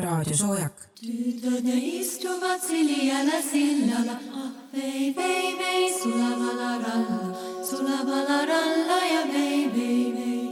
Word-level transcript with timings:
raadiosoojak. 0.00 0.72
tüdrud 1.00 1.68
istuvad 2.00 2.60
Siljale 2.68 3.38
sillale, 3.50 4.16
ah 4.42 4.50
vei, 4.72 5.14
vei, 5.16 5.46
vei, 5.60 5.84
sulavale 6.02 6.72
ralla, 6.84 7.20
sulavale 7.70 8.38
ralla 8.50 8.98
ja 9.12 9.22
vei, 9.32 9.62
vei, 9.76 10.04
vei. 10.16 10.44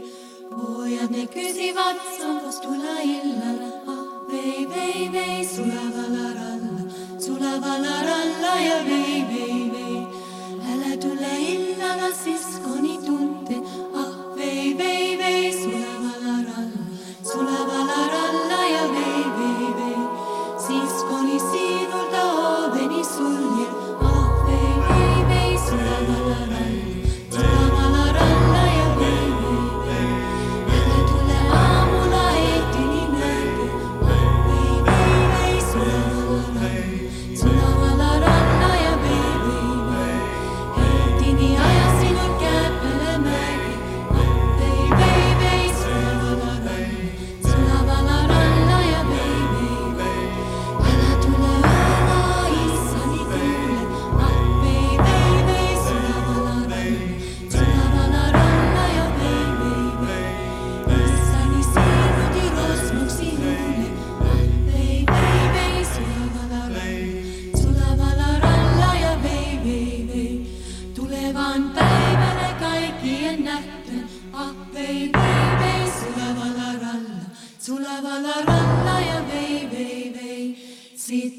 pojad 0.50 1.10
need 1.10 1.28
küsivad, 1.36 1.98
sambast 2.18 2.62
tule 2.62 2.96
illale, 3.16 3.68
ah 3.94 4.04
vei, 4.30 4.66
vei, 4.72 5.08
vei, 5.14 5.38
sulavale 5.54 6.26
ralla, 6.38 6.82
sulavale 7.26 7.94
ralla 8.08 8.52
ja 8.68 8.78
vei, 8.88 9.18
vei, 9.32 9.60
vei. 9.74 9.98
Äle 10.72 10.96
tule 10.96 11.34
illale, 11.54 12.10
siis 12.24 12.46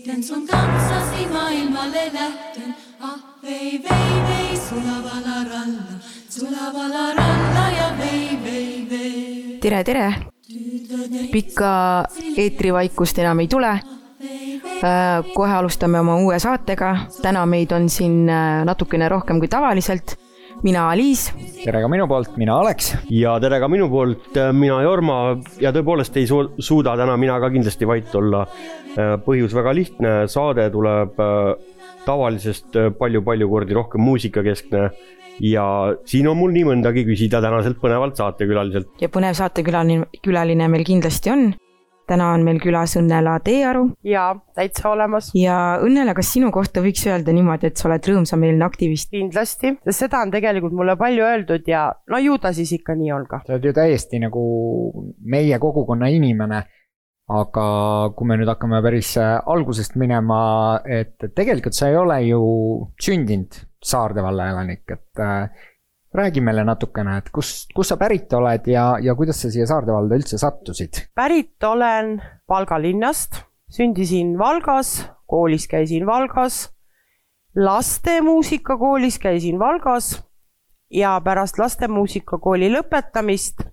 Sitten 0.10 0.24
sun 0.24 0.48
kanssasi 0.48 1.28
maailmalle 1.28 2.14
lähten, 2.14 2.76
ah 3.00 3.20
vei, 3.44 3.84
vei, 3.90 4.22
vei, 4.28 4.58
sulavalla 4.58 5.44
ralla, 5.50 5.84
sulavalla 6.30 7.14
ralla 7.14 7.66
ja 7.78 7.98
vei, 7.98 8.40
vei, 8.44 8.88
vei. 8.90 9.58
tere, 9.62 9.84
tere! 9.84 10.14
pikka 11.32 11.70
eetrivaikust 12.38 13.20
enam 13.20 13.40
ei 13.40 13.48
tule. 13.48 13.80
kohe 15.36 15.54
alustame 15.54 16.00
oma 16.00 16.16
uue 16.16 16.40
saatega, 16.40 16.96
täna 17.22 17.46
meid 17.46 17.72
on 17.72 17.90
siin 17.90 18.30
äh, 18.30 18.66
natukene 18.66 19.10
rohkem 19.10 19.40
kui 19.40 19.48
tavaliselt. 19.48 20.18
Mina 20.66 20.90
Aliis 20.92 21.28
tere 21.64 21.82
ka 21.84 21.90
minu 21.92 22.08
poolt, 22.10 22.36
mina 22.40 22.58
Alex. 22.60 22.94
ja 23.14 23.36
tere 23.42 23.60
ka 23.62 23.70
minu 23.72 23.90
poolt, 23.92 24.38
mina 24.56 24.82
Jorma 24.86 25.20
ja 25.62 25.74
tõepoolest 25.76 26.18
ei 26.20 26.28
su 26.30 26.42
suuda 26.60 26.96
täna 27.00 27.18
mina 27.20 27.40
ka 27.40 27.52
kindlasti 27.54 27.88
vait 27.88 28.16
olla. 28.16 28.46
põhjus 29.26 29.54
väga 29.56 29.72
lihtne, 29.78 30.12
saade 30.28 30.66
tuleb 30.74 31.20
äh, 31.22 31.54
tavalisest 32.06 32.76
palju-palju 32.98 33.48
kordi 33.50 33.78
rohkem 33.78 34.02
muusikakeskne 34.02 34.90
ja 35.46 35.66
siin 36.10 36.28
on 36.28 36.38
mul 36.40 36.52
nii 36.56 36.66
mõndagi 36.72 37.06
küsida 37.08 37.42
tänaselt 37.44 37.80
põnevalt 37.82 38.20
saatekülaliselt. 38.20 38.92
ja 39.02 39.10
põnev 39.14 39.38
saatekülaline, 39.40 40.10
külaline 40.26 40.68
meil 40.72 40.86
kindlasti 40.88 41.34
on. 41.34 41.50
Täna 42.10 42.32
on 42.36 42.44
meil 42.46 42.60
külas 42.62 42.96
Õnnela 43.00 43.38
Teearu 43.46 43.86
jaa, 44.08 44.32
täitsa 44.58 44.90
olemas. 44.92 45.32
ja 45.38 45.80
Õnnela, 45.86 46.16
kas 46.18 46.32
sinu 46.34 46.52
kohta 46.56 46.84
võiks 46.86 47.06
öelda 47.08 47.36
niimoodi, 47.36 47.70
et 47.70 47.80
sa 47.80 47.90
oled 47.90 48.10
rõõmsameelne 48.12 48.66
aktivist? 48.66 49.12
kindlasti, 49.14 49.76
sest 49.86 50.06
seda 50.06 50.24
on 50.26 50.34
tegelikult 50.34 50.76
mulle 50.78 50.96
palju 51.00 51.26
öeldud 51.26 51.70
ja 51.70 51.88
no 52.10 52.20
ju 52.22 52.38
ta 52.42 52.54
siis 52.56 52.72
ikka 52.80 52.98
nii 53.00 53.14
on 53.16 53.30
ka. 53.30 53.44
sa 53.46 53.56
oled 53.56 53.70
ju 53.70 53.74
täiesti 53.78 54.22
nagu 54.22 54.44
meie 55.26 55.60
kogukonna 55.62 56.12
inimene. 56.14 56.66
aga 57.30 57.64
kui 58.18 58.26
me 58.26 58.40
nüüd 58.40 58.50
hakkame 58.50 58.80
päris 58.82 59.12
äh, 59.22 59.36
algusest 59.54 59.94
minema, 60.02 60.82
et 60.82 61.30
tegelikult 61.38 61.78
sa 61.78 61.92
ei 61.92 61.98
ole 61.98 62.22
ju 62.26 62.40
sündinud 62.98 63.66
Saarde 63.80 64.20
valla 64.20 64.50
elanik, 64.50 64.82
et 64.92 65.22
äh, 65.24 65.68
räägi 66.14 66.42
meile 66.42 66.64
natukene, 66.66 67.18
et 67.22 67.30
kust, 67.34 67.70
kust 67.76 67.94
sa 67.94 67.98
pärit 67.98 68.34
oled 68.34 68.68
ja, 68.68 68.86
ja 69.02 69.16
kuidas 69.16 69.42
sa 69.42 69.52
siia 69.54 69.68
Saarde 69.70 69.94
valda 69.94 70.18
üldse 70.18 70.40
sattusid? 70.42 71.06
pärit 71.16 71.64
olen 71.64 72.16
Valga 72.50 72.80
linnast, 72.82 73.44
sündisin 73.70 74.38
Valgas, 74.40 75.04
koolis 75.30 75.68
käisin 75.70 76.08
Valgas, 76.10 76.70
laste 77.56 78.22
muusikakoolis 78.26 79.20
käisin 79.20 79.60
Valgas 79.60 80.16
ja 80.90 81.20
pärast 81.24 81.60
laste 81.62 81.88
muusikakooli 81.88 82.72
lõpetamist 82.74 83.68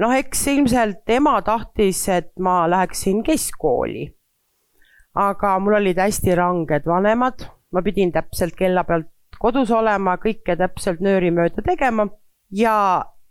noh, 0.00 0.14
eks 0.16 0.46
ilmselt 0.50 1.12
ema 1.12 1.36
tahtis, 1.46 2.02
et 2.08 2.32
ma 2.40 2.64
läheksin 2.70 3.22
keskkooli. 3.22 4.08
aga 5.14 5.58
mul 5.58 5.74
olid 5.74 5.98
hästi 5.98 6.34
ranged 6.38 6.86
vanemad, 6.86 7.42
ma 7.72 7.82
pidin 7.82 8.12
täpselt 8.12 8.54
kella 8.56 8.84
pealt 8.84 9.10
kodus 9.40 9.72
olema, 9.72 10.18
kõike 10.20 10.56
täpselt 10.60 11.00
nööri 11.00 11.32
mööda 11.34 11.64
tegema. 11.64 12.06
Ja 12.52 12.76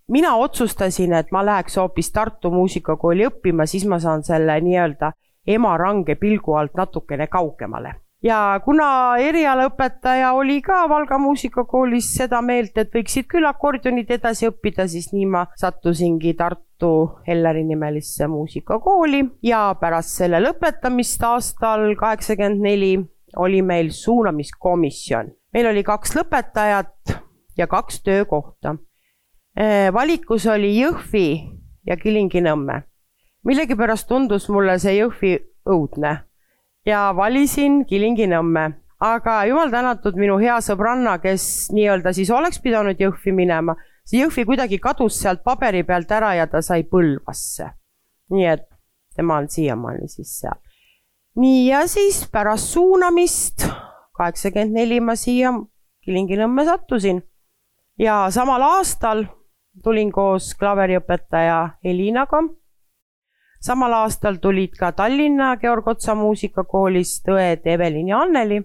mina 0.10 0.36
otsustasin, 0.42 1.14
et 1.14 1.32
ma 1.32 1.44
läheks 1.46 1.78
hoopis 1.78 2.12
Tartu 2.12 2.52
muusikakooli 2.52 3.28
õppima, 3.30 3.68
siis 3.70 3.86
ma 3.86 4.00
saan 4.02 4.26
selle 4.26 4.58
nii-öelda 4.66 5.14
ema 5.48 5.78
range 5.78 6.16
pilgu 6.20 6.58
alt 6.58 6.78
natukene 6.78 7.28
kaugemale. 7.28 7.96
Ja 8.24 8.60
kuna 8.66 9.16
erialaõpetaja 9.24 10.34
oli 10.36 10.58
ka 10.62 10.82
Valga 10.92 11.16
muusikakoolis 11.24 12.10
seda 12.18 12.42
meelt, 12.44 12.76
et 12.78 12.92
võiksid 12.92 13.30
küll 13.32 13.48
akordionit 13.48 14.12
edasi 14.12 14.50
õppida, 14.50 14.90
siis 14.92 15.14
nii 15.14 15.28
ma 15.32 15.46
sattusingi 15.56 16.34
Tartu 16.36 16.92
Elleri 17.28 17.64
nimelisse 17.64 18.28
muusikakooli. 18.28 19.24
Ja 19.48 19.70
pärast 19.80 20.20
selle 20.20 20.44
lõpetamist 20.44 21.24
aastal 21.24 21.94
kaheksakümmend 21.96 22.68
neli 22.68 22.94
oli 23.40 23.62
meil 23.64 23.94
suunamiskomisjon. 23.96 25.32
Meil 25.54 25.70
oli 25.72 25.84
kaks 25.84 26.16
lõpetajat 26.18 27.16
ja 27.58 27.68
kaks 27.68 28.04
töökohta. 28.04 28.76
valikus 29.94 30.46
oli 30.48 30.76
Jõhvi 30.80 31.60
ja 31.88 31.98
Kilingi-Nõmme. 31.98 32.84
millegipärast 33.44 34.08
tundus 34.08 34.50
mulle 34.50 34.80
see 34.80 35.00
Jõhvi 35.00 35.38
õudne 35.66 36.18
ja 36.86 37.14
valisin 37.16 37.86
Kilingi-Nõmme, 37.86 38.72
aga 39.00 39.46
jumal 39.46 39.72
tänatud, 39.72 40.16
minu 40.16 40.38
hea 40.38 40.60
sõbranna, 40.62 41.18
kes 41.20 41.70
nii-öelda 41.74 42.14
siis 42.14 42.32
oleks 42.32 42.60
pidanud 42.60 43.00
Jõhvi 43.00 43.34
minema, 43.36 43.76
see 44.06 44.24
Jõhvi 44.24 44.46
kuidagi 44.46 44.80
kadus 44.80 45.20
sealt 45.22 45.44
paberi 45.44 45.84
pealt 45.84 46.12
ära 46.12 46.34
ja 46.36 46.48
ta 46.48 46.62
sai 46.62 46.84
Põlvasse. 46.84 47.72
nii 48.30 48.46
et 48.46 48.68
tema 49.16 49.40
on 49.42 49.50
siiamaani 49.50 50.08
siis 50.08 50.40
seal. 50.40 50.60
nii 51.36 51.68
ja 51.68 51.88
siis 51.88 52.28
pärast 52.32 52.74
suunamist 52.74 53.66
kaheksakümmend 54.20 54.76
neli 54.76 55.00
ma 55.00 55.16
siia 55.16 55.54
Kilingi-Nõmme 56.06 56.66
sattusin 56.68 57.24
ja 58.00 58.22
samal 58.34 58.64
aastal 58.68 59.26
tulin 59.84 60.12
koos 60.12 60.54
klaveriõpetaja 60.60 61.60
Elinaga 61.84 62.44
samal 63.62 63.94
aastal 63.94 64.40
tulid 64.42 64.76
ka 64.80 64.92
Tallinna 64.96 65.56
Georg 65.62 65.88
Otsa 65.88 66.16
muusikakoolist 66.16 67.28
õed 67.30 67.68
Evelin 67.68 68.08
ja 68.14 68.22
Anneli. 68.24 68.62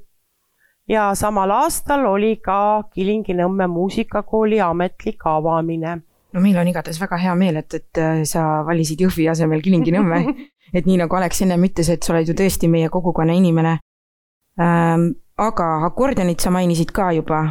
ja 0.88 1.14
samal 1.14 1.50
aastal 1.50 2.04
oli 2.06 2.36
ka 2.36 2.84
Kilingi-Nõmme 2.94 3.66
muusikakooli 3.66 4.60
ametlik 4.60 5.26
avamine. 5.26 5.98
no 6.32 6.40
meil 6.40 6.58
on 6.58 6.68
igatahes 6.68 7.00
väga 7.00 7.16
hea 7.16 7.34
meel, 7.34 7.56
et, 7.56 7.74
et 7.74 7.98
äh, 7.98 8.22
sa 8.24 8.64
valisid 8.66 9.00
Jõhvi 9.00 9.28
asemel 9.30 9.62
Kilingi-Nõmme 9.62 10.24
et 10.76 10.86
nii 10.86 10.98
nagu 10.98 11.16
Alex 11.16 11.42
ennem 11.42 11.64
ütles, 11.68 11.90
et 11.90 12.02
sa 12.02 12.14
oled 12.14 12.28
ju 12.28 12.34
tõesti 12.34 12.70
meie 12.70 12.88
kogukonna 12.88 13.34
inimene 13.34 13.78
ähm,. 14.60 15.12
Aga 15.36 15.68
akordionit 15.86 16.40
sa 16.40 16.50
mainisid 16.50 16.92
ka 16.94 17.12
juba. 17.12 17.42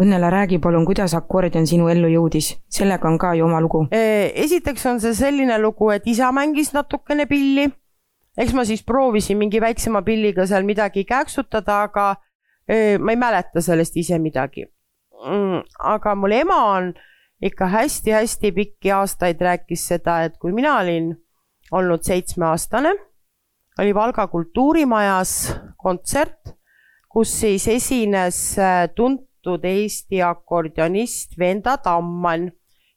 Õnnela, 0.00 0.30
räägi 0.32 0.56
palun, 0.62 0.86
kuidas 0.88 1.12
akordion 1.14 1.66
sinu 1.68 1.90
ellu 1.92 2.08
jõudis, 2.08 2.54
sellega 2.72 3.10
on 3.10 3.18
ka 3.20 3.34
ju 3.36 3.44
oma 3.44 3.60
lugu. 3.60 3.86
esiteks 3.92 4.86
on 4.86 5.00
see 5.00 5.14
selline 5.14 5.58
lugu, 5.60 5.90
et 5.92 6.06
isa 6.06 6.32
mängis 6.32 6.72
natukene 6.72 7.26
pilli. 7.26 7.68
eks 8.38 8.54
ma 8.54 8.64
siis 8.64 8.82
proovisin 8.82 9.36
mingi 9.38 9.60
väiksema 9.60 10.02
pilliga 10.02 10.46
seal 10.46 10.64
midagi 10.64 11.04
kääksutada, 11.04 11.82
aga 11.82 12.16
ma 12.98 13.10
ei 13.12 13.16
mäleta 13.16 13.60
sellest 13.60 13.96
ise 13.96 14.18
midagi 14.18 14.64
mm,. 15.26 15.62
aga 15.78 16.14
mul 16.14 16.32
ema 16.32 16.58
on 16.72 16.92
ikka 17.42 17.66
hästi-hästi 17.66 18.52
pikki 18.52 18.92
aastaid 18.94 19.40
rääkis 19.42 19.86
seda, 19.88 20.22
et 20.24 20.38
kui 20.38 20.52
mina 20.54 20.76
olin 20.78 21.12
olnud 21.72 22.04
seitsmeaastane, 22.06 22.92
oli 23.80 23.94
Valga 23.94 24.26
kultuurimajas 24.30 25.32
kontsert, 25.76 26.54
kus 27.12 27.32
siis 27.42 27.68
esines 27.68 28.40
äh, 28.58 28.88
tuntud 28.96 29.64
Eesti 29.68 30.22
akordionist 30.24 31.38
Venda 31.38 31.76
Tamman 31.76 32.48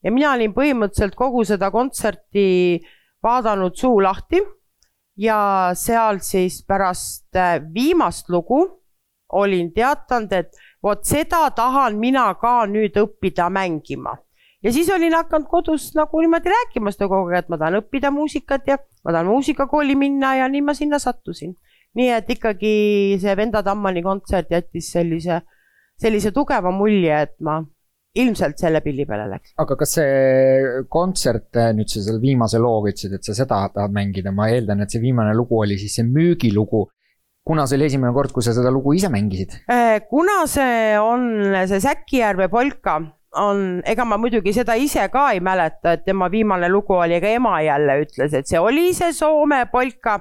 ja 0.04 0.12
mina 0.14 0.34
olin 0.36 0.54
põhimõtteliselt 0.56 1.18
kogu 1.18 1.44
seda 1.48 1.72
kontserti 1.74 2.80
vaadanud 3.26 3.76
suu 3.76 4.00
lahti 4.06 4.42
ja 5.18 5.72
seal 5.76 6.22
siis 6.24 6.62
pärast 6.68 7.36
äh, 7.36 7.60
viimast 7.74 8.30
lugu 8.30 8.64
olin 9.36 9.72
teatanud, 9.74 10.32
et 10.32 10.54
vot 10.84 11.02
seda 11.04 11.50
tahan 11.56 11.98
mina 12.00 12.28
ka 12.40 12.64
nüüd 12.70 12.96
õppida 13.02 13.50
mängima. 13.50 14.18
ja 14.64 14.72
siis 14.72 14.90
olin 14.90 15.14
hakanud 15.14 15.48
kodus 15.50 15.92
nagu 15.96 16.22
niimoodi 16.22 16.50
rääkima 16.50 16.94
seda 16.94 17.08
kogu 17.10 17.30
aeg, 17.30 17.44
et 17.44 17.50
ma 17.50 17.58
tahan 17.58 17.80
õppida 17.82 18.12
muusikat 18.14 18.68
ja 18.68 18.78
ma 19.04 19.12
tahan 19.12 19.30
muusikakooli 19.30 19.96
minna 19.96 20.36
ja 20.40 20.48
nii 20.48 20.62
ma 20.62 20.74
sinna 20.74 21.00
sattusin. 21.00 21.56
Nii 21.96 22.10
et 22.18 22.30
ikkagi 22.36 22.76
see 23.22 23.38
Venda 23.38 23.64
Tammani 23.64 24.04
kontsert 24.04 24.52
jättis 24.52 24.92
sellise, 24.96 25.42
sellise 26.02 26.32
tugeva 26.36 26.74
mulje, 26.76 27.22
et 27.28 27.36
ma 27.46 27.62
ilmselt 28.16 28.60
selle 28.60 28.82
pilli 28.84 29.06
peale 29.08 29.28
läks. 29.32 29.54
aga 29.62 29.78
kas 29.80 29.96
see 29.98 30.84
kontsert, 30.92 31.52
nüüd 31.78 31.92
sa 31.92 32.04
selle 32.04 32.22
viimase 32.24 32.62
looga 32.64 32.94
ütlesid, 32.94 33.18
et 33.18 33.28
sa 33.28 33.36
seda 33.36 33.64
tahad 33.76 33.96
mängida, 33.96 34.34
ma 34.36 34.50
eeldan, 34.52 34.84
et 34.84 34.94
see 34.94 35.04
viimane 35.04 35.36
lugu 35.36 35.60
oli 35.64 35.80
siis 35.82 35.98
see 36.00 36.08
müügilugu. 36.08 36.86
kuna 37.46 37.68
see 37.70 37.78
oli 37.78 37.90
esimene 37.92 38.14
kord, 38.14 38.32
kui 38.34 38.44
sa 38.44 38.56
seda 38.58 38.72
lugu 38.74 38.96
ise 38.98 39.12
mängisid? 39.14 39.60
Äh, 39.70 40.00
kuna 40.10 40.46
see 40.50 40.96
on 40.98 41.54
see 41.70 41.82
Säkkijärve 41.84 42.48
polka, 42.50 43.00
on, 43.38 43.82
ega 43.86 44.06
ma 44.08 44.18
muidugi 44.22 44.54
seda 44.56 44.78
ise 44.80 45.08
ka 45.14 45.28
ei 45.34 45.42
mäleta, 45.44 45.96
et 45.96 46.06
tema 46.08 46.30
viimane 46.32 46.70
lugu 46.72 46.96
oli, 46.98 47.20
ega 47.20 47.30
ema 47.36 47.60
jälle 47.66 48.00
ütles, 48.06 48.34
et 48.34 48.50
see 48.50 48.62
oli 48.62 48.94
see 48.98 49.14
Soome 49.14 49.66
polka. 49.72 50.20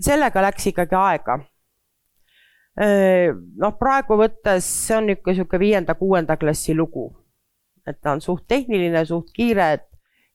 Sellega 0.00 0.42
läks 0.42 0.66
ikkagi 0.72 0.96
aega 0.96 1.38
noh, 2.76 3.76
praegu 3.80 4.18
võttes 4.20 4.66
see 4.86 4.96
on 4.96 5.10
ikka 5.14 5.32
niisugune 5.32 5.60
viienda-kuuenda 5.60 6.36
klassi 6.36 6.74
lugu. 6.76 7.08
et 7.86 8.00
ta 8.02 8.12
on 8.12 8.20
suht 8.20 8.48
tehniline, 8.48 9.04
suht 9.06 9.30
kiire, 9.32 9.72
et 9.78 9.84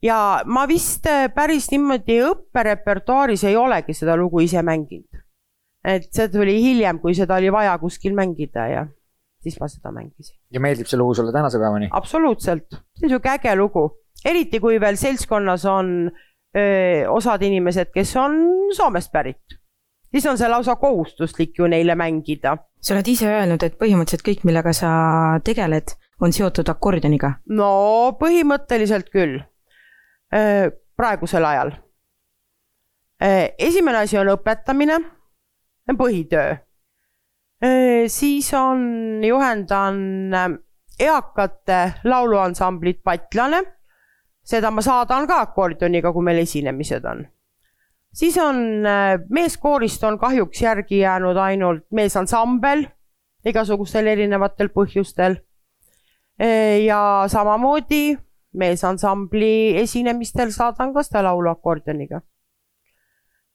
ja 0.01 0.41
ma 0.45 0.65
vist 0.67 1.05
äh, 1.05 1.27
päris 1.33 1.67
niimoodi 1.71 2.21
õpperepertuaaris 2.23 3.43
ei 3.49 3.57
olegi 3.59 3.93
seda 3.93 4.15
lugu 4.15 4.41
ise 4.41 4.61
mänginud. 4.63 5.21
et 5.83 6.09
see 6.13 6.29
tuli 6.29 6.57
hiljem, 6.63 6.99
kui 6.99 7.13
seda 7.17 7.37
oli 7.37 7.51
vaja 7.51 7.77
kuskil 7.81 8.15
mängida 8.17 8.67
ja 8.71 8.87
siis 9.43 9.59
ma 9.59 9.67
seda 9.67 9.91
mängisin. 9.91 10.37
ja 10.51 10.59
meeldib 10.59 10.89
see 10.89 10.97
lugu 10.97 11.13
sulle 11.13 11.31
tänase 11.31 11.61
päevani? 11.61 11.91
absoluutselt, 11.91 12.67
see 12.71 13.05
on 13.05 13.09
niisugune 13.09 13.35
äge 13.35 13.55
lugu, 13.55 13.85
eriti 14.25 14.59
kui 14.59 14.81
veel 14.81 14.97
seltskonnas 14.97 15.65
on 15.69 16.09
öö, 16.09 16.30
osad 17.07 17.41
inimesed, 17.47 17.93
kes 17.93 18.15
on 18.19 18.33
Soomest 18.75 19.11
pärit 19.11 19.61
siis 20.11 20.25
on 20.25 20.37
see 20.37 20.49
lausa 20.49 20.75
kohustuslik 20.75 21.59
ju 21.59 21.67
neile 21.67 21.95
mängida. 21.95 22.57
sa 22.81 22.95
oled 22.95 23.07
ise 23.07 23.27
öelnud, 23.29 23.63
et 23.63 23.77
põhimõtteliselt 23.77 24.25
kõik, 24.25 24.43
millega 24.47 24.73
sa 24.73 24.91
tegeled, 25.45 25.93
on 26.21 26.33
seotud 26.33 26.69
akordioniga. 26.69 27.33
no 27.49 28.17
põhimõtteliselt 28.19 29.09
küll. 29.13 29.39
praegusel 30.97 31.45
ajal. 31.45 31.71
esimene 33.59 33.97
asi 33.97 34.17
on 34.17 34.33
õpetamine, 34.35 34.99
see 35.85 35.93
on 35.93 35.97
põhitöö. 35.97 36.57
siis 38.07 38.53
on, 38.53 39.23
juhendan 39.23 40.59
eakate 40.99 41.93
lauluansamblit 42.03 43.03
Patlane. 43.03 43.63
Seda 44.51 44.71
ma 44.71 44.83
saadan 44.83 45.27
ka 45.27 45.41
akordioniga, 45.47 46.11
kui 46.11 46.27
meil 46.27 46.43
esinemised 46.43 47.05
on 47.07 47.25
siis 48.13 48.37
on 48.43 48.85
äh, 48.85 49.19
meeskoorist 49.29 50.03
on 50.03 50.19
kahjuks 50.19 50.61
järgi 50.61 50.99
jäänud 51.05 51.37
ainult 51.39 51.85
meesansambel 51.91 52.85
igasugustel 53.45 54.07
erinevatel 54.07 54.69
põhjustel. 54.73 55.39
Ja 56.85 57.25
samamoodi 57.29 58.17
meesansambli 58.57 59.77
esinemistel 59.77 60.49
saadan 60.51 60.93
ka 60.93 61.03
seda 61.05 61.23
laulu 61.27 61.51
akordioniga. 61.51 62.21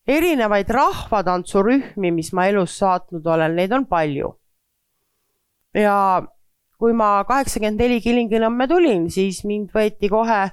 erinevaid 0.06 0.68
rahvatantsurühmi, 0.70 2.12
mis 2.14 2.32
ma 2.32 2.44
elus 2.46 2.76
saatnud 2.78 3.26
olen, 3.26 3.56
neid 3.56 3.72
on 3.72 3.86
palju. 3.86 4.38
ja 5.74 6.22
kui 6.78 6.92
ma 6.92 7.24
kaheksakümmend 7.24 7.80
neli 7.80 8.00
Kilingi-Nõmme 8.00 8.68
tulin, 8.68 9.10
siis 9.10 9.44
mind 9.44 9.70
võeti 9.74 10.08
kohe 10.08 10.50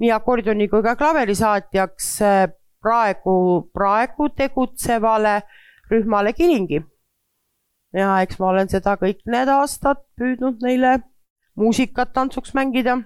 nii 0.00 0.10
akordioni 0.12 0.68
kui 0.68 0.82
ka 0.82 0.96
klaverisaatjaks 0.96 2.10
äh, 2.22 2.48
praegu, 2.84 3.70
praegu 3.72 4.28
tegutsevale 4.28 5.42
rühmale 5.90 6.32
Kilingi. 6.32 6.82
ja 7.94 8.20
eks 8.22 8.38
ma 8.40 8.50
olen 8.50 8.68
seda 8.68 8.96
kõik 8.98 9.22
need 9.30 9.48
aastad 9.48 10.00
püüdnud 10.18 10.62
neile 10.66 10.98
muusikat 11.56 12.12
tantsuks 12.12 12.54
mängida. 12.54 12.98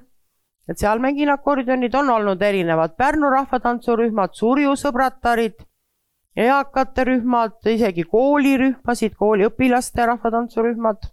et 0.68 0.78
seal 0.78 0.98
mängin 1.00 1.30
akordionid, 1.32 1.94
on 1.94 2.10
olnud 2.10 2.42
erinevad 2.42 2.96
Pärnu 2.96 3.30
rahvatantsurühmad, 3.32 4.34
Surju 4.36 4.74
sõbratarid, 4.76 5.62
eakate 6.36 7.04
rühmad, 7.08 7.56
isegi 7.64 8.04
koolirühmasid, 8.04 9.14
kooliõpilaste 9.16 10.06
rahvatantsurühmad. 10.06 11.08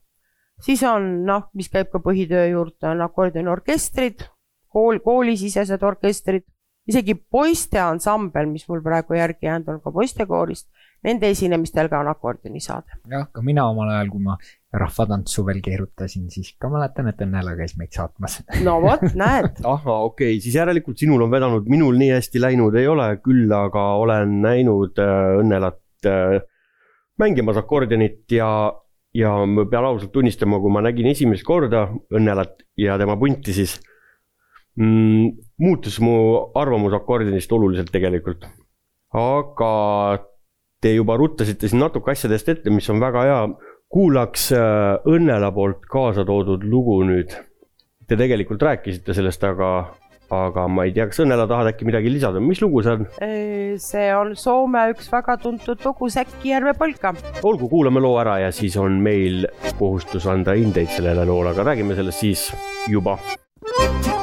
siis 0.61 0.83
on 0.83 1.25
noh, 1.25 1.49
mis 1.53 1.69
käib 1.69 1.91
ka 1.91 1.99
põhitöö 1.99 2.49
juurde, 2.49 2.87
on 2.87 3.01
akordioniorkestrid, 3.01 4.27
kool, 4.75 4.99
koolisisesed 5.03 5.83
orkestrid 5.87 6.43
isegi 6.89 7.15
poiste 7.17 7.79
ansambel, 7.81 8.49
mis 8.51 8.67
mul 8.69 8.83
praegu 8.85 9.17
järgi 9.17 9.47
jäänud 9.47 9.71
on 9.73 9.79
ka 9.81 9.91
poistekoorist, 9.93 10.67
nende 11.05 11.29
esinemistel 11.33 11.89
ka 11.89 12.01
on 12.03 12.11
akordionisaade. 12.11 12.99
jah, 13.09 13.25
ka 13.33 13.41
mina 13.45 13.65
omal 13.71 13.89
ajal, 13.89 14.11
kui 14.13 14.21
ma 14.25 14.37
rahvatantsu 14.75 15.45
veel 15.47 15.61
keerutasin, 15.65 16.27
siis 16.33 16.53
ka 16.61 16.69
mäletan, 16.69 17.09
et 17.09 17.21
Õnnela 17.25 17.55
käis 17.57 17.75
meid 17.79 17.93
saatmas. 17.95 18.37
no 18.65 18.77
vot, 18.83 19.05
näed. 19.17 19.61
ahah, 19.73 20.05
okei 20.11 20.35
okay., 20.35 20.43
siis 20.43 20.57
järelikult 20.59 21.01
sinul 21.01 21.25
on 21.25 21.33
vedanud, 21.33 21.69
minul 21.71 21.97
nii 22.01 22.11
hästi 22.17 22.43
läinud 22.43 22.77
ei 22.77 22.89
ole, 22.91 23.09
küll 23.25 23.51
aga 23.55 23.87
olen 24.01 24.39
näinud 24.45 25.01
äh, 25.01 25.39
Õnnelat 25.41 26.11
äh, 26.11 26.37
mängimas 27.21 27.57
akordionit 27.57 28.29
ja, 28.35 28.49
ja 29.15 29.35
ma 29.49 29.65
pean 29.71 29.89
ausalt 29.89 30.13
tunnistama, 30.13 30.61
kui 30.61 30.73
ma 30.73 30.85
nägin 30.85 31.09
esimest 31.09 31.47
korda 31.47 31.87
Õnnelat 32.13 32.61
ja 32.77 32.99
tema 33.01 33.17
punti, 33.17 33.55
siis 33.57 33.79
mm, 34.79 35.31
muutus 35.61 35.99
mu 36.03 36.15
arvamus 36.55 36.95
akordionist 36.97 37.51
oluliselt 37.51 37.91
tegelikult. 37.93 38.47
aga 39.15 39.73
te 40.85 40.93
juba 40.93 41.17
ruttasite 41.17 41.69
siin 41.69 41.81
natuke 41.81 42.13
asjadest 42.13 42.51
ette, 42.51 42.73
mis 42.73 42.89
on 42.93 43.01
väga 43.03 43.25
hea. 43.29 43.41
kuulaks 43.95 44.49
äh, 44.51 44.95
Õnnela 45.07 45.51
poolt 45.55 45.85
kaasa 45.89 46.25
toodud 46.27 46.65
lugu 46.67 46.97
nüüd. 47.07 47.31
Te 48.05 48.17
tegelikult 48.19 48.61
rääkisite 48.61 49.13
sellest, 49.15 49.43
aga, 49.47 49.69
aga 50.33 50.65
ma 50.67 50.83
ei 50.85 50.91
tea, 50.93 51.05
kas 51.09 51.21
Õnnela 51.23 51.45
tahad 51.49 51.69
äkki 51.71 51.87
midagi 51.87 52.11
lisada, 52.11 52.41
mis 52.43 52.61
lugu 52.61 52.83
see 52.83 52.97
on? 52.97 53.07
see 53.81 54.09
on 54.15 54.33
Soome 54.39 54.83
üks 54.93 55.07
väga 55.13 55.37
tuntud 55.41 55.81
lugu 55.85 56.09
Säkkijärve 56.11 56.75
polka. 56.77 57.13
olgu, 57.43 57.69
kuulame 57.71 58.03
loo 58.03 58.17
ära 58.21 58.39
ja 58.43 58.51
siis 58.55 58.77
on 58.81 58.99
meil 59.05 59.47
kohustus 59.79 60.27
anda 60.27 60.57
hindeid 60.57 60.91
sellele 60.97 61.25
loole, 61.25 61.55
aga 61.55 61.71
räägime 61.71 61.97
sellest 61.97 62.25
siis 62.25 62.49
juba. 62.91 63.17
no 63.65 63.87
nii, 63.95 64.14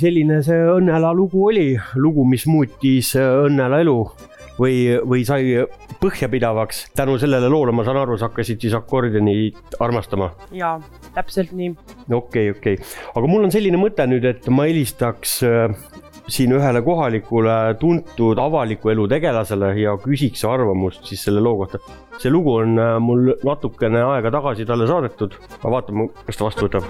selline 0.00 0.42
see 0.46 0.58
Õnnela 0.78 1.12
lugu 1.16 1.46
oli, 1.50 1.68
lugu, 1.96 2.24
mis 2.28 2.46
muutis 2.50 3.14
Õnnela 3.18 3.82
elu 3.84 3.98
või, 4.58 4.98
või 5.06 5.24
sai 5.26 5.66
põhjapidavaks. 6.00 6.86
tänu 6.96 7.18
sellele 7.18 7.48
loole, 7.48 7.72
ma 7.72 7.84
saan 7.86 7.96
aru, 8.02 8.18
sa 8.18 8.28
hakkasid 8.28 8.60
siis 8.60 8.74
akordionit 8.74 9.76
armastama. 9.80 10.30
jaa, 10.52 10.80
täpselt 11.14 11.52
nii. 11.52 11.70
okei 12.10 12.50
okay,, 12.50 12.50
okei 12.50 12.74
okay., 12.74 12.86
aga 13.14 13.26
mul 13.30 13.44
on 13.48 13.54
selline 13.54 13.78
mõte 13.80 14.06
nüüd, 14.10 14.24
et 14.28 14.48
ma 14.48 14.66
helistaks 14.68 15.42
äh, 15.46 15.74
siin 16.28 16.52
ühele 16.52 16.82
kohalikule 16.84 17.74
tuntud 17.80 18.38
avaliku 18.38 18.92
elu 18.92 19.08
tegelasele 19.08 19.72
ja 19.80 19.96
küsiks 20.02 20.44
arvamust 20.44 21.06
siis 21.08 21.24
selle 21.24 21.40
loo 21.40 21.56
kohta. 21.62 21.78
see 22.18 22.30
lugu 22.30 22.54
on 22.62 22.78
äh, 22.78 22.98
mul 23.00 23.34
natukene 23.44 24.02
aega 24.02 24.30
tagasi 24.30 24.66
talle 24.66 24.86
saadetud, 24.90 25.38
aga 25.60 25.70
vaatame, 25.78 26.08
kas 26.26 26.36
ta 26.36 26.44
vastu 26.50 26.68
võtab. 26.68 26.84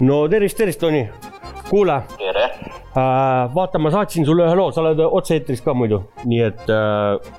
No 0.00 0.28
tervist, 0.28 0.56
tervist, 0.56 0.80
Toni. 0.80 1.08
kuule 1.68 2.02
tere. 2.18 2.44
äh,, 2.96 3.54
vaata, 3.54 3.78
ma 3.78 3.90
saatsin 3.90 4.24
sulle 4.26 4.46
ühe 4.48 4.56
loo, 4.58 4.70
sa 4.72 4.82
oled 4.82 5.02
otse-eetris 5.04 5.60
ka 5.64 5.74
muidu, 5.76 6.00
nii 6.24 6.40
et 6.46 6.72
äh, 6.72 7.30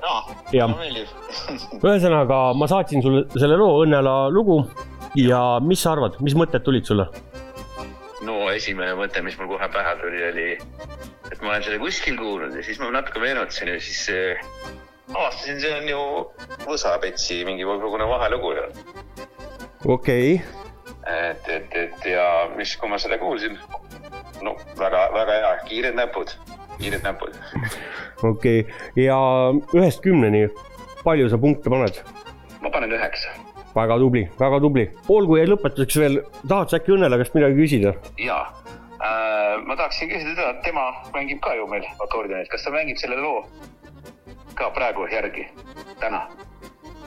jaa, 0.54 0.68
mulle 0.70 0.86
meeldib. 0.86 1.10
ühesõnaga 1.88 2.40
ma 2.56 2.68
saatsin 2.70 3.04
sulle 3.04 3.24
selle 3.34 3.58
loo 3.60 3.82
Õnnela 3.82 4.16
lugu 4.32 4.62
ja 5.18 5.42
mis 5.60 5.82
sa 5.82 5.96
arvad, 5.96 6.20
mis 6.24 6.38
mõtted 6.38 6.64
tulid 6.64 6.88
sulle? 6.88 7.08
no 8.22 8.38
esimene 8.54 8.94
mõte, 8.96 9.24
mis 9.26 9.36
mul 9.40 9.50
kohe 9.56 9.68
pähe 9.74 9.96
tuli, 10.00 10.22
oli, 10.30 10.48
et 11.32 11.42
ma 11.42 11.56
olen 11.56 11.66
seda 11.66 11.82
kuskil 11.82 12.16
kuulnud 12.20 12.54
ja 12.56 12.64
siis 12.64 12.80
ma 12.80 12.92
natuke 12.94 13.20
meenutasin 13.20 13.74
ja 13.74 13.82
siis 13.82 14.06
äh, 14.14 14.48
avastasin, 15.10 15.60
see 15.60 15.76
on 15.80 15.90
ju 15.90 16.02
Võsapetsi 16.62 17.42
mingi 17.44 17.66
niisugune 17.66 18.06
vahelugu 18.08 18.56
ju. 18.56 18.66
okei 19.98 20.36
okay., 20.38 20.61
et, 21.06 21.48
et, 21.48 21.76
et 21.76 22.06
ja 22.12 22.26
mis, 22.56 22.74
kui 22.78 22.90
ma 22.90 22.98
seda 23.02 23.18
kuulsin, 23.18 23.56
no 24.42 24.54
väga-väga 24.78 25.38
hea, 25.38 25.52
kiired 25.68 25.98
näpud, 25.98 26.34
kiired 26.78 27.04
näpud. 27.06 27.36
okei 28.30 28.60
okay. 28.64 29.04
ja 29.04 29.18
ühest 29.74 30.02
kümneni, 30.04 30.46
palju 31.02 31.30
sa 31.32 31.40
punkte 31.42 31.72
paned? 31.72 32.02
ma 32.62 32.70
panen 32.70 32.94
üheksa. 32.94 33.34
väga 33.74 33.98
tubli, 33.98 34.26
väga 34.38 34.60
tubli. 34.62 34.86
olgu 35.08 35.40
ja 35.40 35.48
lõpetuseks 35.50 35.98
veel, 36.04 36.22
tahad 36.46 36.70
sa 36.70 36.78
äkki 36.78 36.94
Õnnele 36.96 37.18
käest 37.22 37.36
midagi 37.38 37.58
küsida? 37.58 37.96
jaa 38.22 38.44
äh,, 39.02 39.58
ma 39.66 39.76
tahaksin 39.76 40.12
küsida 40.12 40.36
seda, 40.36 40.54
et 40.54 40.64
tema 40.68 40.88
mängib 41.16 41.42
ka 41.42 41.56
ju 41.58 41.66
meil 41.70 41.86
akordionit, 41.98 42.50
kas 42.52 42.64
ta 42.66 42.74
mängib 42.74 43.00
selle 43.02 43.18
loo 43.18 43.42
ka 44.54 44.70
praegu 44.76 45.08
järgi, 45.10 45.48
täna 46.00 46.26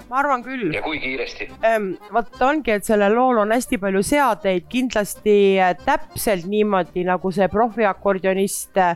ma 0.10 0.20
arvan 0.22 0.44
küll 0.46 0.74
ja 0.74 0.82
kui 0.86 1.00
kiiresti? 1.02 1.50
Ehm, 1.66 1.94
vot 2.14 2.42
ongi, 2.46 2.76
et 2.76 2.88
sellel 2.88 3.16
lool 3.16 3.42
on 3.44 3.54
hästi 3.56 3.80
palju 3.82 4.04
seadeid, 4.06 4.68
kindlasti 4.72 5.38
äh, 5.62 5.76
täpselt 5.86 6.48
niimoodi, 6.50 7.06
nagu 7.08 7.32
see 7.36 7.48
profiakordionist 7.52 8.82
äh, 8.82 8.96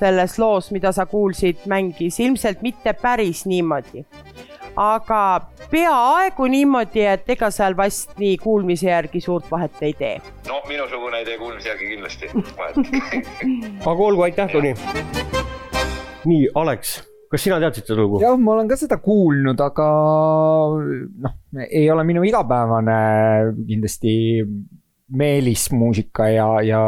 selles 0.00 0.38
loos, 0.40 0.70
mida 0.72 0.92
sa 0.96 1.06
kuulsid, 1.06 1.66
mängis, 1.68 2.20
ilmselt 2.24 2.62
mitte 2.62 2.94
päris 2.96 3.44
niimoodi. 3.46 4.04
aga 4.80 5.20
peaaegu 5.70 6.46
niimoodi, 6.46 7.02
et 7.04 7.30
ega 7.34 7.50
seal 7.50 7.74
vast 7.76 8.14
nii 8.22 8.36
kuulmise 8.38 8.86
järgi 8.86 9.20
suurt 9.20 9.50
vahet 9.50 9.82
ei 9.82 9.92
tee. 9.98 10.14
no 10.48 10.62
minusugune 10.68 11.18
ei 11.18 11.24
tee 11.24 11.38
kuulmise 11.38 11.68
järgi 11.68 11.92
kindlasti 11.94 12.30
vahet 12.56 12.76
aga 13.92 14.08
olgu, 14.08 14.22
aitäh, 14.22 14.52
Toni. 14.52 14.74
nii, 16.24 16.48
Alex, 16.54 17.09
kas 17.30 17.44
sina 17.46 17.60
teadsid 17.62 17.86
seda 17.86 18.02
lugu? 18.02 18.20
jah, 18.22 18.36
ma 18.38 18.56
olen 18.56 18.68
ka 18.70 18.78
seda 18.78 18.98
kuulnud, 19.02 19.60
aga 19.62 19.88
noh, 21.26 21.34
ei 21.66 21.86
ole 21.92 22.04
minu 22.08 22.24
igapäevane 22.26 23.00
kindlasti 23.68 24.14
meelismuusika 25.20 26.26
ja, 26.30 26.48
ja 26.66 26.80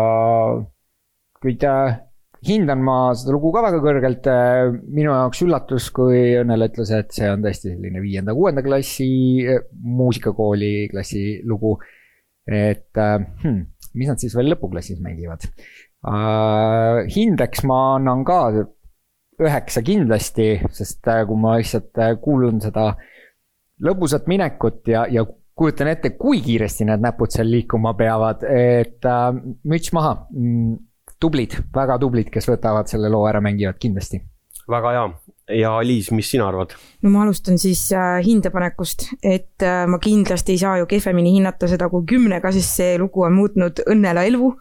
kuid 1.42 1.66
äh, 1.66 2.00
hindan 2.46 2.82
ma 2.82 2.96
seda 3.18 3.34
lugu 3.36 3.52
ka 3.54 3.62
väga 3.66 3.80
kõrgelt. 3.82 4.28
minu 4.90 5.14
jaoks 5.14 5.44
üllatus, 5.46 5.88
kui 5.94 6.20
Õnnele 6.40 6.70
ütles, 6.70 6.90
et 6.94 7.14
see 7.14 7.30
on 7.30 7.42
tõesti 7.44 7.70
selline 7.70 8.02
viienda-kuuenda 8.02 8.66
klassi 8.66 9.08
äh, 9.46 9.62
muusikakooli 9.72 10.88
klassi 10.90 11.40
lugu. 11.46 11.76
et 12.50 12.98
hmm, 12.98 13.58
mis 13.94 14.08
nad 14.10 14.18
siis 14.18 14.34
veel 14.34 14.50
lõpuklassis 14.50 14.98
mängivad 14.98 15.44
uh,? 15.46 17.04
hindeks 17.14 17.62
ma 17.70 17.76
annan 18.00 18.24
ka 18.26 18.40
üheksa 19.46 19.82
kindlasti, 19.84 20.48
sest 20.74 21.08
äh, 21.10 21.22
kui 21.28 21.40
ma 21.40 21.56
lihtsalt 21.58 21.98
äh, 22.00 22.14
kuulan 22.22 22.60
seda 22.62 22.92
lõbusat 23.82 24.28
minekut 24.30 24.88
ja, 24.92 25.04
ja 25.10 25.24
kujutan 25.58 25.90
ette, 25.92 26.14
kui 26.18 26.40
kiiresti 26.44 26.86
need 26.88 27.02
näpud 27.04 27.34
seal 27.34 27.50
liikuma 27.50 27.94
peavad, 27.98 28.46
et 28.48 29.08
äh, 29.08 29.28
müts 29.68 29.92
maha 29.96 30.14
mm,. 30.30 30.76
tublid, 31.22 31.58
väga 31.74 31.98
tublid, 32.02 32.30
kes 32.34 32.48
võtavad 32.50 32.90
selle 32.90 33.10
loo 33.12 33.26
ära, 33.30 33.42
mängivad 33.44 33.78
kindlasti. 33.82 34.22
väga 34.70 34.94
hea 34.96 35.06
ja 35.56 35.76
Liis, 35.84 36.10
mis 36.14 36.30
sina 36.30 36.48
arvad? 36.48 36.74
no 37.02 37.10
ma 37.10 37.24
alustan 37.24 37.58
siis 37.58 37.84
äh, 37.96 38.20
hindepanekust, 38.24 39.08
et 39.22 39.64
äh, 39.66 39.84
ma 39.90 39.98
kindlasti 40.02 40.54
ei 40.54 40.60
saa 40.60 40.76
ju 40.80 40.86
kehvemini 40.90 41.34
hinnata 41.36 41.68
seda 41.70 41.88
kui 41.92 42.06
kümnega, 42.08 42.52
sest 42.54 42.78
see 42.78 42.94
lugu 43.00 43.24
on 43.26 43.34
muutnud 43.36 43.82
õnnela 43.90 44.24
elu. 44.28 44.52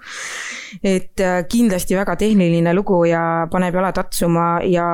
et 0.84 1.22
äh, 1.22 1.44
kindlasti 1.52 1.98
väga 2.00 2.16
tehniline 2.24 2.74
lugu 2.78 3.04
ja 3.10 3.48
paneb 3.52 3.78
jalad 3.78 3.98
tatsuma 3.98 4.50
ja 4.66 4.88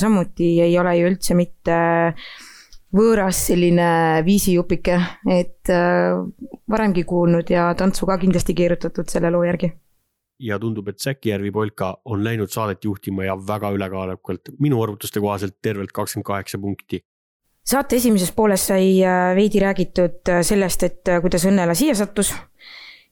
samuti 0.00 0.56
ei 0.64 0.78
ole 0.78 0.96
ju 0.98 1.12
üldse 1.12 1.36
mitte 1.38 1.78
võõras 2.94 3.40
selline 3.48 4.22
viisijupike, 4.24 5.00
et 5.26 5.70
varemgi 6.70 7.02
kuulnud 7.04 7.50
ja 7.50 7.72
tantsu 7.74 8.06
ka 8.06 8.20
kindlasti 8.22 8.54
keerutatud 8.54 9.10
selle 9.10 9.34
loo 9.34 9.42
järgi 9.42 9.72
ja 10.38 10.58
tundub, 10.58 10.88
et 10.88 10.98
Säki 10.98 11.30
Järvi 11.30 11.50
polka 11.50 11.94
on 12.04 12.24
läinud 12.24 12.50
saadet 12.50 12.84
juhtima 12.84 13.24
ja 13.24 13.36
väga 13.36 13.70
ülekaalukalt, 13.70 14.54
minu 14.58 14.82
arvutuste 14.82 15.20
kohaselt 15.20 15.56
tervelt 15.62 15.92
kakskümmend 15.92 16.26
kaheksa 16.26 16.58
punkti. 16.58 17.04
saate 17.64 17.96
esimeses 17.96 18.32
pooles 18.32 18.66
sai 18.66 19.02
äh, 19.04 19.34
veidi 19.36 19.60
räägitud 19.60 20.28
äh, 20.28 20.42
sellest, 20.42 20.82
et 20.82 21.08
äh, 21.08 21.20
kuidas 21.20 21.46
Õnnela 21.48 21.74
siia 21.74 21.94
sattus 21.94 22.34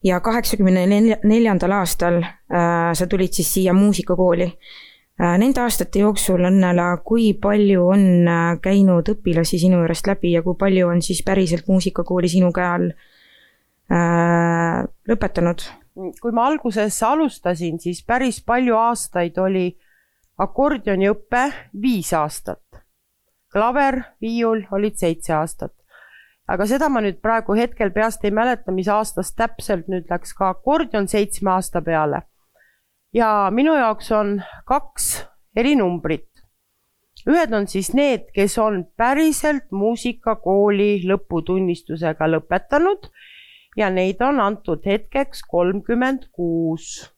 ja 0.05 0.21
kaheksakümne 0.21 0.87
neljandal 1.25 1.73
aastal 1.73 2.23
äh, 2.23 2.93
sa 2.93 3.07
tulid 3.07 3.33
siis 3.33 3.53
siia 3.55 3.73
muusikakooli 3.73 4.49
äh,. 4.49 5.39
Nende 5.39 5.61
aastate 5.61 6.01
jooksul, 6.01 6.41
Õnnela, 6.49 6.97
kui 7.05 7.35
palju 7.39 7.85
on 7.95 8.07
käinud 8.65 9.09
õpilasi 9.13 9.61
sinu 9.61 9.79
juurest 9.79 10.09
läbi 10.09 10.33
ja 10.33 10.43
kui 10.43 10.57
palju 10.59 10.89
on 10.89 11.03
siis 11.05 11.21
päriselt 11.23 11.69
muusikakooli 11.69 12.29
sinu 12.33 12.51
käe 12.53 12.67
all 12.67 12.89
äh, 13.93 14.83
lõpetanud? 15.09 15.82
Kui 15.95 16.33
ma 16.33 16.47
alguses 16.47 17.03
alustasin, 17.03 17.79
siis 17.81 18.03
päris 18.07 18.41
palju 18.45 18.77
aastaid 18.77 19.39
oli 19.39 19.67
akordioniõpe 20.41 21.45
viis 21.83 22.13
aastat. 22.13 22.63
klaver, 23.53 23.99
viiul 24.21 24.65
olid 24.73 24.97
seitse 24.97 25.35
aastat. 25.37 25.75
aga 26.49 26.67
seda 26.67 26.89
ma 26.89 27.01
nüüd 27.01 27.21
praegu 27.21 27.55
hetkel 27.55 27.91
peast 27.91 28.25
ei 28.25 28.31
mäleta, 28.31 28.73
mis 28.73 28.89
aastast 28.89 29.37
täpselt 29.37 29.89
nüüd 29.89 30.09
läks 30.11 30.33
ka 30.35 30.49
akordion 30.49 31.09
seitsme 31.09 31.51
aasta 31.51 31.83
peale. 31.83 32.23
ja 33.13 33.51
minu 33.51 33.75
jaoks 33.75 34.11
on 34.13 34.43
kaks 34.65 35.27
erinumbrit. 35.57 36.29
ühed 37.29 37.53
on 37.53 37.67
siis 37.67 37.93
need, 37.95 38.33
kes 38.35 38.59
on 38.59 38.87
päriselt 38.97 39.71
muusikakooli 39.71 41.05
lõputunnistusega 41.05 42.31
lõpetanud 42.31 43.13
ja 43.77 43.91
neid 43.91 44.21
on 44.23 44.41
antud 44.41 44.85
hetkeks 44.87 45.43
kolmkümmend 45.49 46.29
kuus. 46.33 47.11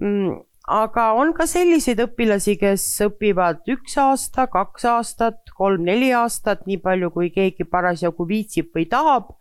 Mm, 0.00 0.38
aga 0.68 1.08
on 1.18 1.32
ka 1.34 1.46
selliseid 1.48 2.00
õpilasi, 2.04 2.58
kes 2.60 2.84
õpivad 3.06 3.66
üks 3.72 3.96
aasta, 3.98 4.46
kaks 4.50 4.84
aastat, 4.90 5.40
kolm-neli 5.56 6.12
aastat, 6.14 6.66
nii 6.68 6.78
palju 6.82 7.10
kui 7.14 7.32
keegi 7.34 7.66
parasjagu 7.66 8.26
viitsib 8.28 8.70
või 8.76 8.86
tahab 8.90 9.34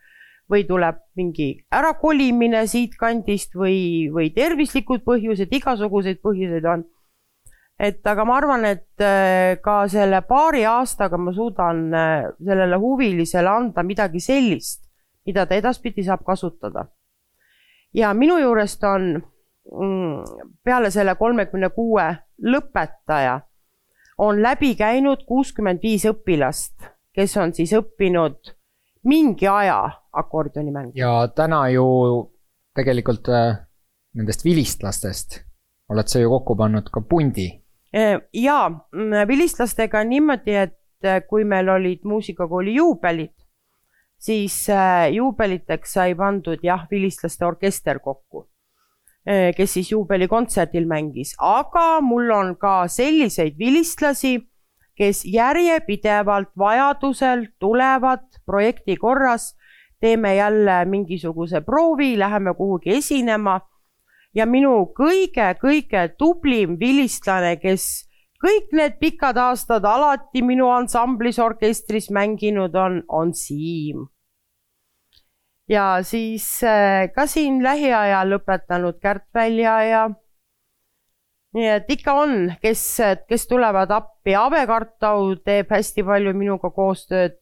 või 0.47 0.63
tuleb 0.67 1.01
mingi 1.19 1.49
ärakolimine 1.75 2.63
siitkandist 2.71 3.55
või, 3.59 4.07
või 4.13 4.31
tervislikud 4.35 5.03
põhjused, 5.03 5.51
igasuguseid 5.51 6.21
põhjuseid 6.23 6.67
on. 6.71 6.85
et 7.77 8.07
aga 8.07 8.23
ma 8.25 8.37
arvan, 8.39 8.63
et 8.65 9.03
äh, 9.03 9.59
ka 9.61 9.83
selle 9.91 10.23
paari 10.25 10.63
aastaga 10.65 11.17
ma 11.19 11.33
suudan 11.35 11.83
äh, 11.93 12.29
sellele 12.39 12.79
huvilisele 12.81 13.51
anda 13.51 13.83
midagi 13.83 14.23
sellist, 14.23 14.86
mida 15.27 15.45
ta 15.45 15.55
edaspidi 15.55 16.03
saab 16.03 16.23
kasutada. 16.25 16.85
ja 17.93 18.13
minu 18.13 18.37
juurest 18.37 18.83
on 18.83 19.09
mm, 19.15 20.23
peale 20.63 20.91
selle 20.91 21.15
kolmekümne 21.15 21.69
kuue 21.69 22.07
lõpetaja 22.43 23.39
on 24.17 24.41
läbi 24.41 24.75
käinud 24.75 25.25
kuuskümmend 25.27 25.83
viis 25.83 26.05
õpilast, 26.09 26.89
kes 27.13 27.37
on 27.37 27.53
siis 27.53 27.73
õppinud 27.73 28.53
mingi 29.03 29.47
aja 29.47 29.83
akordioni 30.13 30.71
mängu. 30.71 30.91
ja 30.95 31.27
täna 31.35 31.67
ju 31.69 31.85
tegelikult 32.75 33.29
äh, 33.29 33.61
nendest 34.13 34.45
vilistlastest 34.45 35.43
oled 35.89 36.07
sa 36.07 36.19
ju 36.19 36.29
kokku 36.29 36.55
pannud 36.55 36.89
ka 36.91 37.01
pundi 37.01 37.47
ja 38.33 38.69
mm, 38.69 39.27
vilistlastega 39.27 39.99
on 39.99 40.09
niimoodi, 40.09 40.55
et 40.55 41.05
äh, 41.05 41.21
kui 41.29 41.45
meil 41.45 41.69
olid 41.69 42.03
muusikakooli 42.03 42.75
juubelid, 42.75 43.33
siis 44.17 44.69
äh, 44.69 45.13
juubeliteks 45.13 45.93
sai 45.97 46.15
pandud 46.15 46.63
jah, 46.63 46.87
vilistlaste 46.91 47.45
orkester 47.45 47.99
kokku, 47.99 48.47
äh, 49.27 49.53
kes 49.57 49.77
siis 49.77 49.91
juubelikontserdil 49.91 50.87
mängis, 50.89 51.35
aga 51.39 52.01
mul 52.01 52.31
on 52.33 52.55
ka 52.59 52.87
selliseid 52.91 53.57
vilistlasi, 53.59 54.39
kes 54.97 55.23
järjepidevalt 55.29 56.49
vajadusel 56.57 57.45
tulevad 57.59 58.25
projekti 58.45 58.97
korras, 58.97 59.53
teeme 60.01 60.35
jälle 60.35 60.85
mingisuguse 60.85 61.61
proovi, 61.61 62.19
läheme 62.19 62.53
kuhugi 62.57 62.97
esinema. 62.97 63.61
Ja 64.35 64.45
minu 64.45 64.91
kõige-kõige 64.97 66.03
tublim 66.17 66.75
vilistlane, 66.79 67.55
kes 67.57 68.06
kõik 68.43 68.75
need 68.77 68.99
pikad 69.01 69.37
aastad 69.37 69.85
alati 69.85 70.43
minu 70.45 70.69
ansamblis 70.69 71.39
orkestris 71.39 72.11
mänginud 72.13 72.75
on, 72.75 73.01
on 73.07 73.33
Siim. 73.33 74.07
ja 75.69 75.99
siis 76.03 76.63
äh, 76.63 77.09
ka 77.15 77.27
siin 77.27 77.63
lähiajal 77.63 78.29
lõpetanud 78.35 78.99
Kärt 79.01 79.25
Välja 79.33 79.81
ja 79.83 80.07
nii 81.57 81.67
et 81.73 81.89
ikka 81.91 82.13
on, 82.21 82.33
kes, 82.61 82.81
kes 83.27 83.47
tulevad 83.49 83.91
appi, 83.91 84.35
Ave 84.35 84.65
Kartau 84.69 85.35
teeb 85.45 85.71
hästi 85.73 86.05
palju 86.05 86.33
minuga 86.37 86.69
koostööd. 86.73 87.37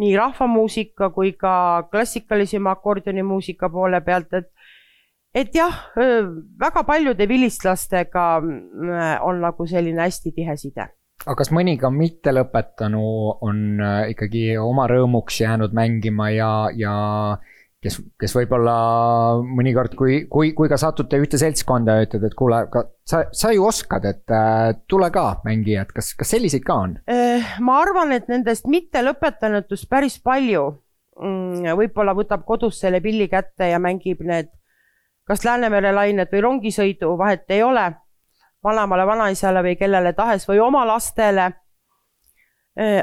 Nii 0.00 0.14
rahvamuusika 0.16 1.10
kui 1.12 1.34
ka 1.38 1.84
klassikalisema 1.92 2.72
akordionimuusika 2.76 3.68
poole 3.70 4.00
pealt, 4.00 4.32
et 4.32 4.48
et 5.34 5.54
jah, 5.56 5.78
väga 6.60 6.82
paljude 6.88 7.28
vilistlastega 7.28 8.26
on 9.24 9.40
nagu 9.40 9.66
selline 9.66 10.04
hästi 10.04 10.34
tihe 10.36 10.56
side 10.60 10.88
aga 11.22 11.38
kas 11.38 11.52
mõni 11.54 11.76
ka 11.78 11.90
mittelõpetanu 11.94 13.06
on 13.46 13.82
ikkagi 14.10 14.56
oma 14.58 14.88
rõõmuks 14.90 15.40
jäänud 15.44 15.74
mängima 15.76 16.30
ja, 16.34 16.52
ja 16.74 16.94
kes, 17.82 17.98
kes 18.20 18.34
võib-olla 18.36 18.76
mõnikord, 19.42 19.96
kui, 19.98 20.22
kui, 20.30 20.52
kui 20.56 20.70
ka 20.70 20.78
satute 20.80 21.18
ühte 21.22 21.40
seltskonda 21.40 21.98
ja 21.98 22.06
ütled, 22.06 22.26
et 22.28 22.36
kuule, 22.38 22.62
aga 22.68 22.84
sa, 23.08 23.24
sa 23.34 23.50
ju 23.54 23.66
oskad, 23.66 24.06
et 24.08 24.34
äh, 24.34 24.70
tule 24.90 25.10
ka 25.14 25.26
mängi, 25.46 25.76
et 25.80 25.90
kas, 25.94 26.12
kas 26.18 26.34
selliseid 26.34 26.64
ka 26.66 26.78
on? 26.86 26.96
ma 27.66 27.78
arvan, 27.82 28.14
et 28.16 28.30
nendest 28.30 28.70
mittelõpetanutest 28.70 29.88
päris 29.90 30.18
palju 30.22 30.68
mm, 31.18 31.72
võib-olla 31.78 32.16
võtab 32.18 32.46
kodus 32.48 32.80
selle 32.82 33.02
pilli 33.04 33.28
kätte 33.30 33.72
ja 33.72 33.82
mängib 33.82 34.22
need 34.26 34.50
kas 35.24 35.44
Läänemere 35.44 35.92
lained 35.92 36.32
või 36.32 36.40
rongisõidu, 36.40 37.16
vahet 37.18 37.50
ei 37.50 37.62
ole, 37.62 37.92
vanemale, 38.64 39.06
vanaisale 39.06 39.62
või 39.62 39.76
kellele 39.76 40.12
tahes 40.12 40.48
või 40.48 40.60
oma 40.60 40.86
lastele. 40.86 41.52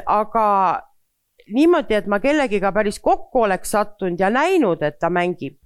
aga 0.06 0.46
niimoodi, 1.54 1.94
et 1.94 2.06
ma 2.06 2.18
kellegiga 2.20 2.72
päris 2.72 2.98
kokku 3.00 3.42
oleks 3.46 3.70
sattunud 3.70 4.20
ja 4.20 4.30
näinud, 4.30 4.82
et 4.82 4.98
ta 4.98 5.10
mängib, 5.10 5.58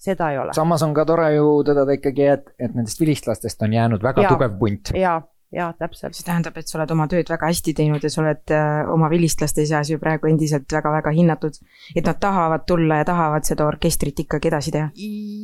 seda 0.00 0.30
ei 0.32 0.38
ole. 0.38 0.54
samas 0.56 0.82
on 0.82 0.94
ka 0.94 1.04
tore 1.04 1.30
ju 1.34 1.62
tõdeda 1.66 1.96
ikkagi, 1.98 2.26
et, 2.36 2.50
et 2.58 2.74
nendest 2.74 3.00
vilistlastest 3.00 3.62
on 3.62 3.72
jäänud 3.72 4.02
väga 4.02 4.26
ja, 4.26 4.32
tugev 4.34 4.58
punt. 4.58 4.92
ja, 4.98 5.20
jaa, 5.52 5.72
täpselt. 5.78 6.14
see 6.16 6.26
tähendab, 6.26 6.56
et 6.58 6.68
sa 6.68 6.78
oled 6.78 6.92
oma 6.94 7.06
tööd 7.10 7.28
väga 7.30 7.48
hästi 7.50 7.74
teinud 7.76 8.04
ja 8.04 8.10
sa 8.12 8.22
oled 8.22 8.52
äh, 8.54 8.90
oma 8.92 9.08
vilistlaste 9.12 9.66
seas 9.68 9.90
ju 9.90 10.00
praegu 10.02 10.30
endiselt 10.30 10.70
väga-väga 10.72 11.12
hinnatud. 11.14 11.58
et 11.94 12.04
nad 12.06 12.20
tahavad 12.20 12.66
tulla 12.66 13.02
ja 13.02 13.08
tahavad 13.08 13.46
seda 13.46 13.66
orkestrit 13.66 14.24
ikkagi 14.26 14.50
edasi 14.52 14.74
teha. 14.74 14.90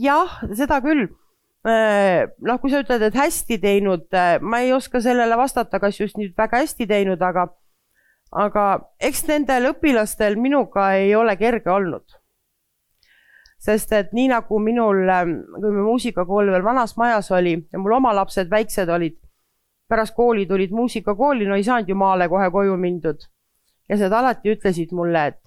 jah, 0.04 0.38
seda 0.56 0.80
küll. 0.84 1.08
Äh, 1.68 2.30
noh, 2.40 2.60
kui 2.60 2.72
sa 2.72 2.80
ütled, 2.80 3.02
et 3.04 3.16
hästi 3.16 3.58
teinud, 3.60 4.06
äh, 4.16 4.38
ma 4.40 4.62
ei 4.64 4.72
oska 4.72 5.02
sellele 5.04 5.36
vastata, 5.36 5.80
kas 5.80 6.00
just 6.00 6.16
nüüd 6.16 6.32
väga 6.38 6.62
hästi 6.62 6.88
teinud, 6.88 7.20
aga, 7.20 7.50
aga 8.32 8.66
eks 9.00 9.26
nendel 9.28 9.74
õpilastel 9.74 10.40
minuga 10.40 10.94
ei 10.96 11.14
ole 11.14 11.36
kerge 11.36 11.70
olnud 11.70 12.20
sest 13.60 13.92
et 13.92 14.14
nii 14.16 14.30
nagu 14.32 14.58
minul, 14.62 15.02
kui 15.60 15.72
me 15.74 15.82
muusikakool 15.84 16.48
veel 16.48 16.64
vanas 16.64 16.96
majas 16.96 17.28
oli 17.36 17.58
ja 17.60 17.80
mul 17.80 17.98
oma 17.98 18.14
lapsed 18.16 18.48
väiksed 18.48 18.88
olid, 18.88 19.18
pärast 19.90 20.14
kooli 20.14 20.46
tulid 20.46 20.72
muusikakooli, 20.72 21.46
no 21.46 21.58
ei 21.58 21.66
saanud 21.66 21.88
ju 21.90 21.98
maale 21.98 22.28
kohe 22.28 22.50
koju 22.50 22.76
mindud. 22.78 23.26
ja 23.88 23.96
nad 23.98 24.12
alati 24.12 24.52
ütlesid 24.54 24.92
mulle, 24.94 25.26
et 25.26 25.40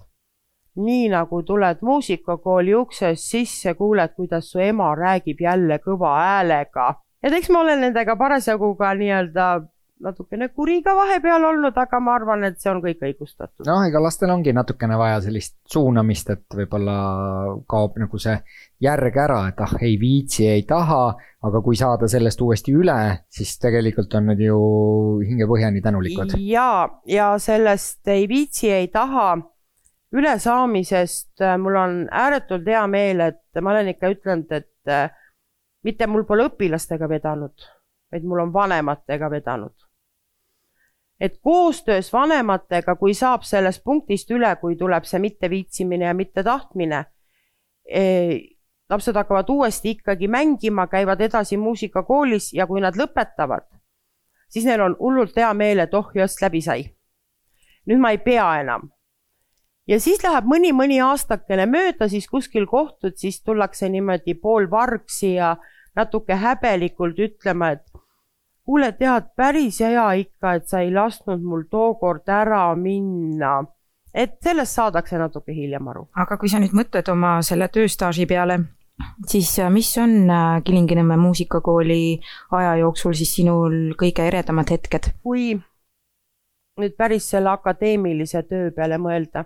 nii 0.76 1.08
nagu 1.08 1.42
tuled 1.42 1.80
muusikakooli 1.82 2.74
uksest 2.74 3.30
sisse, 3.30 3.74
kuuled, 3.74 4.12
kuidas 4.16 4.50
su 4.52 4.60
ema 4.60 4.90
räägib 4.94 5.40
jälle 5.40 5.78
kõva 5.78 6.16
häälega. 6.18 6.94
et 7.22 7.32
eks 7.32 7.50
ma 7.50 7.60
olen 7.60 7.80
nendega 7.80 8.16
parasjagu 8.16 8.74
ka 8.76 8.94
nii-öelda 8.94 9.46
natukene 10.04 10.48
kuri 10.52 10.80
ka 10.84 10.94
vahepeal 10.96 11.44
olnud, 11.50 11.76
aga 11.80 12.00
ma 12.02 12.14
arvan, 12.18 12.44
et 12.48 12.58
see 12.60 12.70
on 12.70 12.80
kõik 12.84 13.02
õigustatud. 13.08 13.64
noh, 13.68 13.82
ega 13.88 14.02
lastel 14.02 14.32
ongi 14.34 14.52
natukene 14.56 14.98
vaja 15.00 15.20
sellist 15.24 15.56
suunamist, 15.70 16.30
et 16.34 16.58
võib-olla 16.58 16.96
kaob 17.70 17.96
nagu 18.02 18.20
see 18.20 18.36
järg 18.84 19.16
ära, 19.24 19.40
et 19.50 19.62
ah, 19.64 19.74
ei 19.84 19.96
viitsi, 20.00 20.46
ei 20.50 20.66
taha, 20.68 21.02
aga 21.44 21.62
kui 21.64 21.78
saada 21.78 22.08
sellest 22.10 22.40
uuesti 22.44 22.74
üle, 22.76 22.98
siis 23.32 23.56
tegelikult 23.62 24.14
on 24.18 24.30
nad 24.32 24.40
ju 24.40 24.58
hingepõhjani 25.24 25.82
tänulikud. 25.84 26.36
ja, 26.44 26.88
ja 27.08 27.32
sellest 27.40 28.14
ei 28.14 28.28
viitsi, 28.30 28.70
ei 28.72 28.88
taha 28.92 29.34
ülesaamisest 30.14 31.42
äh, 31.42 31.56
mul 31.58 31.78
on 31.80 31.96
ääretult 32.12 32.68
hea 32.70 32.84
meel, 32.86 33.24
et 33.32 33.62
ma 33.62 33.72
olen 33.74 33.94
ikka 33.94 34.12
ütelnud, 34.14 34.52
et 34.54 34.92
äh, 34.92 35.08
mitte 35.84 36.06
mul 36.06 36.26
pole 36.28 36.46
õpilastega 36.50 37.08
vedanud, 37.10 37.66
vaid 38.12 38.28
mul 38.28 38.44
on 38.44 38.52
vanematega 38.54 39.30
vedanud 39.32 39.74
et 41.20 41.38
koostöös 41.42 42.12
vanematega, 42.12 42.96
kui 42.96 43.14
saab 43.14 43.44
sellest 43.46 43.84
punktist 43.84 44.30
üle, 44.34 44.50
kui 44.60 44.76
tuleb 44.76 45.06
see 45.06 45.20
mitteviitsimine 45.22 46.04
ja 46.04 46.14
mittetahtmine 46.14 47.04
eh,, 47.88 48.40
lapsed 48.90 49.16
hakkavad 49.16 49.48
uuesti 49.48 49.90
ikkagi 49.90 50.28
mängima, 50.28 50.86
käivad 50.86 51.20
edasi 51.20 51.56
muusikakoolis 51.56 52.52
ja 52.52 52.66
kui 52.66 52.82
nad 52.84 52.96
lõpetavad, 52.98 53.66
siis 54.48 54.66
neil 54.68 54.82
on 54.84 54.96
hullult 55.00 55.36
hea 55.36 55.52
meel, 55.54 55.84
et 55.84 55.94
oh 55.94 56.10
just 56.14 56.42
läbi 56.42 56.60
sai. 56.62 56.90
nüüd 57.86 58.00
ma 58.00 58.10
ei 58.10 58.18
pea 58.18 58.46
enam. 58.60 58.90
ja 59.86 60.00
siis 60.00 60.22
läheb 60.24 60.44
mõni-mõni 60.48 61.00
aastakene 61.04 61.66
mööda, 61.66 62.08
siis 62.08 62.28
kuskil 62.28 62.66
kohtud, 62.66 63.16
siis 63.16 63.42
tullakse 63.42 63.88
niimoodi 63.88 64.34
poolvargsi 64.34 65.34
ja 65.34 65.56
natuke 65.96 66.34
häbelikult 66.34 67.18
ütlema, 67.18 67.70
et 67.70 67.93
kuule, 68.64 68.92
tead, 68.98 69.30
päris 69.36 69.80
hea 69.84 70.06
ikka, 70.24 70.54
et 70.58 70.68
sa 70.68 70.80
ei 70.84 70.92
lasknud 70.94 71.42
mul 71.44 71.66
tookord 71.70 72.28
ära 72.28 72.66
minna. 72.76 73.64
et 74.14 74.36
sellest 74.46 74.76
saadakse 74.78 75.18
natuke 75.18 75.52
hiljem 75.52 75.88
aru. 75.88 76.06
aga 76.14 76.36
kui 76.38 76.48
sa 76.48 76.60
nüüd 76.62 76.74
mõtled 76.76 77.10
oma 77.12 77.36
selle 77.42 77.68
tööstaaži 77.68 78.26
peale, 78.30 78.58
siis 79.26 79.50
äh, 79.58 79.70
mis 79.70 79.90
on 79.98 80.30
äh, 80.30 80.62
Kilingi-Nõmme 80.64 81.16
muusikakooli 81.18 82.20
aja 82.58 82.76
jooksul 82.80 83.16
siis 83.18 83.34
sinul 83.34 83.94
kõige 84.00 84.26
eredamad 84.30 84.70
hetked? 84.70 85.12
kui 85.22 85.52
nüüd 86.80 86.96
päris 86.98 87.28
selle 87.30 87.52
akadeemilise 87.52 88.42
töö 88.48 88.70
peale 88.74 88.98
mõelda, 88.98 89.44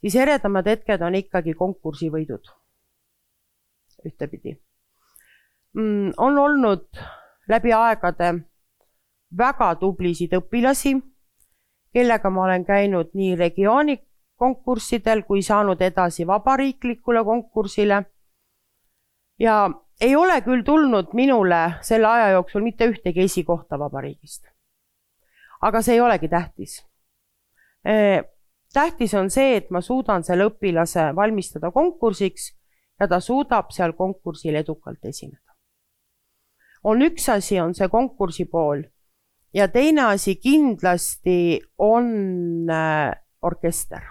siis 0.00 0.14
eredamad 0.16 0.68
hetked 0.68 1.02
on 1.02 1.18
ikkagi 1.18 1.54
konkursivõidud. 1.58 2.54
ühtepidi 4.06 4.54
mm,. 5.74 6.12
on 6.16 6.38
olnud 6.38 6.86
läbi 7.48 7.72
aegade 7.72 8.32
väga 9.36 9.74
tublisid 9.80 10.34
õpilasi, 10.36 10.94
kellega 11.92 12.30
ma 12.30 12.44
olen 12.44 12.64
käinud 12.64 13.10
nii 13.14 13.36
regiooni 13.36 13.98
konkurssidel 14.38 15.24
kui 15.26 15.42
saanud 15.42 15.80
edasi 15.82 16.26
vabariiklikule 16.26 17.24
konkursile. 17.24 18.04
ja 19.38 19.70
ei 20.00 20.16
ole 20.16 20.40
küll 20.42 20.62
tulnud 20.62 21.14
minule 21.14 21.74
selle 21.82 22.06
aja 22.06 22.30
jooksul 22.30 22.62
mitte 22.62 22.86
ühtegi 22.86 23.24
esikohta 23.24 23.78
vabariigist. 23.78 24.44
aga 25.60 25.82
see 25.82 25.94
ei 25.94 26.00
olegi 26.00 26.28
tähtis. 26.28 26.84
tähtis 28.74 29.14
on 29.14 29.30
see, 29.30 29.56
et 29.56 29.70
ma 29.70 29.80
suudan 29.80 30.24
selle 30.24 30.46
õpilase 30.52 31.14
valmistada 31.16 31.70
konkursiks 31.70 32.52
ja 33.00 33.08
ta 33.08 33.20
suudab 33.20 33.70
seal 33.70 33.92
konkursil 33.92 34.54
edukalt 34.54 35.04
esineda 35.04 35.47
on 36.84 37.02
üks 37.02 37.28
asi, 37.32 37.60
on 37.60 37.74
see 37.74 37.88
konkursi 37.88 38.44
pool 38.44 38.84
ja 39.54 39.68
teine 39.68 40.02
asi 40.12 40.36
kindlasti 40.36 41.60
on 41.78 42.70
äh, 42.70 43.12
orkester. 43.42 44.02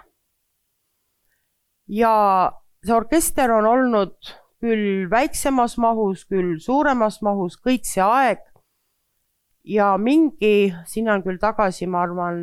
ja 1.88 2.52
see 2.84 2.94
orkester 2.94 3.52
on 3.52 3.66
olnud 3.66 4.16
küll 4.58 5.06
väiksemas 5.10 5.76
mahus, 5.78 6.24
küll 6.26 6.58
suuremas 6.60 7.20
mahus, 7.22 7.56
kõik 7.62 7.86
see 7.86 8.02
aeg. 8.02 8.42
ja 9.64 9.96
mingi, 9.98 10.72
sinna 10.86 11.14
on 11.18 11.22
küll 11.22 11.38
tagasi, 11.38 11.86
ma 11.86 12.02
arvan. 12.02 12.42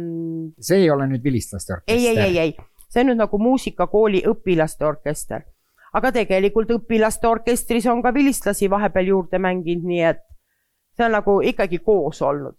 see 0.59 0.85
ei 0.85 0.89
ole 0.89 1.09
nüüd 1.11 1.23
vilistlaste 1.23 1.79
orkester? 1.79 1.99
ei, 1.99 2.07
ei, 2.07 2.23
ei, 2.29 2.37
ei, 2.39 2.87
see 2.89 3.03
on 3.03 3.11
nüüd 3.11 3.21
nagu 3.23 3.41
muusikakooli 3.41 4.23
õpilaste 4.31 4.87
orkester 4.87 5.45
aga 5.95 6.11
tegelikult 6.15 6.71
õpilaste 6.75 7.27
orkestris 7.29 7.87
on 7.91 8.01
ka 8.03 8.11
vilistlasi 8.15 8.69
vahepeal 8.71 9.13
juurde 9.13 9.39
mänginud, 9.39 9.85
nii 9.87 10.03
et 10.11 10.23
see 10.95 11.07
on 11.07 11.15
nagu 11.17 11.39
ikkagi 11.43 11.79
koos 11.83 12.21
olnud. 12.21 12.55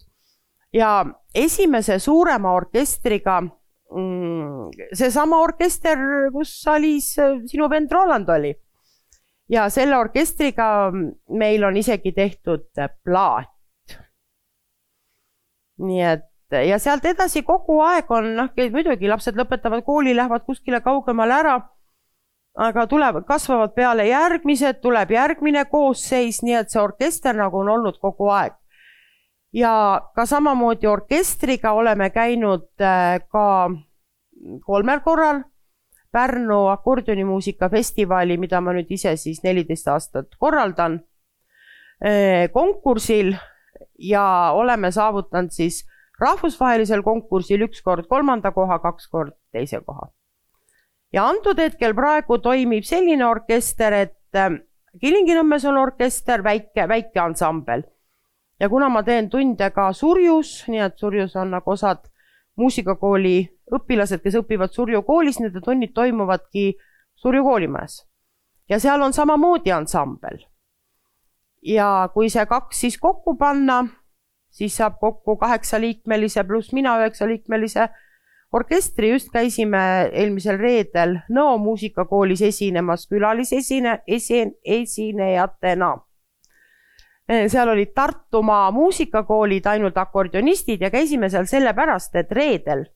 ja 0.72 1.04
esimese 1.34 1.98
suurema 1.98 2.52
orkestriga 2.52 3.40
mm, 3.40 4.70
seesama 4.92 5.40
orkester, 5.40 5.98
kus 6.32 6.52
Aliis, 6.68 7.14
sinu 7.46 7.68
vend 7.70 7.92
Roland 7.92 8.28
oli. 8.28 8.54
ja 9.48 9.68
selle 9.70 9.96
orkestriga 9.96 10.90
meil 11.28 11.64
on 11.64 11.76
isegi 11.76 12.12
tehtud 12.12 12.68
plaat. 13.04 13.52
nii 15.76 16.02
et 16.02 16.26
ja 16.50 16.78
sealt 16.78 17.04
edasi 17.04 17.42
kogu 17.42 17.80
aeg 17.84 18.10
on 18.10 18.34
noh, 18.38 18.50
muidugi 18.72 19.08
lapsed 19.10 19.36
lõpetavad 19.38 19.82
kooli, 19.84 20.14
lähevad 20.16 20.44
kuskile 20.46 20.80
kaugemale 20.80 21.34
ära. 21.34 21.56
Aga 22.56 22.86
tulevad, 22.86 23.24
kasvavad 23.28 23.74
peale 23.76 24.06
järgmised, 24.08 24.80
tuleb 24.80 25.10
järgmine 25.12 25.64
koosseis, 25.70 26.40
nii 26.42 26.56
et 26.62 26.72
see 26.72 26.80
orkester 26.80 27.36
nagu 27.36 27.60
on 27.60 27.68
olnud 27.76 27.98
kogu 28.00 28.30
aeg. 28.32 28.54
ja 29.52 30.00
ka 30.14 30.26
samamoodi 30.26 30.86
orkestriga 30.86 31.72
oleme 31.72 32.10
käinud 32.10 32.66
äh, 32.80 33.20
ka 33.28 33.70
kolmel 34.64 35.00
korral 35.00 35.44
Pärnu 36.12 36.66
akordionimuusika 36.72 37.68
festivali, 37.68 38.38
mida 38.40 38.60
ma 38.60 38.72
nüüd 38.72 38.88
ise 38.90 39.10
siis 39.20 39.42
neliteist 39.44 39.88
aastat 39.92 40.36
korraldan, 40.40 41.00
äh, 42.00 42.48
konkursil 42.52 43.34
ja 43.98 44.52
oleme 44.54 44.90
saavutanud 44.92 45.52
siis 45.52 45.82
rahvusvahelisel 46.20 47.02
konkursil 47.04 47.66
üks 47.68 47.82
kord 47.84 48.08
kolmanda 48.08 48.52
koha, 48.52 48.78
kaks 48.80 49.10
kord 49.12 49.36
teise 49.52 49.80
koha. 49.84 50.08
Ja 51.12 51.26
antud 51.28 51.58
hetkel 51.58 51.94
praegu 51.94 52.38
toimib 52.42 52.84
selline 52.84 53.26
orkester, 53.26 53.92
et 53.92 54.38
äh, 54.38 54.58
Kilingi-Nõmmes 55.00 55.66
on 55.68 55.76
orkester, 55.76 56.42
väike, 56.44 56.88
väike 56.88 57.20
ansambel. 57.20 57.82
ja 58.60 58.68
kuna 58.68 58.88
ma 58.88 59.02
teen 59.04 59.28
tunde 59.30 59.70
ka 59.70 59.92
Surjus, 59.92 60.64
nii 60.68 60.80
et 60.80 60.98
Surjus 60.98 61.36
on 61.36 61.50
nagu 61.52 61.70
osad 61.70 62.06
muusikakooli 62.56 63.36
õpilased, 63.76 64.22
kes 64.24 64.38
õpivad 64.40 64.72
Surju 64.72 65.02
koolis, 65.02 65.40
nende 65.40 65.60
tunnid 65.60 65.92
toimuvadki 65.94 66.72
Surju 67.16 67.44
koolimajas. 67.44 68.06
ja 68.68 68.80
seal 68.80 69.02
on 69.02 69.12
samamoodi 69.12 69.72
ansambel. 69.72 70.46
ja 71.62 72.08
kui 72.14 72.30
see 72.30 72.46
kaks 72.46 72.80
siis 72.80 72.98
kokku 72.98 73.36
panna 73.36 73.84
siis 74.50 74.76
saab 74.76 75.00
kokku 75.00 75.36
kaheksaliikmelise 75.36 76.44
pluss 76.44 76.72
mina 76.72 76.96
üheksaliikmelise 77.00 77.88
orkestri, 78.56 79.10
just 79.12 79.28
käisime 79.32 79.80
eelmisel 80.12 80.58
reedel 80.60 81.18
Nõo 81.28 81.56
muusikakoolis 81.60 82.42
esinemas 82.48 83.06
külalisesine, 83.10 84.00
esi-, 84.06 84.56
esinejatena. 84.64 85.92
seal 87.48 87.68
olid 87.68 87.92
Tartumaa 87.94 88.70
muusikakoolid, 88.70 89.66
ainult 89.66 89.96
akordionistid 89.98 90.80
ja 90.80 90.90
käisime 90.90 91.28
seal 91.30 91.48
sellepärast, 91.50 92.14
et 92.16 92.32
reedel 92.32 92.86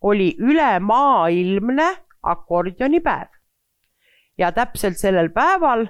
oli 0.00 0.34
ülemaailmne 0.38 1.88
akordionipäev. 2.22 3.28
ja 4.38 4.52
täpselt 4.52 4.98
sellel 4.98 5.30
päeval, 5.34 5.86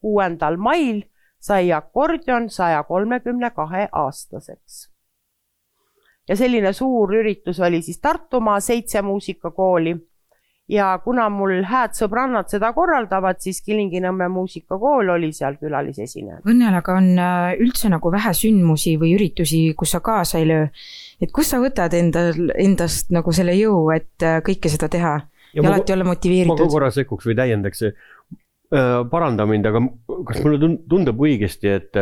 kuuendal 0.00 0.56
mail 0.56 1.02
sai 1.40 1.72
akordion 1.72 2.50
saja 2.50 2.82
kolmekümne 2.82 3.50
kahe 3.50 3.88
aastaseks. 3.92 4.93
Ja 6.28 6.36
selline 6.36 6.72
suur 6.72 7.14
üritus 7.14 7.60
oli 7.60 7.82
siis 7.82 8.00
Tartumaa 8.00 8.60
seitse 8.60 9.02
muusikakooli 9.02 9.94
ja 10.68 10.86
kuna 11.04 11.26
mul 11.28 11.58
hääd 11.68 11.92
sõbrannad 11.92 12.48
seda 12.48 12.70
korraldavad, 12.72 13.40
siis 13.44 13.60
Kilingi-Nõmme 13.66 14.30
muusikakool 14.32 15.12
oli 15.12 15.28
seal 15.36 15.58
külalisesineja. 15.60 16.40
Õnnel 16.48 16.78
aga 16.78 16.96
on 16.96 17.10
äh, 17.20 17.50
üldse 17.60 17.90
nagu 17.92 18.12
vähe 18.12 18.32
sündmusi 18.36 18.96
või 19.00 19.12
üritusi, 19.18 19.66
kus 19.76 19.92
sa 19.92 20.00
kaasa 20.00 20.40
ei 20.40 20.48
löö. 20.48 20.66
et 21.20 21.32
kust 21.32 21.52
sa 21.52 21.60
võtad 21.60 21.92
endal, 21.94 22.32
endast 22.56 23.12
nagu 23.12 23.32
selle 23.32 23.56
jõu, 23.58 23.90
et 23.92 24.24
äh, 24.24 24.40
kõike 24.46 24.72
seda 24.72 24.88
teha 24.88 25.18
ja, 25.20 25.60
ja 25.60 25.68
alati 25.68 25.92
olla 25.92 26.08
motiveeritud? 26.08 26.64
ma 26.64 26.72
korra 26.78 26.90
sekkuks 26.90 27.28
või 27.28 27.36
täiendaks, 27.42 27.84
Äh, 28.74 29.04
paranda 29.10 29.44
mind, 29.46 29.68
aga 29.68 29.82
kas 30.26 30.40
mulle 30.42 30.58
tundub 30.90 31.20
õigesti, 31.22 31.70
et, 31.70 31.98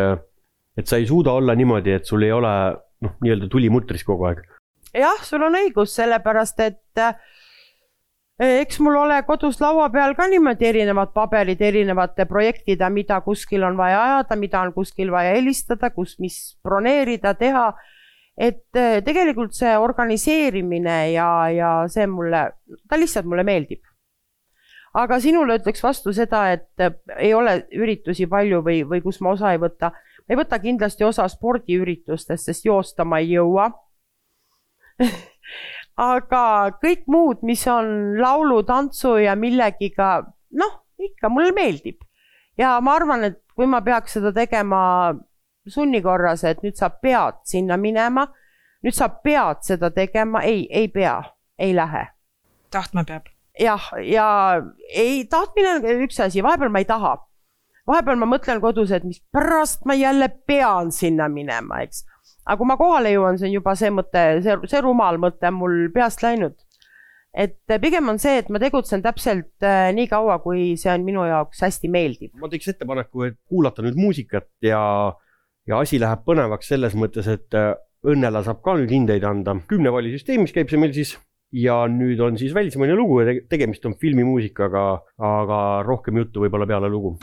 et 0.78 0.88
sa 0.88 1.00
ei 1.00 1.08
suuda 1.08 1.34
olla 1.36 1.56
niimoodi, 1.58 1.92
et 1.98 2.08
sul 2.08 2.22
ei 2.24 2.32
ole 2.32 2.52
noh, 3.02 3.14
nii-öelda 3.22 3.48
tuli 3.52 3.70
mutris 3.72 4.04
kogu 4.06 4.28
aeg? 4.30 4.42
jah, 4.96 5.22
sul 5.24 5.44
on 5.46 5.56
õigus, 5.58 5.94
sellepärast 5.96 6.60
et 6.64 7.00
äh, 7.00 7.14
eks 8.62 8.80
mul 8.84 8.98
ole 9.04 9.20
kodus 9.28 9.60
laua 9.62 9.88
peal 9.94 10.16
ka 10.18 10.26
niimoodi 10.30 10.68
erinevad 10.68 11.14
paberid 11.14 11.62
erinevate 11.62 12.26
projektide, 12.30 12.88
mida 12.90 13.20
kuskil 13.24 13.64
on 13.68 13.78
vaja 13.78 14.02
ajada, 14.02 14.36
mida 14.40 14.60
on 14.60 14.74
kuskil 14.76 15.12
vaja 15.14 15.36
helistada, 15.36 15.92
kus, 15.94 16.18
mis 16.20 16.42
broneerida, 16.64 17.34
teha. 17.38 17.72
et 18.36 18.64
tegelikult 19.04 19.52
see 19.52 19.72
organiseerimine 19.76 21.12
ja, 21.12 21.30
ja 21.52 21.72
see 21.92 22.06
mulle, 22.08 22.46
ta 22.88 22.96
lihtsalt 22.96 23.28
mulle 23.28 23.44
meeldib 23.44 23.82
aga 24.98 25.18
sinule 25.24 25.56
ütleks 25.60 25.82
vastu 25.84 26.12
seda, 26.16 26.44
et 26.52 26.84
äh, 26.84 26.94
ei 27.18 27.32
ole 27.34 27.62
üritusi 27.72 28.28
palju 28.30 28.62
või, 28.64 28.82
või 28.88 29.02
kus 29.04 29.20
ma 29.24 29.32
osa 29.36 29.54
ei 29.54 29.60
võta. 29.62 29.92
Ma 30.22 30.34
ei 30.34 30.38
võta 30.38 30.58
kindlasti 30.62 31.04
osa 31.04 31.26
spordiüritustest, 31.28 32.48
sest 32.48 32.66
joosta 32.66 33.04
ma 33.04 33.20
ei 33.22 33.32
jõua 33.34 33.68
aga 36.12 36.44
kõik 36.82 37.04
muud, 37.10 37.42
mis 37.46 37.64
on 37.70 38.16
laulu, 38.20 38.62
tantsu 38.68 39.16
ja 39.22 39.34
millegiga, 39.36 40.14
noh, 40.58 40.78
ikka 41.02 41.30
mulle 41.32 41.52
meeldib. 41.56 42.00
ja 42.58 42.78
ma 42.80 42.96
arvan, 42.96 43.24
et 43.24 43.42
kui 43.56 43.66
ma 43.66 43.82
peaks 43.82 44.18
seda 44.18 44.32
tegema 44.32 45.12
sunni 45.68 46.02
korras, 46.02 46.44
et 46.44 46.62
nüüd 46.62 46.76
sa 46.78 46.90
pead 46.90 47.42
sinna 47.48 47.76
minema, 47.76 48.26
nüüd 48.82 48.96
sa 48.96 49.08
pead 49.08 49.62
seda 49.66 49.90
tegema, 49.90 50.42
ei, 50.42 50.66
ei 50.70 50.88
pea, 50.88 51.20
ei 51.58 51.74
lähe. 51.76 52.06
tahtma 52.70 53.04
peab 53.04 53.28
jah, 53.60 53.90
ja 54.04 54.26
ei, 54.88 55.24
tahtmine 55.30 55.76
on 55.76 56.04
üks 56.06 56.20
asi, 56.20 56.42
vahepeal 56.42 56.72
ma 56.72 56.82
ei 56.82 56.88
taha. 56.88 57.16
Vahepeal 57.88 58.18
ma 58.20 58.28
mõtlen 58.30 58.60
kodus, 58.62 58.92
et 58.94 59.06
mispärast 59.06 59.86
ma 59.88 59.96
jälle 59.98 60.28
pean 60.46 60.92
sinna 60.94 61.28
minema, 61.32 61.82
eks. 61.86 62.04
aga 62.44 62.58
kui 62.60 62.68
ma 62.68 62.76
kohale 62.80 63.14
jõuan, 63.14 63.38
see 63.38 63.48
on 63.50 63.56
juba 63.58 63.74
see 63.78 63.90
mõte, 63.94 64.26
see, 64.44 64.58
see 64.70 64.84
rumal 64.84 65.18
mõte 65.22 65.50
mul 65.54 65.88
peast 65.94 66.22
läinud. 66.22 66.58
et 67.32 67.76
pigem 67.80 68.08
on 68.12 68.18
see, 68.20 68.42
et 68.42 68.50
ma 68.52 68.60
tegutsen 68.60 69.02
täpselt 69.02 69.64
äh, 69.64 69.88
nii 69.96 70.08
kaua, 70.10 70.38
kui 70.44 70.74
see 70.76 70.92
on 70.92 71.06
minu 71.06 71.24
jaoks 71.26 71.64
hästi 71.64 71.88
meeldiv. 71.88 72.34
ma 72.40 72.50
teeks 72.52 72.74
ettepaneku, 72.74 73.28
et 73.30 73.40
kuulata 73.48 73.82
nüüd 73.82 73.98
muusikat 73.98 74.50
ja, 74.62 74.82
ja 75.66 75.80
asi 75.80 76.00
läheb 76.02 76.26
põnevaks 76.28 76.70
selles 76.74 76.94
mõttes, 76.98 77.30
et 77.30 77.58
äh, 77.58 77.74
Õnnela 78.02 78.40
saab 78.42 78.64
ka 78.64 78.72
nüüd 78.74 78.90
hindeid 78.90 79.22
anda. 79.22 79.54
kümnevallisüsteemis 79.70 80.50
käib 80.54 80.72
see 80.72 80.80
meil 80.82 80.94
siis 80.96 81.12
ja 81.52 81.84
nüüd 81.86 82.20
on 82.24 82.38
siis 82.40 82.54
välismaine 82.54 82.96
lugu 82.98 83.20
ja 83.20 83.36
tegemist 83.48 83.86
on 83.86 83.94
filmimuusikaga, 84.00 84.86
aga 85.28 85.60
rohkem 85.86 86.18
juttu 86.22 86.42
võib-olla 86.42 86.66
peale 86.66 86.90
lugu. 86.90 87.18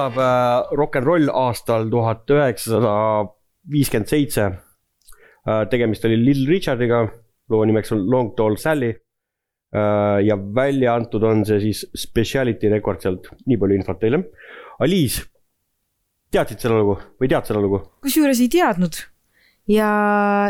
Kõlab 0.00 0.16
äh, 0.16 0.72
rock 0.78 0.96
n 1.00 1.04
roll 1.04 1.28
aastal 1.28 1.88
tuhat 1.92 2.30
üheksasada 2.32 2.94
viiskümmend 3.70 4.08
seitse. 4.08 4.46
Äh, 5.44 5.64
tegemist 5.72 6.04
oli 6.08 6.18
Little 6.20 6.48
Richardiga, 6.48 7.04
loo 7.50 7.64
nimeks 7.68 7.92
on 7.92 8.06
Long 8.08 8.32
Tall 8.36 8.56
Sally. 8.56 8.94
Äh, 9.70 10.20
ja 10.26 10.36
välja 10.36 10.96
antud 10.96 11.24
on 11.26 11.44
see 11.46 11.60
siis 11.62 11.84
Speciality 11.94 12.72
Recordsilt, 12.72 13.30
nii 13.46 13.60
palju 13.60 13.78
infot 13.78 14.00
teile. 14.00 14.24
Aliis, 14.80 15.20
teadsid 16.32 16.62
seda 16.62 16.78
lugu 16.80 16.96
või 17.20 17.28
tead 17.30 17.50
seda 17.50 17.60
lugu? 17.60 17.82
kusjuures 18.00 18.40
ei 18.40 18.50
teadnud 18.50 18.96
ja, 19.68 19.88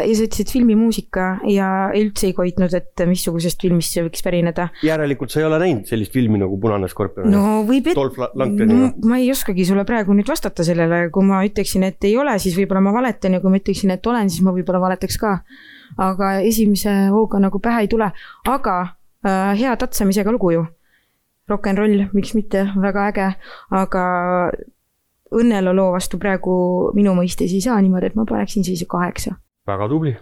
ja 0.05 0.15
sa 0.17 0.25
ütlesid 0.27 0.51
filmimuusika 0.53 1.27
ja 1.51 1.69
üldse 1.97 2.29
ei 2.31 2.35
koitnud, 2.37 2.73
et 2.77 3.03
missugusest 3.09 3.63
filmist 3.63 3.95
see 3.95 4.05
võiks 4.07 4.23
pärineda. 4.25 4.69
järelikult 4.87 5.33
sa 5.33 5.43
ei 5.43 5.49
ole 5.49 5.59
näinud 5.63 5.91
sellist 5.91 6.15
filmi 6.15 6.41
nagu 6.41 6.59
Punane 6.61 6.89
skorpion? 6.91 7.31
no 7.33 7.61
võib 7.69 7.91
et-. 7.91 7.99
Dolph 7.99 8.21
Lundgreniga. 8.39 8.93
ma 9.11 9.21
ei 9.21 9.31
oskagi 9.33 9.67
sulle 9.69 9.85
praegu 9.89 10.17
nüüd 10.17 10.31
vastata 10.31 10.67
sellele, 10.67 11.03
kui 11.15 11.27
ma 11.27 11.43
ütleksin, 11.47 11.85
et 11.89 12.09
ei 12.09 12.17
ole, 12.21 12.37
siis 12.43 12.57
võib-olla 12.59 12.85
ma 12.87 12.95
valetan 12.97 13.37
ja 13.37 13.43
kui 13.43 13.53
ma 13.53 13.61
ütleksin, 13.61 13.95
et 13.97 14.07
olen, 14.07 14.33
siis 14.33 14.45
ma 14.47 14.55
võib-olla 14.57 14.83
valetaks 14.87 15.21
ka. 15.21 15.39
aga 16.01 16.35
esimese 16.47 16.93
hooga 17.11 17.41
nagu 17.43 17.59
pähe 17.63 17.85
ei 17.85 17.89
tule, 17.91 18.13
aga 18.49 18.77
äh, 19.27 19.57
hea 19.59 19.77
tatsamisega 19.77 20.33
lugu 20.33 20.55
ju. 20.55 20.67
Rock 21.51 21.67
n 21.67 21.81
roll, 21.81 22.05
miks 22.15 22.31
mitte, 22.39 22.69
väga 22.79 23.09
äge, 23.11 23.33
aga 23.75 24.05
Õnnela 25.31 25.71
loo 25.77 25.93
vastu 25.95 26.19
praegu 26.19 26.53
minu 26.97 27.15
mõistes 27.15 27.53
ei 27.55 27.63
saa 27.63 27.79
niimoodi, 27.79 28.11
et 28.11 28.19
ma 28.19 28.25
paneksin 28.27 28.67
siis 28.67 28.83
kaheksa. 28.91 29.37
väga 29.67 29.89
tubli, 29.89 30.17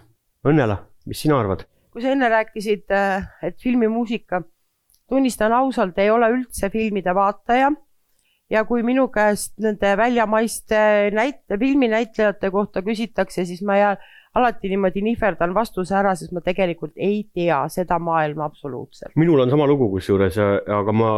Õnnela, 0.45 0.77
mis 1.07 1.23
sina 1.25 1.39
arvad? 1.41 1.65
kui 1.93 2.05
sa 2.05 2.13
enne 2.13 2.29
rääkisid, 2.29 2.85
äh, 2.93 3.25
et 3.43 3.57
filmimuusika, 3.59 4.43
tunnistan 5.09 5.53
ausalt, 5.57 5.97
ei 5.99 6.11
ole 6.11 6.29
üldse 6.31 6.71
filmide 6.71 7.15
vaataja. 7.15 7.73
ja 8.51 8.63
kui 8.65 8.83
minu 8.83 9.09
käest 9.13 9.59
nende 9.61 9.97
väljamaiste 9.97 11.11
näite, 11.13 11.59
filminäitlejate 11.59 12.51
kohta 12.51 12.83
küsitakse, 12.83 13.45
siis 13.45 13.61
ma 13.63 13.77
jään 13.77 13.99
alati 14.35 14.69
niimoodi 14.69 15.03
nihverdan 15.05 15.55
vastuse 15.55 15.97
ära, 15.97 16.15
sest 16.17 16.33
ma 16.33 16.41
tegelikult 16.45 16.95
ei 16.97 17.27
tea 17.35 17.59
seda 17.73 17.99
maailma 17.99 18.45
absoluutselt. 18.49 19.13
minul 19.17 19.41
on 19.41 19.51
sama 19.51 19.67
lugu 19.67 19.91
kusjuures, 19.91 20.39
aga 20.39 20.93
ma 20.93 21.11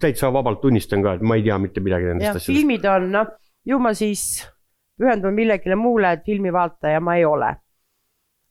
täitsa 0.00 0.32
vabalt 0.32 0.60
tunnistan 0.60 1.02
ka, 1.02 1.16
et 1.16 1.24
ma 1.24 1.38
ei 1.38 1.44
tea 1.46 1.58
mitte 1.62 1.80
midagi 1.84 2.10
nendest 2.10 2.36
asjadest. 2.36 2.52
filmid 2.52 2.84
on, 2.88 3.08
noh, 3.14 3.32
ju 3.66 3.78
ma 3.82 3.94
siis 3.96 4.22
pühendun 4.98 5.34
millegile 5.36 5.78
muule, 5.78 6.12
et 6.12 6.24
filmivaataja 6.26 7.00
ma 7.00 7.16
ei 7.16 7.24
ole. 7.24 7.54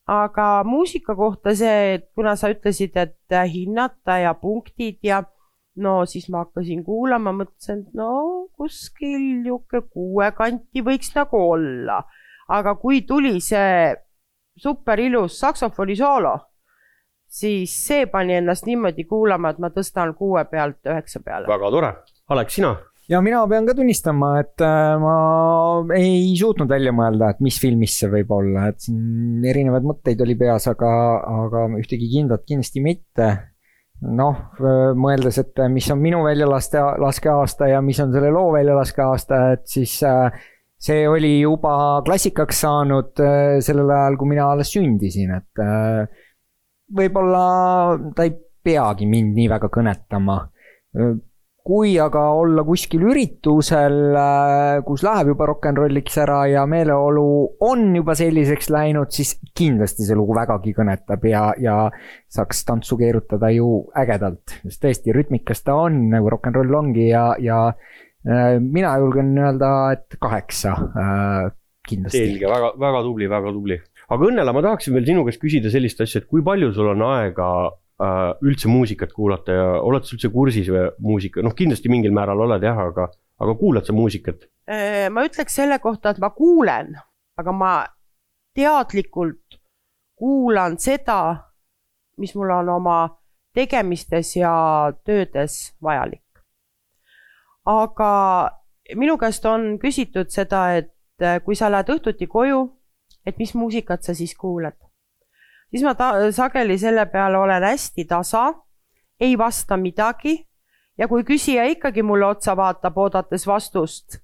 aga 0.08 0.64
muusika 0.64 1.16
kohta 1.16 1.52
see, 1.56 1.96
et 1.98 2.06
kuna 2.16 2.38
sa 2.40 2.50
ütlesid, 2.54 2.96
et 2.96 3.40
hinnata 3.52 4.22
ja 4.24 4.34
punktid 4.40 5.02
ja 5.04 5.22
no 5.84 6.06
siis 6.08 6.30
ma 6.32 6.46
hakkasin 6.46 6.84
kuulama, 6.86 7.34
mõtlesin, 7.36 7.84
et 7.84 7.98
no 7.98 8.48
kuskil 8.58 9.20
niisugune 9.44 9.84
kuue 9.92 10.32
kanti 10.38 10.82
võiks 10.82 11.12
nagu 11.16 11.42
olla. 11.52 12.02
aga 12.48 12.76
kui 12.80 13.02
tuli 13.04 13.42
see 13.44 13.94
super 14.58 15.00
ilus 15.04 15.36
saksofoni 15.40 15.96
soolo 16.00 16.38
siis 17.28 17.74
see 17.88 18.06
pani 18.12 18.38
ennast 18.40 18.68
niimoodi 18.68 19.06
kuulama, 19.10 19.52
et 19.52 19.60
ma 19.64 19.72
tõstan 19.74 20.14
kuue 20.18 20.44
pealt 20.52 20.80
üheksa 20.88 21.22
peale. 21.24 21.48
väga 21.50 21.72
tore, 21.74 21.92
Alex, 22.34 22.60
sina? 22.60 22.76
ja 23.12 23.22
mina 23.24 23.42
pean 23.48 23.68
ka 23.68 23.76
tunnistama, 23.78 24.32
et 24.42 24.64
äh, 24.64 24.96
ma 25.02 25.18
ei 25.96 26.32
suutnud 26.40 26.70
välja 26.72 26.94
mõelda, 26.96 27.32
et 27.34 27.44
mis 27.44 27.60
filmis 27.62 27.96
see 28.00 28.12
võib 28.12 28.32
olla, 28.36 28.68
et 28.72 28.82
siin 28.84 29.46
erinevaid 29.48 29.88
mõtteid 29.88 30.24
oli 30.24 30.38
peas, 30.40 30.68
aga, 30.72 30.92
aga 31.44 31.68
ühtegi 31.80 32.10
kindlat 32.18 32.48
kindlasti 32.48 32.84
mitte. 32.84 33.30
noh, 33.98 34.36
mõeldes, 34.94 35.40
et 35.42 35.58
mis 35.74 35.88
on 35.90 35.98
minu 35.98 36.20
väljalaste, 36.22 36.78
laskeaasta 37.02 37.72
ja 37.72 37.80
mis 37.82 37.98
on 38.04 38.12
selle 38.14 38.30
loo 38.30 38.52
väljalaskeaasta, 38.54 39.40
et 39.56 39.64
siis 39.66 39.96
äh, 40.06 40.44
see 40.78 41.08
oli 41.10 41.40
juba 41.40 42.04
klassikaks 42.06 42.62
saanud 42.62 43.24
äh, 43.26 43.58
sellel 43.66 43.90
ajal, 43.90 44.20
kui 44.20 44.36
mina 44.36 44.52
alles 44.52 44.70
sündisin, 44.76 45.34
et 45.40 45.64
võib-olla 46.96 47.46
ta 48.16 48.28
ei 48.28 48.36
peagi 48.68 49.08
mind 49.10 49.36
nii 49.38 49.48
väga 49.52 49.72
kõnetama. 49.74 50.44
kui 51.68 51.98
aga 52.00 52.22
olla 52.32 52.64
kuskil 52.64 53.02
üritusel, 53.10 54.16
kus 54.88 55.02
läheb 55.04 55.34
juba 55.34 55.50
rock 55.50 55.66
n 55.68 55.76
rolliks 55.76 56.16
ära 56.24 56.46
ja 56.48 56.62
meeleolu 56.64 57.26
on 57.68 57.90
juba 57.92 58.16
selliseks 58.16 58.70
läinud, 58.72 59.12
siis 59.12 59.34
kindlasti 59.52 60.08
see 60.08 60.16
lugu 60.16 60.32
vägagi 60.38 60.72
kõnetab 60.78 61.28
ja, 61.28 61.44
ja 61.60 61.76
saaks 62.32 62.64
tantsu 62.70 62.96
keerutada 63.02 63.52
ju 63.52 63.68
ägedalt, 64.00 64.56
sest 64.64 64.86
tõesti 64.86 65.16
rütmikas 65.20 65.66
ta 65.68 65.76
on, 65.76 66.06
nagu 66.14 66.32
rock 66.32 66.48
n 66.48 66.56
roll 66.56 66.80
ongi 66.80 67.10
ja, 67.10 67.34
ja 67.36 67.60
äh, 67.68 68.56
mina 68.64 68.96
julgen 69.04 69.36
öelda, 69.36 69.74
et 70.00 70.16
kaheksa 70.24 70.72
äh, 70.72 71.52
kindlasti. 71.84 72.24
selge, 72.32 72.48
väga, 72.48 72.72
väga 72.80 73.04
tubli, 73.12 73.28
väga 73.36 73.56
tubli 73.60 73.82
aga 74.08 74.30
Õnnela, 74.30 74.54
ma 74.56 74.64
tahaksin 74.64 74.96
veel 74.96 75.08
sinu 75.10 75.26
käest 75.28 75.42
küsida 75.42 75.72
sellist 75.74 76.02
asja, 76.04 76.22
et 76.22 76.30
kui 76.32 76.44
palju 76.46 76.72
sul 76.76 76.92
on 76.94 77.04
aega 77.10 77.50
äh, 77.68 78.32
üldse 78.48 78.72
muusikat 78.72 79.12
kuulata 79.16 79.58
ja 79.58 79.68
oled 79.84 80.08
sa 80.08 80.16
üldse 80.16 80.32
kursis 80.34 80.70
muusika, 81.04 81.44
noh, 81.44 81.56
kindlasti 81.58 81.92
mingil 81.92 82.16
määral 82.16 82.46
oled 82.48 82.64
jah, 82.64 82.80
aga, 82.88 83.10
aga 83.44 83.58
kuulad 83.60 83.88
sa 83.88 83.96
muusikat? 83.98 84.48
Äh, 84.70 85.08
ma 85.12 85.26
ütleks 85.28 85.60
selle 85.60 85.80
kohta, 85.84 86.16
et 86.16 86.24
ma 86.24 86.32
kuulen, 86.36 86.96
aga 87.40 87.56
ma 87.56 87.74
teadlikult 88.58 89.60
kuulan 90.18 90.80
seda, 90.82 91.20
mis 92.18 92.34
mul 92.36 92.52
on 92.56 92.72
oma 92.78 93.00
tegemistes 93.58 94.36
ja 94.38 94.54
töödes 95.06 95.76
vajalik. 95.84 96.24
aga 97.68 98.12
minu 98.96 99.18
käest 99.20 99.46
on 99.46 99.76
küsitud 99.82 100.32
seda, 100.32 100.78
et 100.80 100.96
äh, 101.22 101.42
kui 101.44 101.56
sa 101.60 101.68
lähed 101.72 101.92
õhtuti 101.92 102.30
koju 102.32 102.77
et 103.28 103.40
mis 103.40 103.54
muusikat 103.56 104.08
sa 104.08 104.16
siis 104.16 104.36
kuulad. 104.36 104.78
siis 105.72 105.84
ma 105.84 105.94
ta-, 106.00 106.32
sageli 106.32 106.78
selle 106.80 107.06
peale 107.12 107.38
olen 107.38 107.64
hästi 107.64 108.06
tasa, 108.06 108.54
ei 109.20 109.38
vasta 109.38 109.78
midagi 109.78 110.38
ja 110.98 111.08
kui 111.08 111.26
küsija 111.28 111.66
ikkagi 111.68 112.04
mulle 112.04 112.26
otsa 112.26 112.56
vaatab, 112.58 112.98
oodates 112.98 113.48
vastust, 113.48 114.22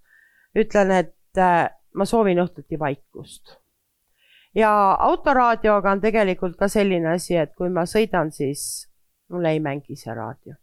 ütlen, 0.56 0.92
et 0.92 1.38
äh, 1.38 1.68
ma 1.94 2.06
soovin 2.06 2.39
õhtuti 2.46 2.80
vaikust. 2.80 3.60
ja 4.56 4.72
autoraadioga 5.00 5.92
on 5.92 6.02
tegelikult 6.02 6.56
ka 6.58 6.68
selline 6.68 7.16
asi, 7.16 7.36
et 7.36 7.56
kui 7.58 7.70
ma 7.70 7.86
sõidan, 7.89 8.32
siis 8.32 8.88
mulle 9.34 9.52
ei 9.52 9.60
mängi 9.60 9.98
see 9.98 10.13
raadio. 10.13 10.56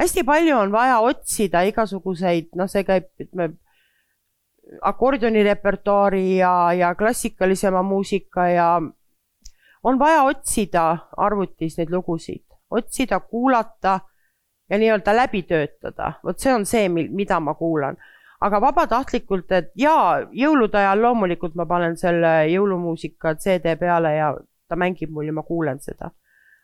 hästi 0.00 0.24
palju 0.24 0.56
on 0.58 0.72
vaja 0.72 0.98
otsida 1.00 1.62
igasuguseid, 1.70 2.50
noh, 2.56 2.68
see 2.68 2.84
käib, 2.84 3.12
ütleme 3.20 3.54
akordioni 4.82 5.42
repertuaari 5.42 6.36
ja, 6.36 6.72
ja 6.72 6.94
klassikalisema 6.94 7.82
muusika 7.82 8.48
ja 8.48 8.82
on 9.82 9.98
vaja 9.98 10.22
otsida 10.22 10.98
arvutis 11.16 11.78
neid 11.78 11.90
lugusid, 11.90 12.44
otsida, 12.70 13.20
kuulata 13.20 14.00
ja 14.70 14.78
nii-öelda 14.78 15.16
läbi 15.16 15.42
töötada, 15.42 16.12
vot 16.24 16.38
see 16.42 16.54
on 16.54 16.66
see, 16.66 16.88
mida 16.90 17.40
ma 17.40 17.54
kuulan. 17.54 17.96
aga 18.40 18.60
vabatahtlikult, 18.60 19.52
et 19.56 19.70
jaa, 19.80 20.26
jõulude 20.32 20.76
ajal 20.76 21.00
loomulikult 21.02 21.54
ma 21.56 21.64
panen 21.66 21.94
selle 21.96 22.50
jõulumuusika 22.50 23.34
CD 23.40 23.78
peale 23.80 24.12
ja 24.16 24.34
ta 24.68 24.76
mängib 24.76 25.10
mul 25.10 25.30
ja 25.30 25.32
ma 25.32 25.42
kuulen 25.42 25.80
seda. 25.80 26.10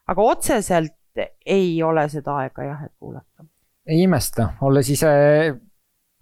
aga 0.07 0.23
otseselt 0.23 0.99
ei 1.47 1.83
ole 1.83 2.09
seda 2.09 2.37
aega 2.43 2.65
jah, 2.65 2.85
et 2.85 2.93
kuulata. 2.99 3.47
ei 3.87 4.03
imesta, 4.03 4.53
olles 4.61 4.91
ise 4.91 5.13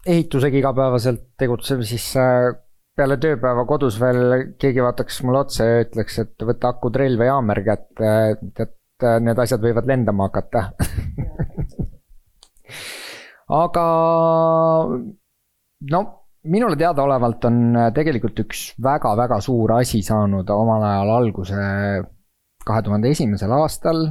ehitusega 0.07 0.57
igapäevaselt 0.61 1.23
tegutsev, 1.39 1.83
siis 1.87 2.05
äh, 2.19 2.49
peale 2.97 3.17
tööpäeva 3.21 3.65
kodus 3.69 3.99
veel 4.01 4.53
keegi 4.61 4.83
vaataks 4.83 5.21
mulle 5.25 5.43
otsa 5.45 5.67
ja 5.67 5.83
ütleks, 5.85 6.19
et 6.23 6.45
võta 6.47 6.71
akutrell 6.73 7.17
või 7.19 7.29
haamer 7.31 7.61
kätte, 7.65 8.13
tead, 8.57 8.73
need 9.25 9.39
asjad 9.41 9.61
võivad 9.63 9.87
lendama 9.89 10.29
hakata. 10.29 10.67
Aga 13.61 13.85
no 15.91 16.01
minule 16.47 16.77
teadaolevalt 16.79 17.45
on 17.49 17.61
tegelikult 17.95 18.39
üks 18.45 18.65
väga-väga 18.81 19.39
suur 19.43 19.75
asi 19.75 20.01
saanud 20.05 20.49
omal 20.53 20.85
ajal 20.87 21.13
alguse 21.17 21.61
kahe 22.65 22.83
tuhande 22.85 23.11
esimesel 23.11 23.51
aastal, 23.57 24.05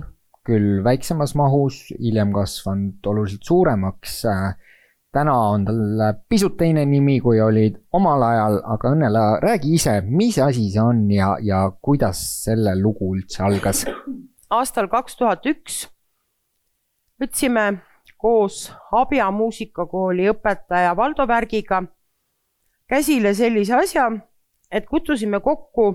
küll 0.46 0.80
väiksemas 0.84 1.36
mahus, 1.38 1.82
hiljem 1.94 2.32
kasvanud 2.34 3.06
oluliselt 3.12 3.46
suuremaks 3.46 4.24
äh, 4.28 4.50
täna 5.12 5.34
on 5.50 5.64
tal 5.64 6.02
pisut 6.28 6.56
teine 6.56 6.84
nimi, 6.86 7.18
kui 7.20 7.40
oli 7.40 7.68
omal 7.92 8.22
ajal, 8.22 8.58
aga 8.74 8.92
Õnnela, 8.94 9.24
räägi 9.42 9.74
ise, 9.74 10.00
mis 10.06 10.38
asi 10.38 10.68
see 10.70 10.82
on 10.82 11.04
ja, 11.10 11.36
ja 11.42 11.64
kuidas 11.82 12.20
selle 12.44 12.76
lugu 12.80 13.14
üldse 13.16 13.42
algas? 13.46 13.84
aastal 14.50 14.88
kaks 14.90 15.16
tuhat 15.16 15.46
üks 15.46 15.84
võtsime 17.22 17.66
koos 18.20 18.68
Abja 18.92 19.30
muusikakooli 19.30 20.28
õpetaja 20.32 20.94
Valdo 20.96 21.26
Värgiga 21.28 21.82
käsile 22.90 23.34
sellise 23.34 23.74
asja, 23.78 24.10
et 24.70 24.86
kutsusime 24.86 25.40
kokku 25.40 25.92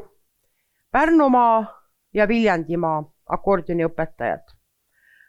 Pärnumaa 0.92 1.66
ja 2.16 2.28
Viljandimaa 2.28 3.04
akordioniõpetajad 3.36 4.56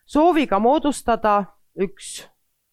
sooviga 0.07 0.59
moodustada 0.63 1.37
üks 1.83 2.23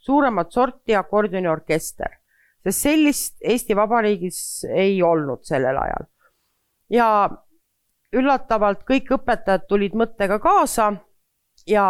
suuremat 0.03 0.51
sorti 0.51 0.95
akordioniorkester, 0.95 2.17
sest 2.63 2.87
sellist 2.87 3.37
Eesti 3.41 3.75
Vabariigis 3.75 4.39
ei 4.69 5.01
olnud 5.03 5.43
sellel 5.47 5.79
ajal. 5.79 6.09
ja 6.89 7.07
üllatavalt 8.13 8.83
kõik 8.89 9.09
õpetajad 9.17 9.67
tulid 9.67 9.95
mõttega 9.97 10.37
kaasa 10.43 10.91
ja 11.67 11.85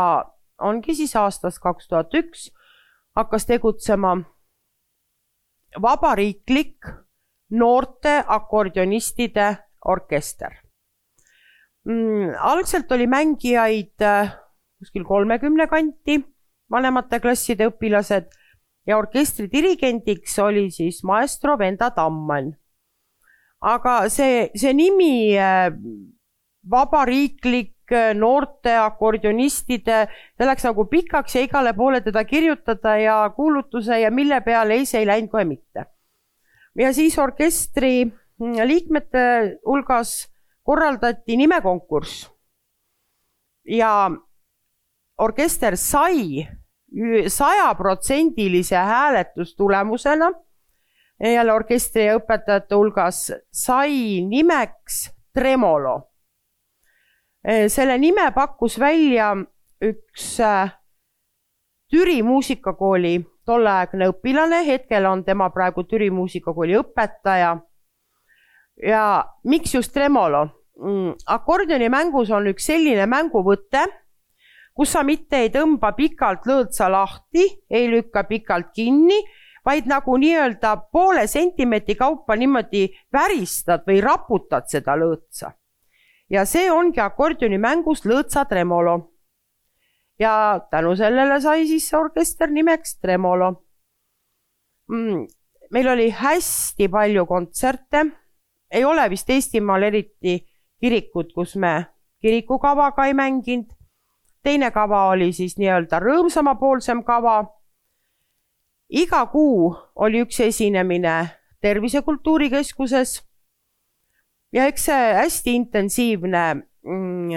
ongi 0.61 0.95
siis 0.95 1.15
aastast 1.19 1.59
kaks 1.63 1.89
tuhat 1.89 2.13
üks 2.15 2.47
hakkas 3.17 3.45
tegutsema 3.49 4.15
vabariiklik 5.81 6.87
noorte 7.53 8.13
akordionistide 8.27 9.49
orkester 9.85 10.55
mm,. 11.85 12.35
algselt 12.39 12.91
oli 12.91 13.07
mängijaid 13.07 14.01
äh, 14.01 14.33
kuskil 14.79 15.03
kolmekümne 15.07 15.67
kanti, 15.67 16.19
vanemate 16.73 17.19
klasside 17.21 17.69
õpilased 17.69 18.31
ja 18.87 18.97
orkestri 18.97 19.47
dirigendiks 19.51 20.37
oli 20.43 20.69
siis 20.71 21.03
maestro 21.07 21.57
Venda 21.59 21.91
Tammann. 21.95 22.53
aga 23.63 24.09
see, 24.11 24.49
see 24.59 24.73
nimi 24.75 25.37
äh, 25.39 25.69
vabariiklik 26.69 27.93
äh, 27.95 28.11
noorte 28.17 28.73
akordionistide, 28.81 30.01
see 30.35 30.49
läks 30.49 30.67
nagu 30.67 30.85
pikaks 30.91 31.37
ja 31.37 31.45
igale 31.45 31.71
poole 31.77 32.01
teda 32.03 32.25
kirjutada 32.27 32.97
ja 32.99 33.17
kuulutuse 33.35 34.01
ja 34.01 34.11
mille 34.11 34.41
peale 34.43 34.81
ei, 34.81 34.89
see 34.89 35.03
ei 35.03 35.07
läinud 35.07 35.31
kohe 35.31 35.45
mitte. 35.47 35.87
ja 36.75 36.91
siis 36.93 37.17
orkestri 37.19 38.05
mm, 38.05 38.59
liikmete 38.67 39.25
hulgas 39.65 40.33
korraldati 40.63 41.37
nimekonkurss 41.37 42.27
ja 43.63 44.11
orkester 45.17 45.77
sai 45.77 46.43
sajaprotsendilise 47.27 48.75
hääletustulemusena 48.75 50.31
jälle 51.19 51.53
orkestri 51.53 52.05
ja 52.05 52.17
õpetajate 52.19 52.75
hulgas 52.75 53.31
sai 53.51 54.21
nimeks 54.27 55.09
Tremolo. 55.33 56.11
selle 57.67 57.97
nime 57.97 58.31
pakkus 58.31 58.79
välja 58.79 59.33
üks 59.81 60.39
äh, 60.39 60.71
Türi 61.91 62.23
muusikakooli 62.23 63.19
tolleaegne 63.45 64.07
õpilane, 64.09 64.63
hetkel 64.65 65.05
on 65.05 65.23
tema 65.25 65.49
praegu 65.53 65.83
Türi 65.83 66.09
muusikakooli 66.11 66.77
õpetaja 66.79 67.57
ja 68.87 69.03
miks 69.43 69.75
just 69.75 69.93
tremolo 69.93 70.45
mm,? 70.79 71.11
akordioni 71.25 71.89
mängus 71.89 72.31
on 72.31 72.47
üks 72.53 72.65
selline 72.71 73.05
mänguvõte, 73.09 73.83
kus 74.73 74.91
sa 74.95 75.03
mitte 75.03 75.43
ei 75.45 75.49
tõmba 75.53 75.93
pikalt 75.97 76.47
lõõtsa 76.49 76.89
lahti, 76.91 77.45
ei 77.69 77.89
lükka 77.91 78.23
pikalt 78.29 78.71
kinni, 78.75 79.19
vaid 79.65 79.87
nagu 79.87 80.17
nii-öelda 80.17 80.75
poole 80.91 81.27
sentimeetri 81.27 81.95
kaupa 81.95 82.35
niimoodi 82.35 82.87
väristad 83.13 83.85
või 83.87 84.01
raputad 84.01 84.67
seda 84.67 84.97
lõõtsa. 84.99 85.53
ja 86.29 86.45
see 86.45 86.71
ongi 86.71 86.99
akordioni 86.99 87.57
mängus 87.57 88.05
lõõtsa 88.05 88.45
tremolo. 88.49 89.13
ja 90.19 90.59
tänu 90.71 90.95
sellele 90.95 91.41
sai 91.41 91.67
siis 91.67 91.93
orkester 91.93 92.49
nimeks 92.49 92.99
Tremolo 92.99 93.63
mm,. 94.87 95.27
meil 95.71 95.87
oli 95.87 96.09
hästi 96.09 96.87
palju 96.87 97.25
kontserte 97.25 98.05
ei 98.73 98.85
ole 98.85 99.09
vist 99.09 99.29
Eestimaal 99.29 99.83
eriti 99.83 100.39
kirikut, 100.81 101.33
kus 101.33 101.55
me 101.55 101.85
kirikukavaga 102.21 103.05
ei 103.05 103.13
mänginud. 103.13 103.69
Teine 104.43 104.71
kava 104.71 105.05
oli 105.13 105.31
siis 105.33 105.57
nii-öelda 105.57 105.99
rõõmsamapoolsem 105.99 107.03
kava. 107.03 107.43
iga 108.89 109.25
kuu 109.25 109.75
oli 109.95 110.21
üks 110.21 110.39
esinemine 110.39 111.29
Tervise 111.61 112.01
Kultuurikeskuses. 112.01 113.23
ja 114.51 114.65
eks 114.67 114.85
see 114.85 115.13
hästi 115.13 115.55
intensiivne 115.55 116.43
mm, 116.53 117.29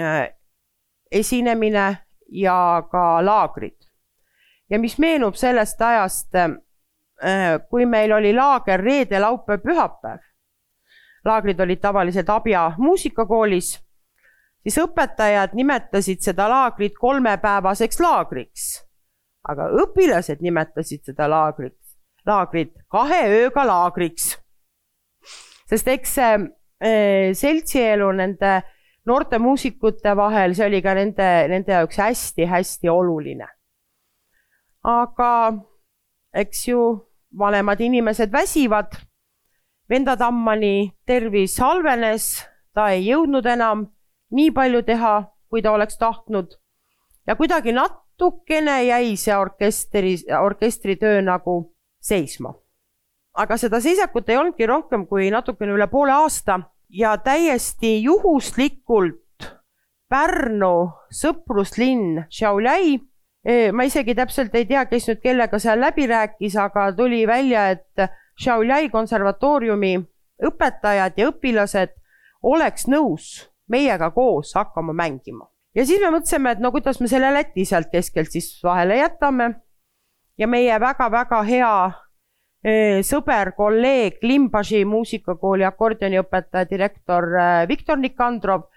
esinemine 1.11 1.97
ja 2.29 2.83
ka 2.91 3.25
laagrid. 3.25 3.77
ja 4.69 4.79
mis 4.79 4.97
meenub 4.99 5.35
sellest 5.35 5.81
ajast, 5.81 6.35
äh, 6.35 7.59
kui 7.69 7.85
meil 7.85 8.11
oli 8.11 8.33
laager 8.33 8.81
reede, 8.81 9.19
laupäev, 9.19 9.61
pühapäev 9.61 10.27
laagrid 11.27 11.59
olid 11.59 11.79
tavaliselt 11.81 12.29
Abja 12.29 12.71
muusikakoolis, 12.77 13.86
siis 14.67 14.81
õpetajad 14.83 15.53
nimetasid 15.55 16.25
seda 16.25 16.49
laagrit 16.51 16.97
kolmepäevaseks 16.99 18.01
laagriks. 18.03 18.65
aga 19.47 19.69
õpilased 19.79 20.41
nimetasid 20.43 21.05
seda 21.07 21.29
laagrit, 21.31 21.77
laagrit 22.27 22.73
kahe 22.91 23.21
ööga 23.31 23.63
laagriks. 23.63 24.35
sest 25.69 25.87
eks 25.87 26.15
see 26.19 26.33
e, 26.83 26.91
seltsielu 27.33 28.11
nende 28.11 28.61
noorte 29.07 29.39
muusikute 29.39 30.15
vahel, 30.15 30.55
see 30.55 30.67
oli 30.67 30.81
ka 30.83 30.93
nende, 30.93 31.47
nende 31.47 31.71
jaoks 31.71 32.03
hästi-hästi 32.03 32.91
oluline. 32.91 33.47
aga 34.83 35.33
eks 36.33 36.67
ju 36.67 36.81
vanemad 37.39 37.79
inimesed 37.79 38.31
väsivad 38.31 38.99
Venda 39.89 40.17
Tammani 40.17 40.91
tervis 41.07 41.55
halvenes, 41.63 42.43
ta 42.75 42.89
ei 42.91 43.05
jõudnud 43.07 43.45
enam 43.47 43.85
nii 44.31 44.51
palju 44.51 44.83
teha, 44.83 45.13
kui 45.49 45.61
ta 45.61 45.71
oleks 45.71 45.97
tahtnud. 45.97 46.57
ja 47.27 47.35
kuidagi 47.35 47.71
natukene 47.71 48.83
jäi 48.83 49.15
see 49.15 49.35
orkestri, 49.35 50.15
orkestritöö 50.41 51.21
nagu 51.21 51.75
seisma. 51.99 52.53
aga 53.33 53.57
seda 53.57 53.79
seisakut 53.81 54.29
ei 54.29 54.37
olnudki 54.37 54.65
rohkem 54.65 55.07
kui 55.07 55.29
natukene 55.31 55.73
üle 55.73 55.87
poole 55.87 56.11
aasta 56.11 56.59
ja 56.89 57.17
täiesti 57.17 58.01
juhuslikult 58.03 59.23
Pärnu 60.09 60.87
sõpruslinn 61.11 62.21
Šiauliai 62.31 62.93
eh, 63.43 63.71
ma 63.75 63.83
isegi 63.83 64.15
täpselt 64.15 64.55
ei 64.55 64.65
tea, 64.65 64.85
kes 64.87 65.09
nüüd 65.09 65.19
kellega 65.19 65.59
seal 65.59 65.81
läbi 65.83 66.07
rääkis, 66.07 66.55
aga 66.55 66.93
tuli 66.95 67.25
välja, 67.27 67.69
et 67.75 68.07
Šiauliai 68.39 68.87
konservatooriumi 68.89 69.97
õpetajad 70.47 71.19
ja 71.19 71.27
õpilased 71.31 71.91
oleks 72.43 72.87
nõus 72.87 73.49
meiega 73.67 74.11
koos 74.11 74.53
hakkama 74.55 74.93
mängima. 74.93 75.47
ja 75.75 75.85
siis 75.85 76.01
me 76.01 76.11
mõtlesime, 76.17 76.51
et 76.51 76.59
no 76.59 76.71
kuidas 76.71 76.99
me 77.01 77.07
selle 77.07 77.31
Läti 77.33 77.65
sealt 77.65 77.91
keskelt 77.91 78.31
siis 78.31 78.59
vahele 78.63 78.97
jätame. 78.97 79.53
ja 80.37 80.47
meie 80.47 80.79
väga-väga 80.79 81.43
hea 81.43 81.91
eh, 82.63 82.99
sõber, 83.03 83.53
kolleeg, 83.55 84.19
Limbaži 84.21 84.85
muusikakooli 84.85 85.63
akordioniõpetaja, 85.63 86.69
direktor 86.69 87.29
eh, 87.35 87.67
Viktor 87.67 87.97
Nikandrov, 87.97 88.67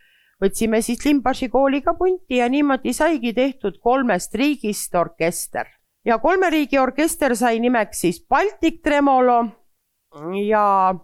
võtsime 0.43 0.83
siis 0.83 1.05
Limbaži 1.05 1.49
kooliga 1.49 1.95
punti 1.95 2.37
ja 2.37 2.49
niimoodi 2.49 2.93
saigi 2.93 3.33
tehtud 3.33 3.79
kolmest 3.83 4.35
riigist 4.35 4.95
orkester 4.95 5.67
ja 6.05 6.19
kolme 6.19 6.51
riigi 6.51 6.79
orkester 6.79 7.37
sai 7.37 7.61
nimeks 7.61 8.01
siis 8.01 8.21
Baltic 8.29 8.81
Tremolo 8.83 9.45
ja 10.47 10.95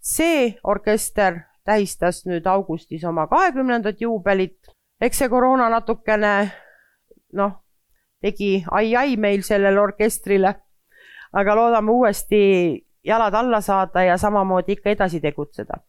see 0.00 0.54
orkester 0.64 1.40
tähistas 1.68 2.24
nüüd 2.26 2.46
augustis 2.48 3.04
oma 3.04 3.26
kahekümnendat 3.28 4.00
juubelit. 4.00 4.58
eks 5.00 5.18
see 5.22 5.28
koroona 5.28 5.68
natukene 5.70 6.32
noh, 7.38 7.52
tegi 8.20 8.64
ai-ai 8.70 9.16
meil 9.16 9.44
sellele 9.46 9.80
orkestrile, 9.80 10.54
aga 11.32 11.54
loodame 11.54 11.92
uuesti 11.92 12.40
jalad 13.04 13.34
alla 13.34 13.60
saada 13.60 14.02
ja 14.02 14.16
samamoodi 14.16 14.78
ikka 14.78 14.90
edasi 14.90 15.20
tegutseda. 15.20 15.82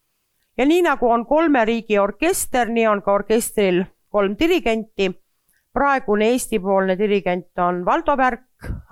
ja 0.57 0.65
nii 0.65 0.81
nagu 0.81 1.09
on 1.09 1.25
kolme 1.25 1.65
riigi 1.65 1.99
orkester, 1.99 2.69
nii 2.69 2.87
on 2.87 3.01
ka 3.01 3.13
orkestril 3.13 3.83
kolm 4.09 4.35
dirigenti 4.39 5.09
praegune 5.73 6.31
Eesti-poolne 6.33 6.97
dirigent 6.97 7.59
on 7.59 7.85
Valdo 7.85 8.17
Pärk 8.17 8.41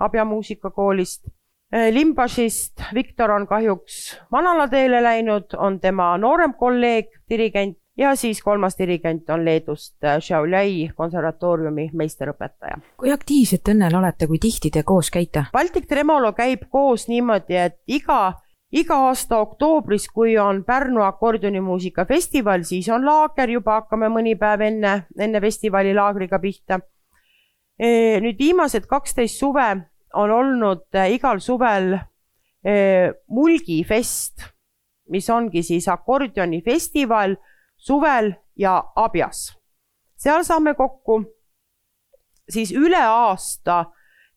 Abja 0.00 0.24
muusikakoolist. 0.24 1.26
Äh, 1.74 1.92
Limbažist 1.92 2.80
Viktor 2.94 3.30
on 3.30 3.46
kahjuks 3.46 4.16
manalateele 4.32 5.02
läinud, 5.02 5.52
on 5.56 5.80
tema 5.80 6.14
noorem 6.16 6.54
kolleeg, 6.56 7.10
dirigent 7.28 7.76
ja 7.98 8.14
siis 8.16 8.40
kolmas 8.42 8.78
dirigent 8.78 9.28
on 9.30 9.44
Leedust 9.44 10.04
äh, 10.04 10.16
Šiauliai 10.22 10.90
konservatooriumi 10.96 11.90
meisterõpetaja. 11.92 12.78
kui 12.96 13.12
aktiivsed 13.12 13.60
te 13.64 13.74
õnnel 13.74 13.98
olete, 13.98 14.26
kui 14.30 14.40
tihti 14.40 14.70
te 14.70 14.82
koos 14.82 15.10
käite? 15.12 15.44
Baltic 15.52 15.88
Tremolo 15.90 16.32
käib 16.32 16.70
koos 16.72 17.04
niimoodi, 17.08 17.58
et 17.60 17.76
iga 17.86 18.38
iga 18.72 18.96
aasta 19.08 19.42
oktoobris, 19.44 20.08
kui 20.08 20.38
on 20.38 20.62
Pärnu 20.64 21.04
akordionimuusika 21.04 22.06
festival, 22.08 22.64
siis 22.64 22.88
on 22.88 23.04
laager, 23.04 23.50
juba 23.50 23.82
hakkame 23.82 24.08
mõni 24.12 24.36
päev 24.40 24.64
enne, 24.70 24.94
enne 25.20 25.40
festivali 25.40 25.92
laagriga 25.96 26.40
pihta. 26.40 26.80
E, 27.78 28.18
nüüd 28.24 28.40
viimased 28.40 28.88
kaksteist 28.88 29.38
suve 29.38 29.68
on 30.14 30.30
olnud 30.30 30.86
e, 30.94 31.08
igal 31.14 31.40
suvel 31.40 31.94
e, 32.64 32.74
mulgifest, 33.28 34.46
mis 35.10 35.28
ongi 35.30 35.62
siis 35.62 35.88
akordionifestival 35.88 37.36
suvel 37.76 38.32
ja 38.56 38.82
abjas. 38.96 39.54
seal 40.18 40.44
saame 40.44 40.74
kokku 40.74 41.22
siis 42.50 42.72
üle 42.72 43.00
aasta 43.00 43.84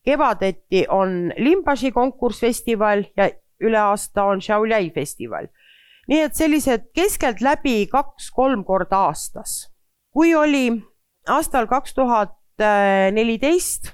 kevadeti 0.04 0.86
on 0.90 1.32
Limbaži 1.38 1.92
konkursfestival 1.92 3.04
ja 3.16 3.30
üle 3.62 3.78
aasta 3.78 4.24
on 4.24 4.40
Šiauliai 4.40 4.90
festival. 4.90 5.46
nii 6.08 6.20
et 6.20 6.34
sellised 6.34 6.88
keskeltläbi 6.94 7.86
kaks-kolm 7.86 8.64
korda 8.64 9.06
aastas. 9.08 9.70
kui 10.12 10.34
oli 10.34 10.82
aastal 11.28 11.66
kaks 11.66 11.94
tuhat 11.94 12.36
neliteist, 13.12 13.92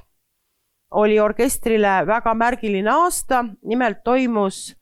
oli 0.90 1.18
orkestrile 1.20 2.06
väga 2.06 2.34
märgiline 2.34 2.90
aasta, 2.90 3.44
nimelt 3.64 4.02
toimus 4.04 4.76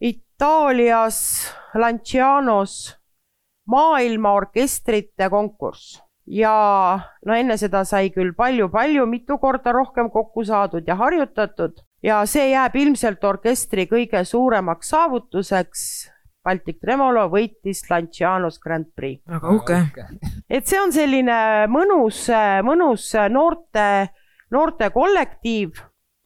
Itaalias 0.00 1.18
Lancianos 1.74 2.96
maailmaorkestrite 3.68 5.28
konkurss 5.30 6.00
ja 6.26 6.98
no 7.26 7.34
enne 7.34 7.56
seda 7.58 7.84
sai 7.84 8.10
küll 8.14 8.32
palju-palju, 8.36 9.06
mitu 9.06 9.38
korda 9.42 9.72
rohkem 9.74 10.10
kokku 10.10 10.44
saadud 10.46 10.86
ja 10.86 10.96
harjutatud 10.98 11.82
ja 12.02 12.22
see 12.26 12.50
jääb 12.52 12.76
ilmselt 12.78 13.24
orkestri 13.24 13.86
kõige 13.90 14.24
suuremaks 14.26 14.92
saavutuseks. 14.94 15.84
Baltic 16.42 16.80
Tremolo 16.82 17.28
võitis 17.30 17.84
Lancianos 17.86 18.56
Grand 18.58 18.88
Prix. 18.96 19.20
väga 19.30 19.50
uhke. 19.54 19.76
et 20.50 20.66
see 20.66 20.80
on 20.80 20.90
selline 20.90 21.68
mõnus, 21.70 22.24
mõnus 22.66 23.12
noorte, 23.30 23.84
noorte 24.52 24.90
kollektiiv 24.90 25.80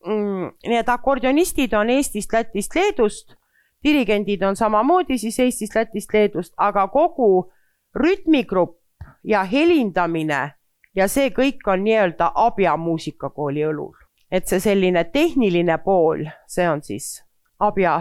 mm,. 0.07 0.53
et 0.79 0.89
akordionistid 0.89 1.75
on 1.75 1.91
Eestist, 1.91 2.33
Lätist, 2.33 2.75
Leedust, 2.75 3.37
dirigendid 3.85 4.43
on 4.43 4.57
samamoodi 4.57 5.19
siis 5.19 5.39
Eestist, 5.41 5.75
Lätist, 5.75 6.15
Leedust, 6.15 6.55
aga 6.57 6.89
kogu 6.89 7.53
rütmigrupp 7.95 8.81
ja 9.25 9.45
helindamine 9.45 10.51
ja 10.97 11.09
see 11.09 11.31
kõik 11.31 11.65
on 11.67 11.85
nii-öelda 11.85 12.33
Abja 12.35 12.77
muusikakooli 12.77 13.65
õlul 13.69 13.95
et 14.31 14.49
see 14.51 14.61
selline 14.63 15.05
tehniline 15.15 15.79
pool, 15.85 16.27
see 16.51 16.67
on 16.69 16.83
siis 16.85 17.21
abja, 17.63 17.97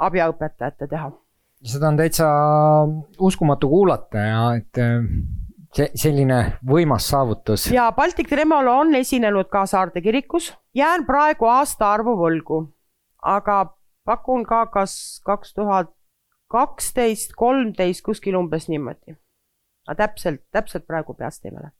abjaõpetajate 0.00 0.88
teha. 0.90 1.10
seda 1.72 1.90
on 1.90 1.98
täitsa 2.00 2.28
uskumatu 3.18 3.68
kuulata 3.68 4.26
ja 4.26 4.42
et 4.60 4.82
see 5.74 5.90
selline 5.94 6.40
võimas 6.66 7.06
saavutus. 7.10 7.68
ja 7.72 7.90
Baltic 7.96 8.28
Tremolo 8.28 8.74
on 8.80 8.94
esinenud 8.94 9.48
ka 9.52 9.66
Saarde 9.66 10.02
kirikus, 10.02 10.52
jään 10.74 11.06
praegu 11.06 11.46
aastaarvu 11.46 12.16
võlgu, 12.18 12.60
aga 13.22 13.62
pakun 14.04 14.44
ka, 14.46 14.66
kas 14.66 15.20
kaks 15.26 15.54
tuhat 15.54 15.92
kaksteist, 16.50 17.36
kolmteist, 17.38 18.02
kuskil 18.02 18.38
umbes 18.38 18.68
niimoodi. 18.68 19.14
aga 19.86 20.06
täpselt, 20.06 20.42
täpselt 20.52 20.86
praegu 20.86 21.14
peast 21.14 21.44
ei 21.44 21.54
mäleta. 21.54 21.76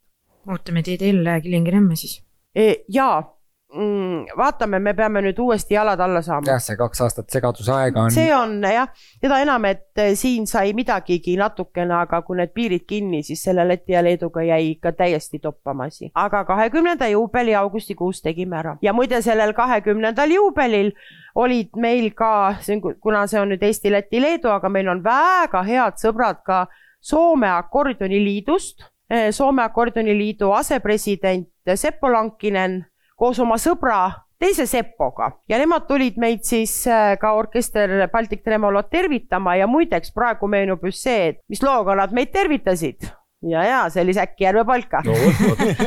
ootame 0.49 0.83
teid 0.83 1.03
jälle 1.03 1.41
Kilingi-Nõmme 1.41 1.97
siis 1.97 2.23
e,. 2.55 2.85
jaa 2.89 3.40
mm, 3.75 4.25
vaatame, 4.37 4.79
me 4.79 4.95
peame 4.95 5.23
nüüd 5.25 5.39
uuesti 5.39 5.75
jalad 5.75 6.01
alla 6.01 6.23
saama. 6.23 6.47
jah, 6.47 6.61
see 6.63 6.77
kaks 6.79 7.01
aastat 7.07 7.31
segaduse 7.33 7.73
aega 7.75 8.05
on. 8.07 8.15
see 8.15 8.33
on 8.35 8.59
jah, 8.65 8.91
seda 9.23 9.41
enam, 9.45 9.65
et 9.71 10.03
eh, 10.03 10.13
siin 10.19 10.47
sai 10.51 10.75
midagigi 10.77 11.37
natukene, 11.41 11.95
aga 12.03 12.23
kui 12.27 12.41
need 12.41 12.55
piirid 12.57 12.87
kinni, 12.89 13.23
siis 13.27 13.43
selle 13.47 13.67
Läti 13.69 13.95
ja 13.95 14.03
Leeduga 14.05 14.43
jäi 14.47 14.73
ikka 14.73 14.93
täiesti 14.99 15.39
toppama 15.39 15.89
asi. 15.91 16.11
aga 16.15 16.45
kahekümnenda 16.49 17.09
juubeli 17.13 17.55
augustikuus 17.55 18.23
tegime 18.23 18.59
ära 18.61 18.77
ja 18.83 18.93
muide, 18.97 19.23
sellel 19.23 19.55
kahekümnendal 19.57 20.37
juubelil 20.37 20.93
olid 21.35 21.77
meil 21.77 22.11
ka, 22.17 22.57
kuna 23.01 23.27
see 23.31 23.41
on 23.41 23.53
nüüd 23.55 23.63
Eesti, 23.63 23.93
Läti, 23.93 24.23
Leedu, 24.23 24.51
aga 24.51 24.69
meil 24.69 24.89
on 24.91 25.05
väga 25.05 25.63
head 25.67 26.01
sõbrad 26.03 26.43
ka 26.47 26.67
Soome 27.01 27.49
akordioniliidust. 27.49 28.83
Eh, 29.11 29.31
Soome 29.33 29.63
akordioniliidu 29.65 30.51
asepresident 30.53 31.49
Seppo 31.75 32.11
Lankinen 32.13 32.83
koos 33.21 33.39
oma 33.45 33.61
sõbra 33.61 34.01
teise 34.41 34.65
Sepoga 34.69 35.35
ja 35.51 35.61
nemad 35.61 35.87
tulid 35.89 36.19
meid 36.21 36.47
siis 36.49 36.81
äh, 36.89 37.15
ka 37.21 37.35
orkester 37.37 38.09
Baltic 38.13 38.45
Tremolot 38.47 38.89
tervitama 38.93 39.59
ja 39.61 39.69
muideks 39.69 40.15
praegu 40.17 40.49
meenub 40.49 40.85
just 40.89 41.05
see, 41.05 41.33
et 41.35 41.43
mis 41.53 41.61
looga 41.65 41.99
nad 41.99 42.15
meid 42.17 42.33
tervitasid 42.33 43.11
ja, 43.49 43.63
ja 43.65 43.81
see 43.93 44.03
oli 44.05 44.15
Säkki 44.17 44.45
Järve 44.45 44.65
palka. 44.69 45.01
no 45.05 45.15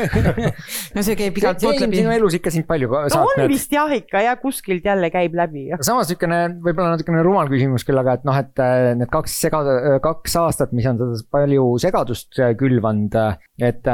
no 0.96 1.04
see 1.06 1.18
käib 1.18 1.38
igalt 1.38 1.62
poolt 1.62 1.82
läbi. 1.82 2.00
sinu 2.02 2.14
elus 2.14 2.38
ikka 2.38 2.54
sind 2.54 2.68
palju 2.70 2.90
saatnud 2.94 3.38
no,. 3.38 3.46
on 3.46 3.52
vist 3.52 3.74
jah 3.74 3.94
ikka 3.98 4.24
ja 4.26 4.36
kuskilt 4.42 4.86
jälle 4.86 5.10
käib 5.14 5.38
läbi. 5.38 5.68
samas 5.82 6.10
niisugune 6.10 6.42
võib-olla 6.66 6.96
natukene 6.96 7.24
rumal 7.26 7.50
küsimus 7.52 7.86
küll, 7.88 8.02
aga 8.02 8.18
et 8.20 8.30
noh, 8.30 8.38
et 8.38 8.64
äh, 8.64 8.92
need 9.00 9.12
kaks 9.14 9.40
sega-, 9.46 9.98
kaks 10.04 10.38
aastat, 10.42 10.74
mis 10.78 10.90
on 10.90 11.02
seda 11.02 11.26
palju 11.34 11.66
segadust 11.82 12.42
äh, 12.42 12.54
külvanud, 12.58 13.18
et 13.62 13.94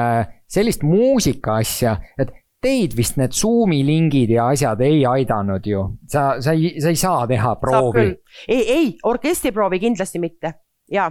sellist 0.49 0.83
muusika 0.87 1.59
asja, 1.61 1.99
et 2.19 2.31
teid 2.61 2.95
vist 2.97 3.17
need 3.19 3.35
Zoom'i 3.35 3.79
lingid 3.87 4.31
ja 4.33 4.49
asjad 4.53 4.81
ei 4.83 5.05
aidanud 5.07 5.65
ju, 5.65 5.85
sa, 6.11 6.41
sa 6.43 6.55
ei, 6.55 6.75
sa 6.81 6.91
ei 6.91 6.99
saa 6.99 7.25
teha 7.27 7.55
proovi. 7.61 8.11
ei, 8.47 8.61
ei, 8.61 8.91
orkestriproovi 9.03 9.79
kindlasti 9.79 10.19
mitte 10.19 10.53
ja 10.91 11.09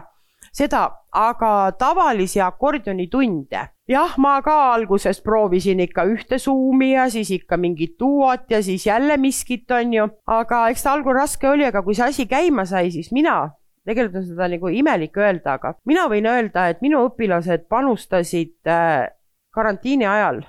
seda, 0.52 0.84
aga 1.12 1.72
tavalisi 1.78 2.40
akordionitunde. 2.44 3.64
jah, 3.88 4.16
ma 4.20 4.38
ka 4.44 4.56
alguses 4.74 5.22
proovisin 5.24 5.80
ikka 5.80 6.04
ühte 6.10 6.38
Zoom'i 6.38 6.92
ja 6.92 7.08
siis 7.10 7.30
ikka 7.32 7.56
mingit 7.56 7.96
duot 8.00 8.50
ja 8.50 8.62
siis 8.62 8.86
jälle 8.86 9.16
miskit, 9.16 9.70
on 9.70 9.92
ju. 9.92 10.08
aga 10.26 10.66
eks 10.68 10.84
ta 10.84 10.92
algul 10.92 11.16
raske 11.16 11.48
oli, 11.48 11.64
aga 11.64 11.82
kui 11.82 11.96
see 11.96 12.08
asi 12.08 12.28
käima 12.28 12.66
sai, 12.68 12.90
siis 12.92 13.12
mina 13.12 13.46
tegelikult 13.88 14.20
on 14.20 14.28
seda 14.28 14.50
nagu 14.52 14.68
imelik 14.68 15.16
öelda, 15.16 15.56
aga 15.56 15.72
mina 15.88 16.04
võin 16.12 16.28
öelda, 16.28 16.68
et 16.68 16.84
minu 16.84 17.06
õpilased 17.08 17.64
panustasid 17.72 18.68
äh, 18.68 19.08
karantiini 19.54 20.04
ajal 20.04 20.42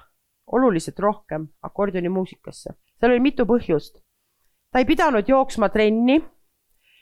oluliselt 0.51 0.99
rohkem 0.99 1.47
akordionimuusikasse. 1.63 2.73
seal 2.99 3.11
oli 3.11 3.19
mitu 3.19 3.45
põhjust. 3.45 4.01
ta 4.71 4.79
ei 4.79 4.85
pidanud 4.85 5.29
jooksma 5.29 5.69
trenni, 5.69 6.21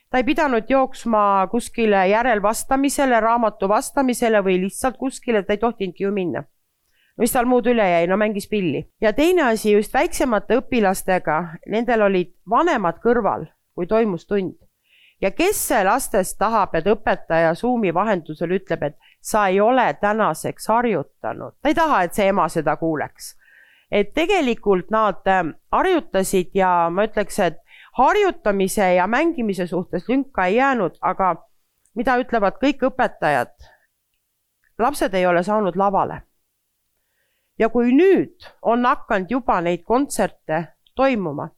ta 0.09 0.17
ei 0.17 0.23
pidanud 0.23 0.69
jooksma 0.69 1.47
kuskile 1.51 2.07
järelvastamisele, 2.07 3.19
raamatu 3.19 3.69
vastamisele 3.69 4.43
või 4.43 4.61
lihtsalt 4.63 4.97
kuskile, 4.97 5.43
ta 5.43 5.53
ei 5.53 5.57
tohtinudki 5.57 6.03
ju 6.03 6.11
minna. 6.11 6.43
mis 7.17 7.31
tal 7.31 7.45
muud 7.45 7.65
üle 7.65 7.89
jäi, 7.89 8.07
no 8.07 8.17
mängis 8.17 8.47
pilli. 8.47 8.87
ja 9.01 9.13
teine 9.13 9.43
asi 9.43 9.71
just 9.71 9.93
väiksemate 9.93 10.57
õpilastega, 10.61 11.59
nendel 11.67 12.01
olid 12.01 12.33
vanemad 12.49 12.99
kõrval, 13.03 13.47
kui 13.75 13.87
toimus 13.87 14.25
tund 14.25 14.55
ja 15.21 15.31
kes 15.31 15.69
lastest 15.83 16.37
tahab, 16.39 16.75
et 16.75 16.87
õpetaja 16.87 17.53
Zoomi 17.55 17.93
vahendusel 17.93 18.53
ütleb, 18.59 18.83
et 18.83 19.06
sa 19.21 19.47
ei 19.47 19.59
ole 19.61 19.93
tänaseks 20.01 20.67
harjutanud, 20.67 21.57
ta 21.61 21.69
ei 21.69 21.75
taha, 21.75 22.03
et 22.03 22.13
see 22.13 22.27
ema 22.27 22.47
seda 22.49 22.75
kuuleks 22.77 23.35
et 23.91 24.13
tegelikult 24.13 24.89
nad 24.91 25.27
ähm, 25.27 25.49
harjutasid 25.71 26.51
ja 26.55 26.89
ma 26.91 27.07
ütleks, 27.07 27.39
et 27.39 27.59
harjutamise 27.97 28.93
ja 28.93 29.07
mängimise 29.07 29.67
suhtes 29.67 30.07
lünka 30.09 30.45
ei 30.45 30.55
jäänud, 30.55 30.97
aga 31.01 31.35
mida 31.95 32.17
ütlevad 32.21 32.59
kõik 32.63 32.83
õpetajad? 32.91 33.53
lapsed 34.77 35.13
ei 35.17 35.25
ole 35.25 35.41
saanud 35.43 35.75
lavale. 35.75 36.21
ja 37.59 37.69
kui 37.69 37.93
nüüd 37.95 38.45
on 38.61 38.85
hakanud 38.85 39.31
juba 39.31 39.61
neid 39.61 39.83
kontserte 39.83 40.65
toimuma, 40.95 41.49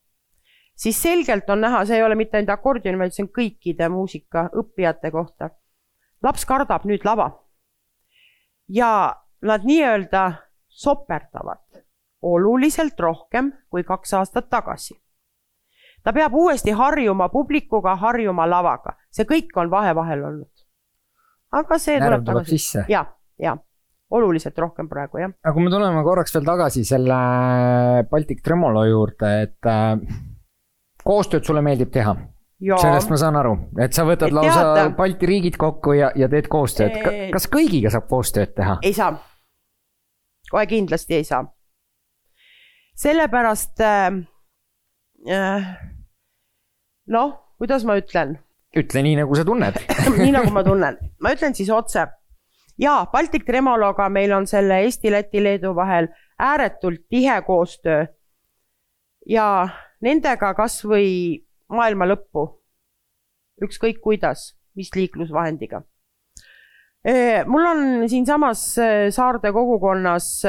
siis 0.75 1.01
selgelt 1.01 1.49
on 1.49 1.61
näha, 1.61 1.83
see 1.85 1.97
ei 1.97 2.03
ole 2.03 2.15
mitte 2.15 2.37
ainult 2.37 2.53
akordioni, 2.55 2.99
vaid 2.99 3.11
see 3.11 3.25
on 3.25 3.33
kõikide 3.35 3.89
muusikaõppijate 3.89 5.11
kohta. 5.11 5.49
laps 6.23 6.45
kardab 6.45 6.85
nüüd 6.85 7.03
lava. 7.05 7.31
Ja 8.69 9.15
nad 9.41 9.65
nii-öelda 9.65 10.33
soperdavad 10.67 11.83
oluliselt 12.21 12.99
rohkem 12.99 13.51
kui 13.69 13.83
kaks 13.83 14.13
aastat 14.13 14.49
tagasi. 14.49 14.95
ta 16.03 16.13
peab 16.13 16.33
uuesti 16.33 16.71
harjuma 16.71 17.29
publikuga, 17.29 17.95
harjuma 17.95 18.47
lavaga, 18.49 18.95
see 19.11 19.25
kõik 19.25 19.55
on 19.55 19.71
vahe-vahel 19.71 20.23
olnud. 20.23 20.65
aga 21.51 21.77
see 21.77 21.99
Närv 21.99 22.23
tuleb 22.23 22.45
tagasi. 22.45 22.85
ja, 22.91 23.05
ja 23.39 23.57
oluliselt 24.11 24.57
rohkem 24.57 24.89
praegu 24.89 25.17
jah. 25.17 25.31
aga 25.43 25.53
kui 25.53 25.63
me 25.63 25.71
tuleme 25.71 26.03
korraks 26.03 26.35
veel 26.35 26.45
tagasi 26.45 26.83
selle 26.85 27.19
Baltic 28.11 28.43
Tremolo 28.43 28.85
juurde, 28.85 29.31
et 29.47 29.65
äh, 29.65 29.97
koostööd 31.03 31.47
sulle 31.47 31.61
meeldib 31.65 31.91
teha? 31.93 32.15
Sellest 32.59 33.09
ma 33.09 33.17
saan 33.21 33.37
aru, 33.39 33.53
et 33.79 33.95
sa 33.95 34.03
võtad 34.07 34.27
et 34.27 34.35
lausa 34.35 34.57
teada. 34.59 34.89
Balti 34.97 35.29
riigid 35.29 35.55
kokku 35.59 35.93
ja, 35.95 36.11
ja 36.15 36.27
teed 36.31 36.49
koostööd. 36.51 36.99
kas 37.31 37.47
kõigiga 37.51 37.93
saab 37.93 38.09
koostööd 38.11 38.55
teha? 38.57 38.79
ei 38.83 38.93
saa. 38.93 39.13
kohe 40.49 40.65
kindlasti 40.67 41.21
ei 41.21 41.23
saa 41.23 41.45
sellepärast 42.99 43.79
äh, 43.79 44.07
äh, 45.29 45.67
noh, 47.07 47.33
kuidas 47.57 47.85
ma 47.87 47.97
ütlen? 47.99 48.37
ütle 48.77 49.01
nii, 49.01 49.15
nagu 49.23 49.35
sa 49.37 49.45
tunned 49.47 49.79
nii 50.21 50.33
nagu 50.35 50.51
ma 50.53 50.63
tunnen, 50.67 50.99
ma 51.23 51.33
ütlen 51.35 51.55
siis 51.57 51.71
otse. 51.73 52.05
jaa, 52.79 53.05
Baltic 53.11 53.47
Tremologa 53.47 54.09
meil 54.11 54.33
on 54.35 54.47
selle 54.47 54.81
Eesti, 54.83 55.11
Läti, 55.13 55.43
Leedu 55.43 55.73
vahel 55.75 56.11
ääretult 56.39 57.07
tihe 57.09 57.41
koostöö. 57.47 58.05
ja 59.27 59.47
nendega 60.01 60.53
kasvõi 60.57 61.45
maailma 61.69 62.07
lõppu, 62.09 62.45
ükskõik 63.63 64.01
kuidas, 64.01 64.53
mis 64.75 64.91
liiklusvahendiga. 64.95 65.83
Mul 67.47 67.65
on 67.65 67.83
siinsamas 68.11 68.63
Saarde 69.15 69.51
kogukonnas 69.55 70.41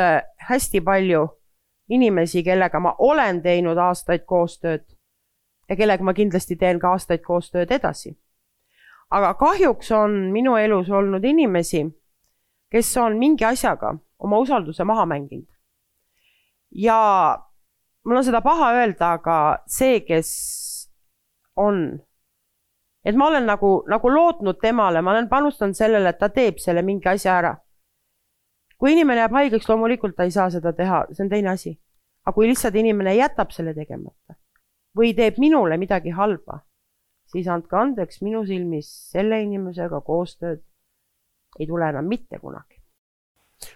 hästi 0.49 0.81
palju 0.83 1.29
inimesi, 1.91 2.43
kellega 2.43 2.81
ma 2.81 2.95
olen 2.99 3.43
teinud 3.43 3.79
aastaid 3.79 4.25
koostööd 4.27 4.85
ja 5.71 5.77
kellega 5.77 6.05
ma 6.05 6.15
kindlasti 6.15 6.57
teen 6.59 6.81
ka 6.83 6.95
aastaid 6.95 7.23
koostööd 7.27 7.71
edasi. 7.71 8.17
aga 9.11 9.35
kahjuks 9.35 9.91
on 9.93 10.13
minu 10.33 10.55
elus 10.57 10.91
olnud 10.91 11.25
inimesi, 11.25 11.83
kes 12.71 12.97
on 12.97 13.19
mingi 13.19 13.45
asjaga 13.45 13.97
oma 14.19 14.39
usalduse 14.39 14.85
maha 14.85 15.07
mänginud. 15.07 15.49
ja 16.71 17.39
mul 18.05 18.17
on 18.17 18.25
seda 18.25 18.41
paha 18.41 18.73
öelda, 18.75 19.13
aga 19.13 19.37
see, 19.67 20.01
kes 20.01 20.31
on, 21.57 21.99
et 23.05 23.17
ma 23.17 23.29
olen 23.29 23.47
nagu, 23.47 23.73
nagu 23.89 24.13
lootnud 24.13 24.61
temale, 24.63 25.03
ma 25.03 25.15
olen 25.15 25.29
panustanud 25.29 25.75
sellele, 25.75 26.13
et 26.13 26.19
ta 26.19 26.29
teeb 26.29 26.59
selle 26.59 26.83
mingi 26.83 27.09
asja 27.09 27.39
ära. 27.39 27.57
kui 28.81 28.93
inimene 28.93 29.21
jääb 29.21 29.35
haigeks, 29.37 29.69
loomulikult 29.69 30.17
ta 30.17 30.25
ei 30.25 30.31
saa 30.33 30.51
seda 30.51 30.73
teha, 30.73 31.05
see 31.13 31.25
on 31.25 31.33
teine 31.33 31.51
asi. 31.51 31.79
aga 32.25 32.35
kui 32.35 32.49
lihtsalt 32.49 32.75
inimene 32.75 33.15
jätab 33.17 33.53
selle 33.53 33.75
tegemata 33.75 34.37
või 34.97 35.15
teeb 35.17 35.39
minule 35.39 35.79
midagi 35.81 36.13
halba, 36.15 36.61
siis 37.31 37.49
andke 37.51 37.77
andeks, 37.79 38.21
minu 38.27 38.43
silmis 38.47 38.91
selle 39.13 39.41
inimesega 39.45 40.01
koostööd 40.07 40.63
ei 41.59 41.67
tule 41.67 41.89
enam 41.91 42.07
mitte 42.09 42.39
kunagi. 42.43 42.79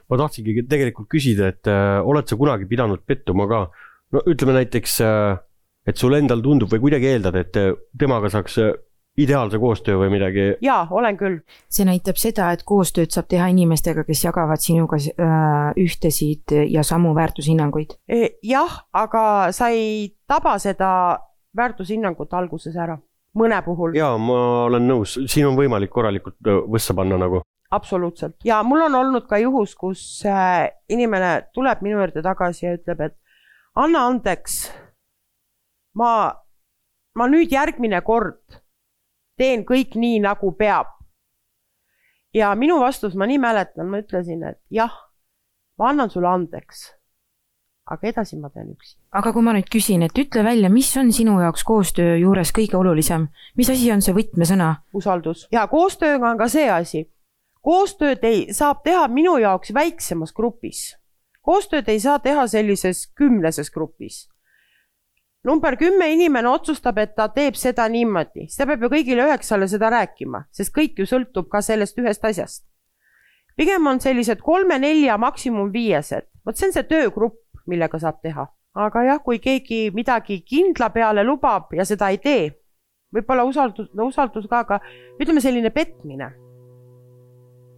ma 0.09 0.17
tahtsingi 0.17 0.65
tegelikult 0.69 1.11
küsida, 1.13 1.51
et 1.53 1.69
äh, 1.69 2.01
oled 2.03 2.29
sa 2.29 2.37
kunagi 2.41 2.67
pidanud 2.67 3.03
pettuma 3.07 3.47
ka, 3.51 3.67
no 4.13 4.23
ütleme 4.31 4.57
näiteks 4.59 5.01
äh,, 5.05 5.37
et 5.87 6.01
sul 6.01 6.17
endal 6.17 6.43
tundub 6.45 6.73
või 6.73 6.83
kuidagi 6.87 7.13
eeldad, 7.13 7.37
et 7.39 7.57
äh, 7.61 7.73
temaga 8.01 8.31
saaks 8.33 8.59
äh, 8.63 8.73
ideaalse 9.21 9.61
koostöö 9.63 9.99
või 10.01 10.11
midagi. 10.17 10.47
jaa, 10.65 10.87
olen 10.91 11.17
küll. 11.17 11.39
see 11.71 11.87
näitab 11.87 12.19
seda, 12.21 12.51
et 12.55 12.65
koostööd 12.67 13.13
saab 13.15 13.29
teha 13.31 13.47
inimestega, 13.53 14.07
kes 14.09 14.25
jagavad 14.25 14.63
sinuga 14.65 14.99
äh, 14.99 15.71
ühtesid 15.81 16.57
ja 16.71 16.83
samu 16.83 17.15
väärtushinnanguid. 17.15 17.97
E, 18.09 18.37
jah, 18.43 18.81
aga 18.93 19.53
sa 19.53 19.71
ei 19.75 20.15
taba 20.29 20.57
seda 20.59 20.91
väärtushinnangut 21.57 22.33
alguses 22.35 22.77
ära, 22.77 22.97
mõne 23.39 23.61
puhul. 23.67 23.95
ja 23.99 24.15
ma 24.19 24.39
olen 24.67 24.89
nõus, 24.89 25.19
siin 25.27 25.47
on 25.51 25.59
võimalik 25.59 25.93
korralikult 25.93 26.41
võssa 26.71 26.97
panna 26.97 27.21
nagu. 27.21 27.45
absoluutselt 27.71 28.37
ja 28.45 28.63
mul 28.63 28.83
on 28.89 28.95
olnud 28.95 29.29
ka 29.31 29.39
juhus, 29.39 29.75
kus 29.75 30.25
inimene 30.89 31.51
tuleb 31.55 31.83
minu 31.83 32.01
juurde 32.01 32.23
tagasi 32.23 32.67
ja 32.67 32.75
ütleb, 32.75 33.01
et 33.01 33.15
anna 33.77 34.09
andeks. 34.09 34.65
ma, 35.95 36.35
ma 37.15 37.27
nüüd 37.31 37.53
järgmine 37.53 38.01
kord 38.05 38.61
teen 39.39 39.65
kõik 39.67 39.97
nii, 39.99 40.21
nagu 40.25 40.53
peab. 40.59 40.91
ja 42.35 42.51
minu 42.59 42.81
vastus, 42.81 43.15
ma 43.15 43.27
nii 43.31 43.39
mäletan, 43.39 43.89
ma 43.91 44.01
ütlesin, 44.03 44.43
et 44.43 44.61
jah, 44.71 44.95
ma 45.79 45.91
annan 45.91 46.11
sulle 46.11 46.29
andeks. 46.29 46.91
aga 47.91 48.09
edasi 48.09 48.39
ma 48.41 48.49
teen 48.51 48.71
üksi. 48.73 48.97
aga 49.13 49.33
kui 49.33 49.43
ma 49.43 49.55
nüüd 49.57 49.71
küsin, 49.71 50.03
et 50.07 50.19
ütle 50.19 50.45
välja, 50.45 50.71
mis 50.71 50.91
on 50.97 51.13
sinu 51.13 51.39
jaoks 51.43 51.65
koostöö 51.65 52.17
juures 52.19 52.53
kõige 52.55 52.79
olulisem, 52.79 53.29
mis 53.57 53.71
asi 53.71 53.91
on 53.93 54.03
see 54.03 54.15
võtmesõna? 54.17 54.75
usaldus 54.95 55.49
ja 55.53 55.67
koostööga 55.69 56.31
on 56.31 56.39
ka 56.39 56.49
see 56.49 56.69
asi. 56.71 57.07
koostööd 57.61 58.25
ei, 58.25 58.47
saab 58.53 58.85
teha 58.85 59.09
minu 59.09 59.37
jaoks 59.39 59.75
väiksemas 59.75 60.33
grupis. 60.33 60.95
koostööd 61.43 61.89
ei 61.89 62.01
saa 62.01 62.19
teha 62.19 62.47
sellises 62.47 63.07
kümneses 63.19 63.71
grupis. 63.71 64.29
Number 65.45 65.77
kümme 65.77 66.09
inimene 66.13 66.49
otsustab, 66.49 66.99
et 66.99 67.15
ta 67.17 67.29
teeb 67.33 67.57
seda 67.59 67.87
niimoodi, 67.89 68.49
siis 68.49 68.59
ta 68.61 68.67
peab 68.69 68.85
ju 68.87 68.91
kõigile 68.93 69.27
üheksale 69.29 69.69
seda 69.69 69.91
rääkima, 69.93 70.45
sest 70.55 70.73
kõik 70.75 70.99
ju 70.99 71.07
sõltub 71.09 71.51
ka 71.53 71.63
sellest 71.63 71.99
ühest 72.01 72.25
asjast. 72.25 72.65
pigem 73.57 73.87
on 73.87 74.01
sellised 74.01 74.41
kolme-nelja, 74.43 75.19
maksimum 75.19 75.73
viiesed, 75.73 76.27
vot 76.47 76.57
see 76.57 76.69
on 76.69 76.73
see 76.73 76.89
töögrupp, 76.91 77.41
millega 77.67 77.99
saab 77.99 78.21
teha. 78.23 78.47
aga 78.75 79.03
jah, 79.05 79.23
kui 79.23 79.39
keegi 79.39 79.91
midagi 79.95 80.41
kindla 80.43 80.91
peale 80.91 81.25
lubab 81.25 81.73
ja 81.73 81.85
seda 81.85 82.09
ei 82.09 82.19
tee, 82.19 82.51
võib-olla 83.15 83.45
usaldus, 83.45 83.91
no 83.95 84.07
usaldus 84.07 84.49
ka, 84.49 84.65
aga 84.65 84.81
ütleme 85.21 85.41
selline 85.41 85.71
petmine. 85.71 86.33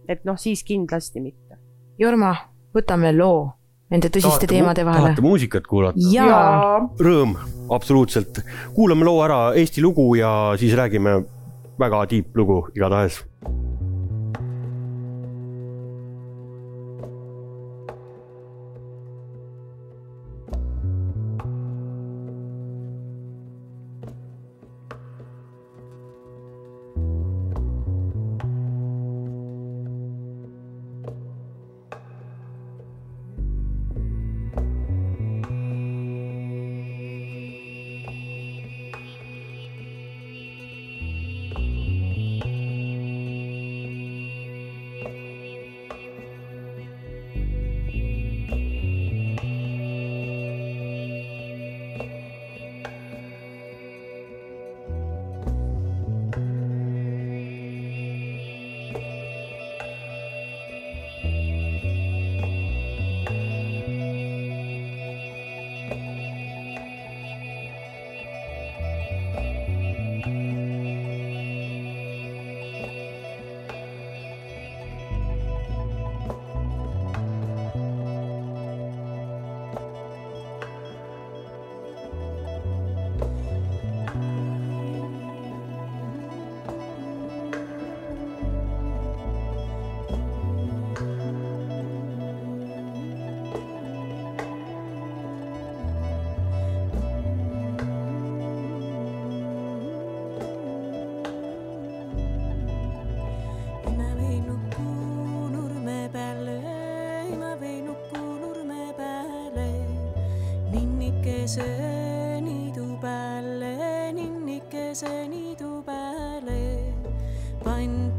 et 0.07 0.23
noh, 0.25 0.37
siis 0.37 0.63
kindlasti 0.63 1.19
mitte. 1.19 1.59
Jorma, 1.99 2.35
võtame 2.73 3.11
loo 3.11 3.56
nende 3.93 4.09
tõsiste 4.11 4.49
teemade 4.49 4.85
vahele 4.87 5.11
tahate. 5.11 5.23
muusikat 5.25 5.67
kuulata? 5.67 6.09
jaa, 6.11 6.81
Rõõm, 6.99 7.37
absoluutselt. 7.71 8.41
kuulame 8.75 9.07
loo 9.07 9.21
ära, 9.23 9.39
Eesti 9.55 9.83
lugu 9.85 10.09
ja 10.19 10.53
siis 10.59 10.75
räägime 10.77 11.21
väga 11.79 12.05
tiip 12.11 12.35
lugu 12.37 12.65
igatahes. 12.75 13.21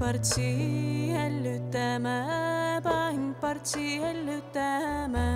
Partsi 0.09 1.13
hellütame, 1.13 2.81
pann 2.83 3.35
partsi 3.43 4.01
hellütame, 4.01 5.29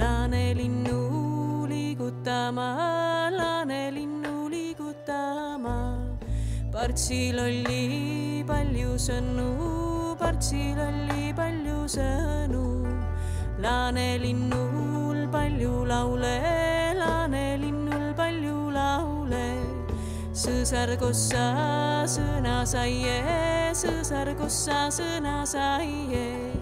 laanelinnu 0.00 1.00
liigutama, 1.68 2.68
laanelinnu 3.36 4.48
liigutama 4.48 5.76
partsil 6.72 7.36
oli 7.36 8.44
palju 8.48 8.96
sõnu, 8.96 9.50
partsil 10.22 10.80
oli 10.88 11.34
palju 11.36 11.84
sõnu. 11.96 12.64
laanelinnul 13.60 15.28
palju 15.36 15.84
laule, 15.92 16.36
laanelinnul 17.02 18.08
palju 18.22 18.56
laule. 18.78 19.46
sõsarkossa 20.32 21.44
sõna 22.16 22.56
saie, 23.76 24.00
sõsarkossa 24.00 24.88
sõna 24.90 25.44
saie. 25.46 26.52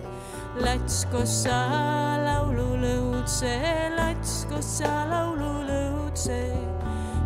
lats 0.59 1.05
kossa 1.11 1.59
laulu 2.25 2.77
lõudse, 2.79 3.55
lats 3.97 4.47
kossa 4.51 5.07
laulu 5.11 5.65
lõudse. 5.69 6.55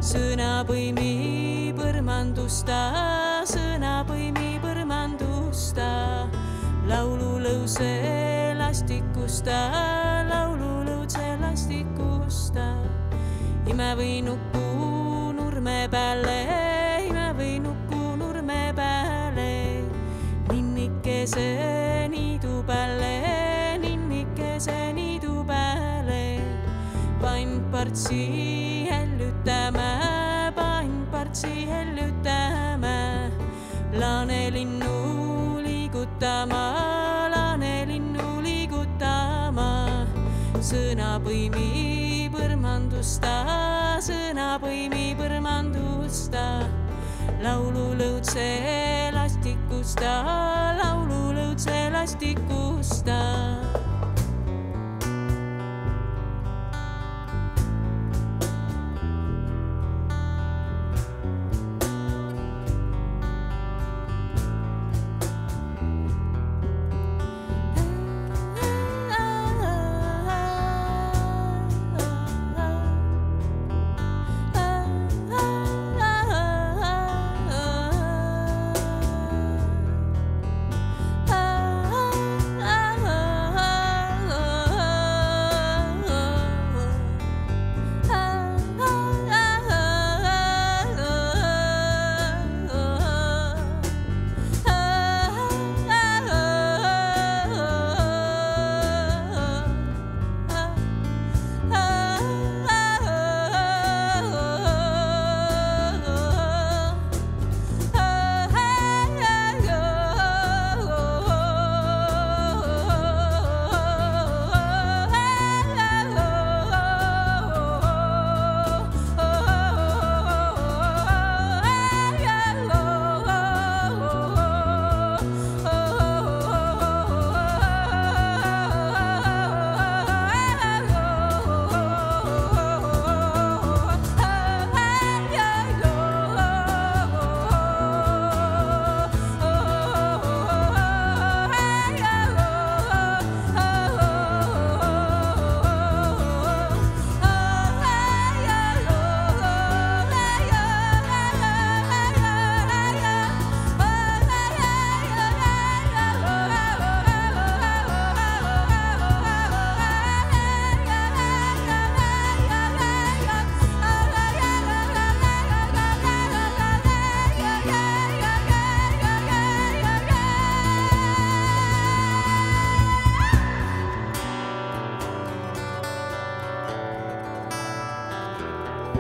Sõna 0.01 0.65
põimi 0.65 1.73
põrmandusta, 1.77 3.45
sõna 3.45 4.05
põimi 4.09 4.59
põrmandusta, 4.63 6.29
laululõuse 6.89 8.55
lastikusta, 8.59 9.59
laululõuse 10.29 11.37
lastik 11.41 11.87
ime 13.69 13.95
või 13.97 14.23
nuku 14.25 15.33
nurme 15.37 15.89
peale, 15.91 16.68
ninnikese 21.29 22.09
niidu 22.09 22.65
peale, 22.67 23.79
ninnikese 23.79 24.93
niidu 24.95 25.45
peale, 25.45 26.41
pannpartsi 27.21 28.89
hellutame, 28.89 29.91
pannpartsi 30.57 31.69
hellutame, 31.69 33.31
laanelinnu 33.93 35.61
liigutama, 35.61 36.63
laanelinnu 37.35 38.41
liigutama, 38.41 39.69
sõna 40.61 41.21
põimi 41.21 42.31
põrmandusta, 42.33 43.37
sõna 44.01 44.57
põimi 44.63 45.15
põrmandusta, 45.19 46.47
laululõudse 47.45 48.49
lastikusta, 51.59 51.91
laululõudse 51.91 51.91
lastikusta 51.91 53.68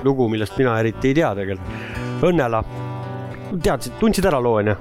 lugu, 0.08 0.28
millest 0.32 0.56
mina 0.58 0.78
eriti 0.80 1.12
ei 1.12 1.18
tea 1.20 1.34
tegelikult. 1.38 2.26
Õnnela, 2.28 2.62
teadsid, 3.62 3.98
tundsid 4.00 4.26
ära 4.28 4.40
loo 4.42 4.58
onju? 4.62 4.78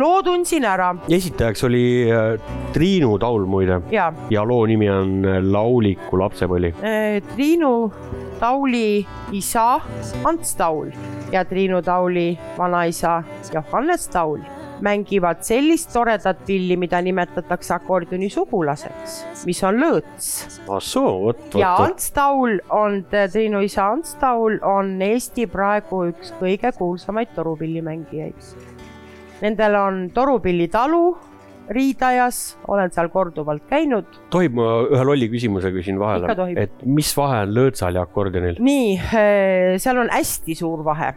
loo 0.00 0.22
tundsin 0.24 0.64
ära 0.64 0.86
esitajaks 1.12 1.64
oli 1.68 1.82
äh, 2.08 2.40
Triinu 2.72 3.18
Taul 3.20 3.44
muide 3.44 3.80
ja 3.92 4.44
loo 4.48 4.64
nimi 4.66 4.88
on 4.88 5.18
äh, 5.28 5.40
Lauliku 5.44 6.16
lapsepõli. 6.16 6.72
eh, 6.80 7.18
Triinu 7.34 7.92
Tauli 8.40 9.04
isa 9.36 9.66
Ants 10.24 10.54
Taul 10.56 10.90
ja 11.32 11.44
Triinu 11.44 11.82
Tauli 11.84 12.38
vanaisa 12.56 13.22
Johannes 13.52 14.08
Taul 14.08 14.40
mängivad 14.82 15.42
sellist 15.46 15.92
toredat 15.94 16.42
pilli, 16.46 16.76
mida 16.80 17.00
nimetatakse 17.04 17.74
akordioni 17.76 18.28
sugulaseks, 18.32 19.18
mis 19.46 19.62
on 19.66 19.80
lõõts 19.82 20.30
ah 20.68 20.82
soo, 20.82 21.12
vot, 21.26 21.42
ja 21.58 21.74
vot, 21.78 21.92
Ants 21.92 22.10
Taul 22.16 22.58
on, 22.74 23.02
Triinu 23.10 23.62
isa 23.66 23.88
Ants 23.94 24.16
Taul 24.20 24.58
on 24.66 24.94
Eesti 25.02 25.46
praegu 25.50 26.04
üks 26.10 26.34
kõige 26.40 26.72
kuulsamaid 26.78 27.34
torupillimängijaid. 27.36 28.54
Nendel 29.42 29.78
on 29.78 30.08
torupillitalu 30.14 31.04
Riidajas, 31.72 32.58
olen 32.68 32.90
seal 32.92 33.08
korduvalt 33.12 33.62
käinud. 33.70 34.08
tohib 34.34 34.56
ma 34.58 34.64
ühe 34.90 35.04
lolli 35.06 35.28
küsimuse 35.30 35.70
küsin 35.72 35.98
vahele 36.00 36.48
et 36.58 36.82
mis 36.84 37.12
vahe 37.16 37.44
on 37.46 37.52
lõõtsal 37.54 37.96
ja 37.96 38.02
akordionil? 38.02 38.58
nii, 38.58 38.96
seal 39.82 40.02
on 40.02 40.10
hästi 40.12 40.56
suur 40.58 40.82
vahe. 40.84 41.12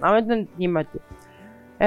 ma 0.00 0.14
ütlen 0.20 0.46
niimoodi. 0.58 1.02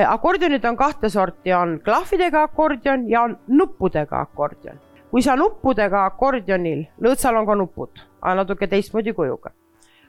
Akordionid 0.05 0.65
on 0.65 0.77
kahte 0.77 1.09
sorti, 1.09 1.53
on 1.53 1.79
klahvidega 1.85 2.43
akordion 2.43 3.09
ja 3.09 3.21
on 3.21 3.37
nuppudega 3.47 4.19
akordion. 4.19 4.79
kui 5.11 5.21
sa 5.21 5.35
nuppudega 5.35 6.05
akordionil, 6.05 6.83
lõõtsal 7.01 7.37
on 7.39 7.45
ka 7.47 7.55
nupud, 7.55 8.01
aga 8.21 8.35
natuke 8.35 8.67
teistmoodi 8.67 9.13
kujuga. 9.13 9.51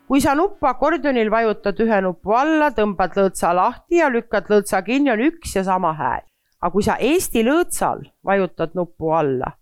kui 0.09 0.21
sa 0.21 0.35
nuppu 0.35 0.67
akordionil 0.67 1.31
vajutad 1.31 1.81
ühe 1.81 2.01
nupu 2.01 2.33
alla, 2.33 2.71
tõmbad 2.71 3.15
lõõtsa 3.17 3.55
lahti 3.55 4.03
ja 4.03 4.09
lükkad 4.09 4.51
lõõtsa 4.51 4.83
kinni, 4.83 5.11
on 5.11 5.21
üks 5.21 5.57
ja 5.57 5.65
sama 5.65 5.93
hääl. 5.93 6.27
aga 6.61 6.73
kui 6.73 6.83
sa 6.83 6.97
Eesti 6.97 7.45
lõõtsal 7.45 8.05
vajutad 8.25 8.75
nupu 8.75 9.11
alla, 9.11 9.53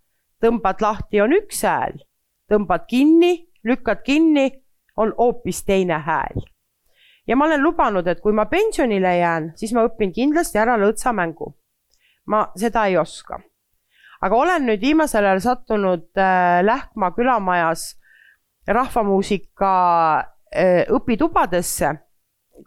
tõmbad 0.41 0.81
lahti, 0.81 1.21
on 1.21 1.33
üks 1.33 1.63
hääl, 1.63 2.01
tõmbad 2.51 2.87
kinni, 2.87 3.47
lükkad 3.63 4.03
kinni, 4.03 4.51
on 4.97 5.13
hoopis 5.17 5.63
teine 5.63 6.01
hääl 6.01 6.47
ja 7.27 7.35
ma 7.35 7.45
olen 7.45 7.63
lubanud, 7.63 8.07
et 8.07 8.21
kui 8.23 8.33
ma 8.33 8.47
pensionile 8.49 9.17
jään, 9.17 9.51
siis 9.59 9.73
ma 9.75 9.85
õpin 9.87 10.13
kindlasti 10.15 10.59
ära 10.59 10.77
lõõtsamängu. 10.79 11.53
ma 12.27 12.47
seda 12.55 12.85
ei 12.87 12.97
oska. 12.97 13.39
aga 14.21 14.35
olen 14.35 14.65
nüüd 14.67 14.81
viimasel 14.81 15.25
ajal 15.25 15.39
sattunud 15.39 16.09
äh, 16.17 16.63
Lähkma 16.63 17.11
külamajas 17.11 17.95
rahvamuusika 18.67 19.73
äh, 20.55 20.83
õpitubadesse, 20.89 21.93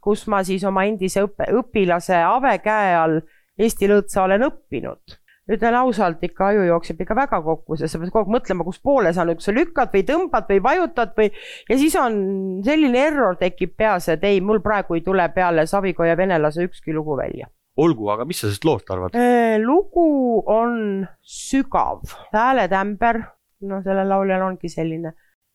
kus 0.01 0.27
ma 0.27 0.45
siis 0.45 0.65
oma 0.65 0.85
endise 0.85 1.23
õppe, 1.25 1.51
õpilase 1.53 2.23
Ave 2.25 2.59
käe 2.59 2.97
all 2.97 3.21
Eesti 3.61 3.89
lõõtsa 3.91 4.23
olen 4.25 4.47
õppinud 4.47 5.20
ütlen 5.51 5.77
ausalt, 5.81 6.23
ikka 6.25 6.51
aju 6.51 6.67
jookseb 6.69 7.01
ikka 7.05 7.17
väga 7.19 7.41
kokku, 7.45 7.79
sest 7.79 7.95
sa 7.95 8.01
pead 8.01 8.13
kogu 8.13 8.29
aeg 8.29 8.35
mõtlema, 8.37 8.67
kus 8.67 8.81
poole 8.83 9.13
sa 9.17 9.25
nüüd, 9.27 9.41
kas 9.41 9.51
sa 9.51 9.55
lükkad 9.57 9.95
või 9.95 10.05
tõmbad 10.09 10.51
või 10.51 10.61
vajutad 10.67 11.15
või 11.19 11.31
ja 11.71 11.79
siis 11.81 11.97
on 12.01 12.19
selline 12.67 13.07
error 13.11 13.39
tekib 13.41 13.75
peas, 13.79 14.09
et 14.13 14.25
ei, 14.29 14.43
mul 14.45 14.63
praegu 14.65 14.99
ei 14.99 15.05
tule 15.07 15.27
peale 15.35 15.67
Savikoja 15.71 16.17
venelase 16.19 16.67
ükski 16.69 16.95
lugu 16.95 17.17
välja. 17.19 17.51
olgu, 17.81 18.11
aga 18.13 18.27
mis 18.29 18.41
sa 18.41 18.49
sellest 18.49 18.65
loost 18.65 18.91
arvad? 18.91 19.17
lugu 19.65 20.43
on 20.47 21.07
sügav, 21.23 22.05
hääletämber, 22.35 23.23
no 23.67 23.83
sellel 23.83 24.09
lauljal 24.09 24.47
ongi 24.51 24.69
selline 24.69 25.15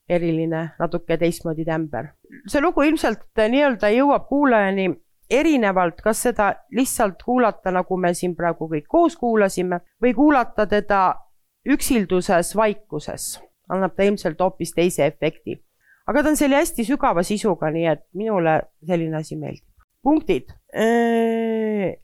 eriline, 0.09 0.69
natuke 0.79 1.17
teistmoodi 1.17 1.65
tämber. 1.65 2.13
see 2.47 2.61
lugu 2.61 2.83
ilmselt 2.85 3.25
nii-öelda 3.37 3.89
jõuab 3.95 4.27
kuulajani 4.29 4.89
erinevalt, 5.29 6.01
kas 6.03 6.21
seda 6.27 6.51
lihtsalt 6.75 7.23
kuulata, 7.25 7.71
nagu 7.73 7.97
me 7.97 8.13
siin 8.13 8.35
praegu 8.37 8.67
kõik 8.71 8.87
koos 8.89 9.15
kuulasime 9.17 9.81
või 10.01 10.13
kuulata 10.17 10.67
teda 10.69 11.01
üksilduses 11.65 12.53
vaikuses, 12.57 13.35
annab 13.71 13.95
ta 13.95 14.05
ilmselt 14.05 14.41
hoopis 14.41 14.75
teise 14.75 15.07
efekti. 15.07 15.61
aga 16.07 16.23
ta 16.23 16.29
on 16.29 16.37
selle 16.37 16.59
hästi 16.59 16.85
sügava 16.85 17.23
sisuga, 17.23 17.71
nii 17.73 17.87
et 17.89 18.03
minule 18.13 18.59
selline 18.85 19.17
asi 19.17 19.35
meeldib. 19.35 19.65
punktid. 20.03 20.53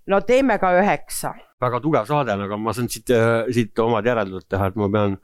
no 0.08 0.22
teeme 0.22 0.58
ka 0.58 0.74
üheksa. 0.82 1.36
väga 1.62 1.80
tugev 1.80 2.06
saade 2.10 2.32
aga 2.32 2.58
ma 2.58 2.74
saan 2.74 2.90
siit, 2.90 3.14
siit 3.54 3.80
omad 3.80 4.06
järeldused 4.06 4.50
teha, 4.50 4.68
et 4.68 4.76
ma 4.76 4.90
pean 4.90 5.18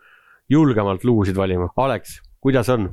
julgemalt 0.49 1.03
lugusid 1.03 1.35
valima. 1.35 1.69
Alex, 1.75 2.21
kuidas 2.39 2.69
on? 2.69 2.89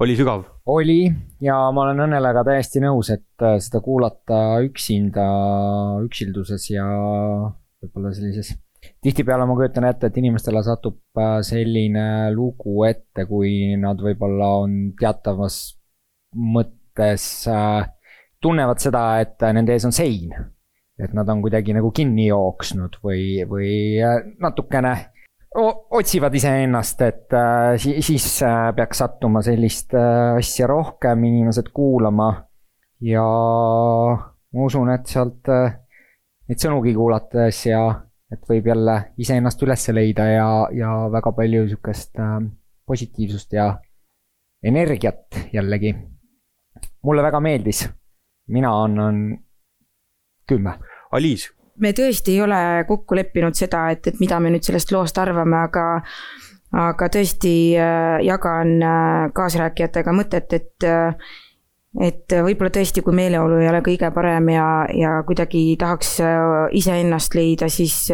Oli 0.00 0.16
sügav? 0.16 0.44
oli 0.66 1.12
ja 1.42 1.56
ma 1.74 1.86
olen 1.86 2.04
Õnnelega 2.06 2.44
täiesti 2.46 2.82
nõus, 2.82 3.10
et 3.14 3.44
äh, 3.44 3.58
seda 3.62 3.82
kuulata 3.84 4.60
üksinda, 4.64 5.26
üksilduses 6.06 6.68
ja 6.70 6.86
võib-olla 7.82 8.12
sellises. 8.16 8.54
tihtipeale 9.02 9.46
ma 9.46 9.56
kujutan 9.58 9.86
ette, 9.90 10.10
et 10.10 10.18
inimestele 10.22 10.62
satub 10.66 11.00
äh, 11.18 11.40
selline 11.46 12.06
lugu 12.34 12.84
ette, 12.88 13.26
kui 13.28 13.76
nad 13.80 14.00
võib-olla 14.00 14.54
on 14.64 14.80
teatavas 14.98 15.60
mõttes 16.32 17.28
äh, 17.50 17.84
tunnevad 18.42 18.82
seda, 18.82 19.06
et 19.22 19.42
nende 19.52 19.76
ees 19.76 19.86
on 19.86 19.94
sein. 19.94 20.34
et 21.02 21.14
nad 21.16 21.28
on 21.28 21.40
kuidagi 21.42 21.74
nagu 21.74 21.90
kinni 21.90 22.28
jooksnud 22.28 23.00
või, 23.02 23.42
või 23.48 23.72
natukene 24.38 25.11
otsivad 25.54 26.34
iseennast, 26.34 27.02
et 27.04 27.34
äh, 27.36 27.76
siis 27.76 28.26
äh, 28.42 28.70
peaks 28.76 29.02
sattuma 29.02 29.42
sellist 29.44 29.94
äh, 29.94 30.38
asja 30.38 30.66
rohkem 30.66 31.24
inimesed 31.24 31.68
kuulama. 31.74 32.48
ja 33.02 33.22
ma 34.54 34.64
usun, 34.64 34.92
et 34.94 35.08
sealt 35.10 35.48
neid 35.50 36.60
sõnugi 36.62 36.92
kuulates 36.94 37.64
ja 37.66 37.80
et 38.32 38.44
võib 38.48 38.68
jälle 38.70 38.94
iseennast 39.18 39.62
üles 39.66 39.88
leida 39.90 40.28
ja, 40.30 40.50
ja 40.72 40.92
väga 41.10 41.32
palju 41.34 41.64
sihukest 41.72 42.20
positiivsust 42.86 43.52
ja 43.58 43.66
energiat 44.62 45.40
jällegi. 45.52 45.96
mulle 47.02 47.22
väga 47.22 47.40
meeldis, 47.40 47.88
mina 48.48 48.70
annan 48.84 49.24
kümme. 50.46 50.78
Aliis 51.10 51.50
me 51.82 51.92
tõesti 51.96 52.36
ei 52.36 52.42
ole 52.44 52.62
kokku 52.88 53.18
leppinud 53.18 53.58
seda, 53.58 53.88
et, 53.92 54.06
et 54.06 54.20
mida 54.22 54.38
me 54.40 54.52
nüüd 54.54 54.64
sellest 54.66 54.92
loost 54.94 55.18
arvame, 55.18 55.58
aga 55.66 55.86
aga 56.72 57.08
tõesti 57.12 57.54
äh, 57.76 58.18
jagan 58.24 58.76
äh, 58.80 59.30
kaasrääkijatega 59.36 60.14
mõtet, 60.16 60.54
et 60.56 60.86
äh, 60.88 61.32
et 62.00 62.32
võib-olla 62.32 62.72
tõesti, 62.72 63.02
kui 63.04 63.12
meeleolu 63.12 63.58
ei 63.60 63.68
ole 63.68 63.82
kõige 63.84 64.08
parem 64.16 64.46
ja, 64.48 64.86
ja 64.96 65.10
kuidagi 65.28 65.74
tahaks 65.76 66.14
iseennast 66.80 67.34
leida, 67.36 67.68
siis 67.68 68.06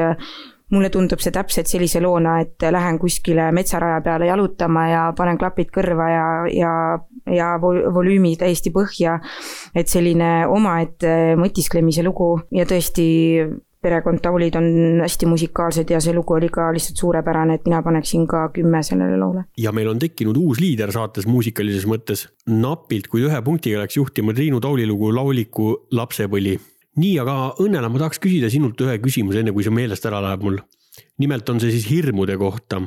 mulle 0.70 0.90
tundub 0.92 1.22
see 1.22 1.32
täpselt 1.34 1.70
sellise 1.70 2.00
loona, 2.04 2.38
et 2.44 2.66
lähen 2.72 2.98
kuskile 3.00 3.50
metsaraja 3.56 4.00
peale 4.04 4.28
jalutama 4.28 4.88
ja 4.88 5.04
panen 5.16 5.38
klapid 5.40 5.70
kõrva 5.74 6.08
ja, 6.12 6.26
ja, 6.52 6.72
ja 7.34 7.54
volüümi 7.60 8.36
täiesti 8.40 8.72
põhja. 8.74 9.18
et 9.74 9.88
selline 9.88 10.46
omaette 10.46 11.36
mõtisklemise 11.40 12.04
lugu 12.04 12.34
ja 12.52 12.66
tõesti 12.68 13.08
perekond 13.82 14.20
Taulid 14.22 14.56
on 14.58 15.00
hästi 15.02 15.26
musikaalsed 15.26 15.90
ja 15.90 16.00
see 16.02 16.14
lugu 16.14 16.34
oli 16.34 16.48
ka 16.52 16.68
lihtsalt 16.74 16.98
suurepärane, 16.98 17.58
et 17.58 17.68
mina 17.68 17.82
paneksin 17.82 18.26
ka 18.26 18.48
kümme 18.54 18.82
sellele 18.82 19.18
loole. 19.20 19.44
ja 19.58 19.72
meil 19.72 19.88
on 19.88 19.98
tekkinud 19.98 20.36
uus 20.36 20.60
liider 20.60 20.92
saates 20.92 21.26
muusikalises 21.26 21.86
mõttes. 21.86 22.26
napilt, 22.46 23.08
kuid 23.08 23.28
ühe 23.30 23.42
punktiga 23.44 23.84
läks 23.84 23.96
juhtima 23.96 24.34
Triinu 24.34 24.60
Tauli 24.60 24.86
lugu 24.86 25.14
Lauliku 25.14 25.70
lapsepõli. 25.92 26.58
Nii, 26.98 27.16
aga 27.22 27.36
Õnnela, 27.62 27.90
ma 27.90 28.02
tahaks 28.02 28.20
küsida 28.22 28.50
sinult 28.52 28.80
ühe 28.84 28.98
küsimuse, 29.02 29.42
enne 29.42 29.54
kui 29.54 29.66
see 29.66 29.74
meelest 29.74 30.06
ära 30.08 30.22
läheb 30.24 30.46
mul. 30.46 30.60
nimelt 31.18 31.48
on 31.48 31.60
see 31.62 31.70
siis 31.74 31.86
hirmude 31.90 32.36
kohta. 32.36 32.82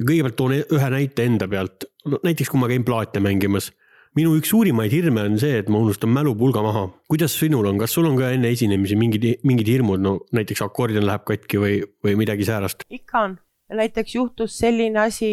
kõigepealt 0.00 0.36
toon 0.36 0.58
ühe 0.58 0.90
näite 0.90 1.24
enda 1.24 1.48
pealt, 1.48 1.88
no 2.06 2.20
näiteks 2.22 2.50
kui 2.50 2.60
ma 2.60 2.68
käin 2.68 2.84
plaate 2.84 3.20
mängimas 3.20 3.72
minu 4.14 4.34
üks 4.38 4.52
suurimaid 4.52 4.92
hirme 4.94 5.24
on 5.26 5.38
see, 5.42 5.58
et 5.58 5.70
ma 5.72 5.80
unustan 5.82 6.12
mälupulga 6.14 6.62
maha. 6.62 6.86
kuidas 7.10 7.34
sinul 7.38 7.66
on, 7.66 7.78
kas 7.78 7.94
sul 7.94 8.06
on 8.06 8.16
ka 8.18 8.30
enne 8.34 8.50
esinemisi 8.54 8.96
mingid, 8.98 9.26
mingid 9.42 9.70
hirmud, 9.70 10.02
no 10.02 10.18
näiteks 10.36 10.62
akordion 10.66 11.06
läheb 11.06 11.24
katki 11.26 11.60
või, 11.62 11.76
või 12.04 12.16
midagi 12.22 12.46
säärast? 12.46 12.86
ikka 12.90 13.26
on, 13.28 13.38
näiteks 13.74 14.14
juhtus 14.14 14.58
selline 14.58 15.00
asi 15.08 15.30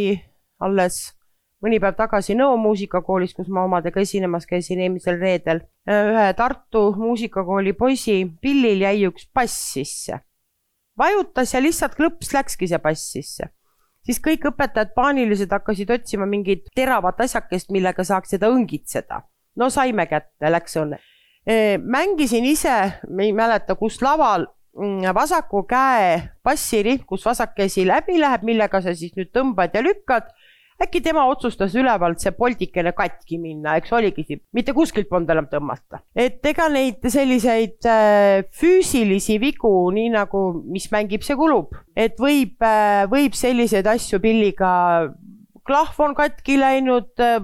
alles 0.59 1.11
mõni 1.61 1.79
päev 1.79 1.95
tagasi 1.97 2.35
Nõo 2.35 2.57
muusikakoolis, 2.57 3.33
kus 3.37 3.47
ma 3.49 3.63
omadega 3.67 4.01
esinemas 4.01 4.45
käisin 4.49 4.81
eelmisel 4.81 5.19
reedel. 5.21 5.61
ühe 5.87 6.33
Tartu 6.37 6.91
muusikakooli 6.97 7.73
poisi 7.73 8.25
pillil 8.41 8.81
jäi 8.81 9.07
üks 9.07 9.29
bass 9.33 9.73
sisse. 9.73 10.19
vajutas 10.97 11.53
ja 11.53 11.61
lihtsalt 11.61 11.95
klõps 11.95 12.33
läkski 12.33 12.67
see 12.67 12.79
bass 12.79 13.11
sisse 13.13 13.51
siis 14.05 14.21
kõik 14.23 14.47
õpetajad 14.51 14.93
paanilised 14.97 15.51
hakkasid 15.53 15.91
otsima 15.93 16.27
mingit 16.29 16.69
teravat 16.75 17.21
asjakest, 17.25 17.71
millega 17.73 18.03
saaks 18.07 18.33
seda 18.35 18.49
õngitseda. 18.51 19.21
no 19.55 19.69
saime 19.69 20.05
kätte, 20.07 20.49
läks 20.49 20.77
õnne. 20.77 20.99
mängisin 21.81 22.45
ise, 22.45 22.77
ei 23.19 23.33
mäleta, 23.33 23.75
kus 23.75 24.01
laval 24.01 24.47
mm, 24.77 25.13
vasaku 25.15 25.63
käe 25.69 26.21
bassirihm, 26.43 27.05
kus 27.05 27.25
vasak 27.25 27.55
käsi 27.55 27.85
läbi 27.87 28.19
läheb, 28.19 28.43
millega 28.43 28.81
sa 28.81 28.95
siis 28.95 29.15
nüüd 29.17 29.31
tõmbad 29.33 29.73
ja 29.73 29.81
lükkad 29.81 30.29
äkki 30.81 31.01
tema 31.05 31.25
otsustas 31.29 31.75
ülevalt 31.77 32.21
see 32.23 32.33
poldikene 32.35 32.93
katki 32.97 33.39
minna, 33.41 33.75
eks 33.79 33.93
oligi 33.97 34.25
siin, 34.27 34.41
mitte 34.55 34.75
kuskilt 34.77 35.09
polnud 35.09 35.29
enam 35.33 35.49
tõmmata. 35.51 36.01
et 36.15 36.45
ega 36.51 36.67
neid 36.73 37.03
selliseid 37.13 37.89
äh, 37.89 38.43
füüsilisi 38.57 39.39
vigu, 39.41 39.73
nii 39.95 40.13
nagu, 40.15 40.45
mis 40.71 40.89
mängib, 40.93 41.25
see 41.27 41.37
kulub, 41.39 41.75
et 41.95 42.19
võib 42.21 42.61
äh,, 42.65 43.05
võib 43.11 43.37
selliseid 43.37 43.87
asju 43.87 44.21
pilliga, 44.23 44.71
klahv 45.67 46.01
on 46.03 46.17
katki 46.17 46.57
läinud 46.61 47.21
äh,, 47.21 47.39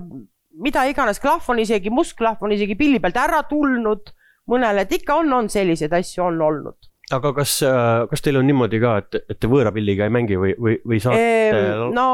mida 0.58 0.86
iganes, 0.90 1.22
klahv 1.22 1.48
on 1.54 1.62
isegi, 1.64 1.94
must 1.94 2.18
klahv 2.18 2.44
on 2.46 2.56
isegi 2.56 2.78
pilli 2.80 3.02
pealt 3.04 3.20
ära 3.22 3.44
tulnud. 3.50 4.14
Mõnele, 4.48 4.86
et 4.86 4.94
ikka 4.96 5.18
on, 5.20 5.34
on 5.36 5.50
selliseid 5.52 5.92
asju 5.92 6.24
on 6.24 6.38
olnud. 6.40 6.78
Aga 7.16 7.34
kas, 7.36 7.58
äh, 7.64 8.06
kas 8.12 8.24
teil 8.24 8.40
on 8.40 8.48
niimoodi 8.48 8.80
ka, 8.84 8.98
et, 9.00 9.18
et 9.32 9.38
te 9.40 9.48
võõra 9.48 9.72
pilliga 9.76 10.08
ei 10.08 10.12
mängi 10.12 10.36
või, 10.40 10.54
või, 10.60 10.74
või 10.88 11.00
saate 11.04 11.92
no 11.96 12.08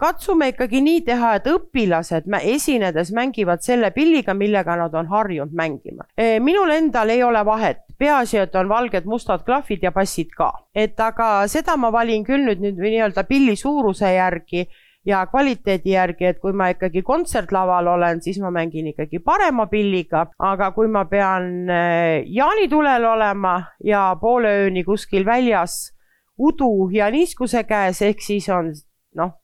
katsume 0.00 0.50
ikkagi 0.52 0.80
nii 0.84 1.04
teha, 1.06 1.34
et 1.38 1.46
õpilased 1.50 2.28
esinedes 2.40 3.12
mängivad 3.16 3.62
selle 3.64 3.92
pilliga, 3.94 4.34
millega 4.34 4.76
nad 4.80 4.94
on 4.94 5.08
harjunud 5.10 5.54
mängima. 5.56 6.08
E, 6.16 6.38
minul 6.40 6.72
endal 6.74 7.12
ei 7.12 7.22
ole 7.22 7.44
vahet, 7.46 7.84
peaasi, 7.98 8.38
et 8.44 8.54
on 8.56 8.68
valged, 8.68 9.04
mustad 9.04 9.44
klahvid 9.44 9.84
ja 9.84 9.92
passid 9.92 10.32
ka, 10.36 10.52
et 10.74 11.00
aga 11.00 11.46
seda 11.48 11.76
ma 11.76 11.92
valin 11.92 12.24
küll 12.24 12.46
nüüd 12.48 12.62
nüüd 12.64 12.80
nii-öelda 12.80 13.26
pilli 13.28 13.56
suuruse 13.56 14.14
järgi 14.14 14.66
ja 15.06 15.22
kvaliteedi 15.26 15.94
järgi, 15.94 16.26
et 16.28 16.40
kui 16.40 16.52
ma 16.52 16.70
ikkagi 16.72 17.02
kontsertlaval 17.02 17.88
olen, 17.94 18.20
siis 18.24 18.40
ma 18.40 18.50
mängin 18.52 18.90
ikkagi 18.92 19.20
parema 19.24 19.66
pilliga, 19.70 20.26
aga 20.38 20.70
kui 20.76 20.88
ma 20.92 21.06
pean 21.08 21.70
e, 21.70 21.80
jaanitulel 22.28 23.04
olema 23.14 23.56
ja 23.84 24.10
poole 24.20 24.52
ööni 24.66 24.84
kuskil 24.84 25.24
väljas 25.26 25.92
udu 26.40 26.90
ja 26.92 27.10
niiskuse 27.12 27.64
käes, 27.68 28.02
ehk 28.02 28.24
siis 28.24 28.48
on 28.52 28.72
noh, 29.16 29.39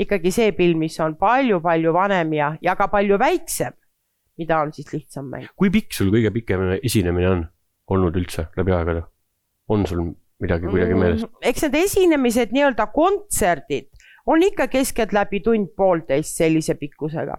ikkagi 0.00 0.32
see 0.34 0.54
pill, 0.56 0.76
mis 0.80 0.96
on 1.02 1.16
palju-palju 1.20 1.92
vanem 1.94 2.32
ja, 2.36 2.50
ja 2.64 2.76
ka 2.78 2.88
palju 2.92 3.18
väiksem, 3.20 3.74
mida 4.40 4.60
on 4.64 4.72
siis 4.72 4.92
lihtsam 4.94 5.28
mängida. 5.30 5.52
kui 5.56 5.72
pikk 5.72 5.94
sul 5.96 6.12
kõige 6.14 6.32
pikem 6.34 6.66
esinemine 6.80 7.30
on 7.34 7.44
olnud 7.90 8.16
üldse 8.20 8.48
läbi 8.56 8.74
aegade? 8.76 9.04
on 9.70 9.86
sul 9.86 10.02
midagi 10.42 10.66
kuidagi 10.66 10.94
mm, 10.94 11.04
meeles 11.04 11.24
mm,? 11.26 11.42
eks 11.52 11.66
need 11.66 11.78
esinemised, 11.84 12.56
nii-öelda 12.56 12.88
kontserdid 12.94 13.90
on 14.30 14.42
ikka 14.42 14.68
keskeltläbi 14.72 15.42
tund-poolteist 15.44 16.36
sellise 16.40 16.76
pikkusega. 16.80 17.36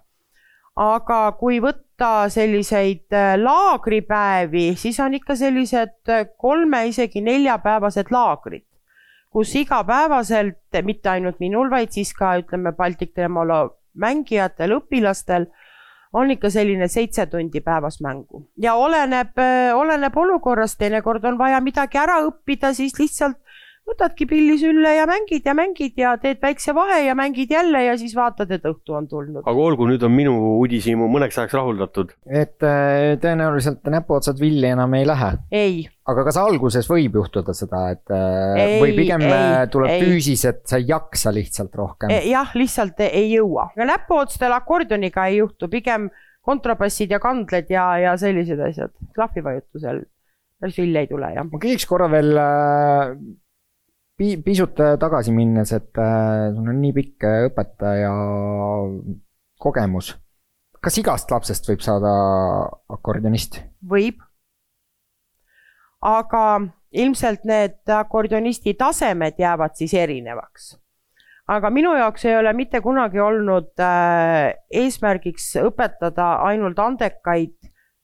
aga 0.82 1.20
kui 1.40 1.60
võtta 1.64 2.30
selliseid 2.32 3.12
äh, 3.14 3.34
laagripäevi, 3.42 4.72
siis 4.80 5.00
on 5.04 5.18
ikka 5.18 5.36
sellised 5.36 6.10
äh, 6.10 6.28
kolme, 6.38 6.86
isegi 6.94 7.22
neljapäevased 7.26 8.14
laagrid 8.14 8.66
kus 9.32 9.56
igapäevaselt, 9.56 10.60
mitte 10.84 11.10
ainult 11.10 11.40
minul, 11.40 11.70
vaid 11.72 11.94
siis 11.96 12.14
ka 12.14 12.36
ütleme 12.42 12.76
Baltic 12.76 13.14
Tremolo 13.16 13.62
mängijatel, 13.96 14.76
õpilastel 14.80 15.48
on 16.14 16.32
ikka 16.34 16.50
selline 16.52 16.88
seitse 16.92 17.26
tundi 17.32 17.62
päevas 17.64 18.02
mängu. 18.04 18.44
Ja 18.60 18.76
oleneb, 18.76 19.38
oleneb 19.76 20.18
olukorrast, 20.18 20.78
teinekord 20.80 21.24
on 21.26 21.40
vaja 21.40 21.62
midagi 21.64 22.00
ära 22.02 22.20
õppida, 22.28 22.74
siis 22.76 22.98
lihtsalt 23.00 23.40
võtadki 23.90 24.28
pilli 24.30 24.58
sülle 24.62 24.94
ja 24.96 25.06
mängid 25.10 25.46
ja 25.48 25.54
mängid 25.58 25.98
ja 26.00 26.14
teed 26.22 26.42
väikse 26.44 26.74
vahe 26.76 27.02
ja 27.06 27.16
mängid 27.18 27.52
jälle 27.52 27.84
ja 27.86 27.96
siis 28.00 28.14
vaatad, 28.16 28.52
et 28.54 28.66
õhtu 28.68 28.96
on 28.98 29.08
tulnud. 29.10 29.42
aga 29.42 29.66
olgu, 29.66 29.88
nüüd 29.90 30.04
on 30.06 30.14
minu 30.14 30.36
uudishimu 30.60 31.10
mõneks 31.12 31.40
ajaks 31.42 31.58
rahuldatud. 31.58 32.14
et 32.30 32.66
äh, 32.68 33.16
tõenäoliselt 33.22 33.90
näpuotsad 33.92 34.40
villi 34.42 34.70
enam 34.72 34.94
ei 34.98 35.08
lähe? 35.10 35.32
ei. 35.52 35.76
aga 36.08 36.26
kas 36.30 36.40
alguses 36.42 36.90
võib 36.92 37.18
juhtuda 37.22 37.56
seda, 37.58 37.84
et 37.96 38.14
äh, 38.14 38.62
ei, 38.64 38.80
või 38.84 38.96
pigem 39.02 39.26
ei, 39.28 39.36
äh, 39.36 39.66
tuleb 39.74 39.96
ei. 39.96 40.06
füüsis, 40.06 40.46
et 40.50 40.64
sa 40.70 40.80
ei 40.82 40.88
jaksa 40.92 41.34
lihtsalt 41.36 41.76
rohkem? 41.82 42.14
jah, 42.30 42.56
lihtsalt 42.58 43.02
ei 43.10 43.32
jõua. 43.34 43.72
aga 43.76 43.92
näpuotstel 43.96 44.56
akordioniga 44.58 45.28
ei 45.32 45.42
juhtu, 45.42 45.72
pigem 45.72 46.10
kontrabassid 46.46 47.12
ja 47.14 47.22
kandled 47.22 47.70
ja, 47.70 47.92
ja 48.02 48.18
sellised 48.18 48.62
asjad, 48.66 48.94
klahvivajutusel 49.18 50.06
päris 50.62 50.78
vilja 50.78 51.02
ei 51.02 51.10
tule, 51.10 51.30
jah. 51.34 51.46
ma 51.50 51.62
küsiks 51.62 51.88
korra 51.90 52.08
veel 52.10 52.38
pi-, 54.22 54.42
pisut 54.46 54.80
äh, 54.80 54.98
tagasi 55.02 55.34
minnes, 55.34 55.72
et 55.74 55.98
äh, 55.98 56.52
sul 56.56 56.70
on 56.70 56.82
nii 56.82 56.94
pikk 56.98 57.26
äh, 57.28 57.46
õpetaja 57.50 58.12
kogemus, 59.62 60.14
kas 60.82 61.00
igast 61.02 61.32
lapsest 61.34 61.70
võib 61.70 61.82
saada 61.86 62.12
akordionist? 62.94 63.62
võib. 63.82 64.22
aga 66.02 66.44
ilmselt 66.98 67.44
need 67.48 67.90
akordionisti 67.94 68.74
tasemed 68.78 69.40
jäävad 69.42 69.78
siis 69.78 69.94
erinevaks. 69.98 70.76
aga 71.48 71.70
minu 71.74 71.94
jaoks 71.98 72.26
ei 72.26 72.38
ole 72.38 72.54
mitte 72.58 72.82
kunagi 72.82 73.20
olnud 73.20 73.86
eesmärgiks 74.82 75.56
õpetada 75.62 76.36
ainult 76.50 76.80
andekaid 76.80 77.58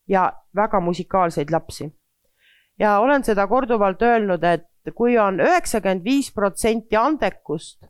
ja 0.07 0.31
väga 0.55 0.79
musikaalseid 0.79 1.53
lapsi. 1.53 1.91
ja 2.79 2.99
olen 2.99 3.23
seda 3.23 3.47
korduvalt 3.47 4.01
öelnud, 4.01 4.43
et 4.43 4.69
kui 4.95 5.17
on 5.17 5.41
üheksakümmend 5.43 6.03
viis 6.05 6.31
protsenti 6.33 6.95
andekust 6.95 7.87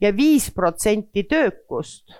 ja 0.00 0.10
viis 0.16 0.50
protsenti 0.54 1.24
töökust, 1.28 2.12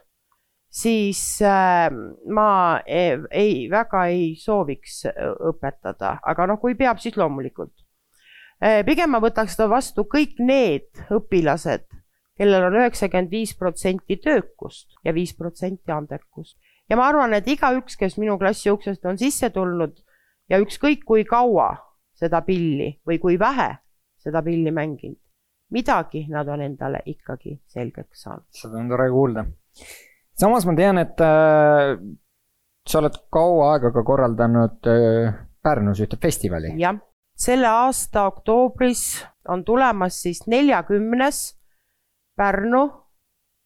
siis 0.71 1.21
äh, 1.43 1.91
ma 2.33 2.81
ei, 2.87 3.19
ei, 3.31 3.57
väga 3.71 4.07
ei 4.13 4.35
sooviks 4.41 5.05
õpetada, 5.51 6.19
aga 6.23 6.49
noh, 6.51 6.61
kui 6.61 6.77
peab, 6.79 7.03
siis 7.03 7.17
loomulikult. 7.21 7.75
pigem 8.87 9.11
ma 9.11 9.21
võtaks 9.21 9.57
seda 9.57 9.69
vastu 9.69 10.07
kõik 10.09 10.39
need 10.39 11.05
õpilased, 11.13 11.85
kellel 12.39 12.69
on 12.71 12.79
üheksakümmend 12.81 13.31
viis 13.31 13.55
protsenti 13.59 14.17
töökust 14.23 14.95
ja 15.05 15.13
viis 15.13 15.35
protsenti 15.37 15.93
andekust. 15.93 16.57
ja 16.89 16.97
ma 16.97 17.09
arvan, 17.09 17.35
et 17.35 17.49
igaüks, 17.49 17.97
kes 17.97 18.19
minu 18.19 18.39
klassi 18.39 18.71
uksest 18.71 19.05
on 19.07 19.19
sisse 19.19 19.51
tulnud 19.51 19.99
ja 20.49 20.61
ükskõik 20.61 21.05
kui 21.05 21.25
kaua 21.25 21.75
seda 22.15 22.43
pilli 22.47 22.95
või 23.07 23.19
kui 23.19 23.39
vähe 23.39 23.84
seda 24.25 24.43
pilli 24.43 24.73
mänginud, 24.75 25.21
midagi 25.75 26.27
nad 26.33 26.49
on 26.49 26.65
endale 26.65 27.03
ikkagi 27.07 27.59
selgeks 27.67 28.27
saanud. 28.27 28.49
seda 28.51 28.81
on 28.81 28.89
tore 28.89 29.09
kuulda. 29.13 29.47
samas 30.41 30.67
ma 30.67 30.77
tean, 30.77 30.99
et 30.99 31.21
äh, 31.21 31.97
sa 32.89 33.01
oled 33.01 33.19
kaua 33.33 33.73
aega 33.75 33.93
ka 33.93 34.05
korraldanud 34.05 34.93
äh, 34.93 35.35
Pärnus 35.65 36.01
ühte 36.05 36.19
festivali. 36.21 36.75
jah, 36.81 36.99
selle 37.37 37.69
aasta 37.69 38.27
oktoobris 38.31 39.25
on 39.49 39.65
tulemas 39.65 40.23
siis 40.23 40.47
neljakümnes 40.47 41.47
Pärnu 42.37 42.85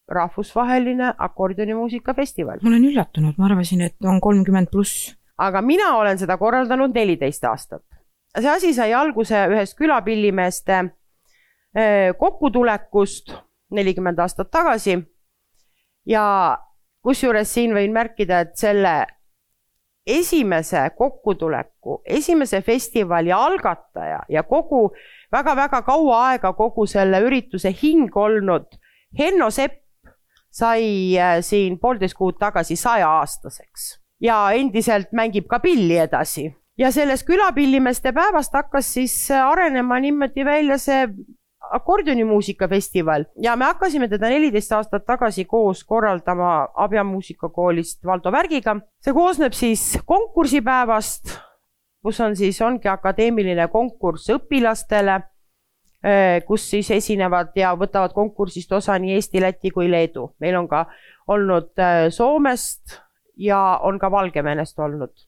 rahvusvaheline 0.09 1.13
akordionimuusikafestival, 1.19 2.63
ma 2.63 2.71
olen 2.71 2.85
üllatunud, 2.91 3.37
ma 3.39 3.49
arvasin, 3.51 3.83
et 3.85 3.97
on 4.05 4.21
kolmkümmend 4.21 4.71
pluss. 4.73 5.15
aga 5.39 5.63
mina 5.63 5.95
olen 5.97 6.19
seda 6.19 6.39
korraldanud 6.39 6.95
neliteist 6.95 7.45
aastat. 7.45 7.85
See 8.41 8.51
asi 8.51 8.72
sai 8.74 8.93
alguse 8.95 9.45
ühest 9.51 9.76
külapillimeeste 9.78 10.78
eh, 11.74 12.14
kokkutulekust 12.18 13.34
nelikümmend 13.70 14.18
aastat 14.18 14.51
tagasi. 14.51 14.99
Ja 16.09 16.24
kusjuures 17.05 17.51
siin 17.53 17.74
võin 17.76 17.93
märkida, 17.93 18.41
et 18.41 18.57
selle 18.57 18.95
esimese 20.09 20.91
kokkutuleku, 20.97 22.01
esimese 22.05 22.62
festivali 22.64 23.32
algataja 23.32 24.22
ja 24.28 24.43
kogu 24.43 24.89
väga-väga 25.32 25.82
kaua 25.84 26.20
aega 26.30 26.53
kogu 26.57 26.86
selle 26.89 27.20
ürituse 27.26 27.74
hing 27.82 28.16
olnud 28.16 28.78
Henno 29.18 29.51
Sepp 29.51 29.84
sai 30.51 31.18
äh, 31.18 31.39
siin 31.45 31.78
poolteist 31.78 32.16
kuud 32.16 32.39
tagasi 32.41 32.76
sajaaastaseks 32.76 33.91
ja 34.24 34.41
endiselt 34.57 35.12
mängib 35.12 35.47
ka 35.49 35.61
pilli 35.61 35.99
edasi 36.01 36.49
ja 36.79 36.93
sellest 36.95 37.26
külapillimeeste 37.26 38.12
päevast 38.12 38.55
hakkas 38.55 38.93
siis 38.95 39.31
äh, 39.31 39.47
arenema 39.47 39.99
niimoodi 40.01 40.45
välja 40.45 40.79
see 40.79 41.09
akordionimuusikafestival 41.70 43.24
ja 43.43 43.57
me 43.57 43.64
hakkasime 43.64 44.09
teda 44.09 44.31
neliteist 44.31 44.72
aastat 44.72 45.05
tagasi 45.07 45.45
koos 45.45 45.85
korraldama 45.85 46.68
Abja 46.74 47.05
muusikakoolist 47.05 48.05
Valdo 48.07 48.33
Värgiga. 48.33 48.76
see 49.05 49.12
koosneb 49.12 49.53
siis 49.53 49.99
konkursipäevast, 50.07 51.35
kus 52.03 52.20
on 52.20 52.37
siis, 52.37 52.62
ongi 52.62 52.89
akadeemiline 52.89 53.68
konkurss 53.68 54.31
õpilastele, 54.31 55.20
kus 56.47 56.70
siis 56.70 56.91
esinevad 56.95 57.51
ja 57.59 57.74
võtavad 57.76 58.14
konkursist 58.14 58.72
osa 58.72 58.99
nii 58.99 59.16
Eesti, 59.18 59.41
Läti 59.43 59.70
kui 59.70 59.91
Leedu. 59.91 60.31
meil 60.41 60.57
on 60.57 60.68
ka 60.68 60.87
olnud 61.26 61.74
äh, 61.79 62.07
Soomest 62.09 63.01
ja 63.37 63.81
on 63.83 63.99
ka 63.99 64.11
Valgevenest 64.11 64.79
olnud 64.79 65.28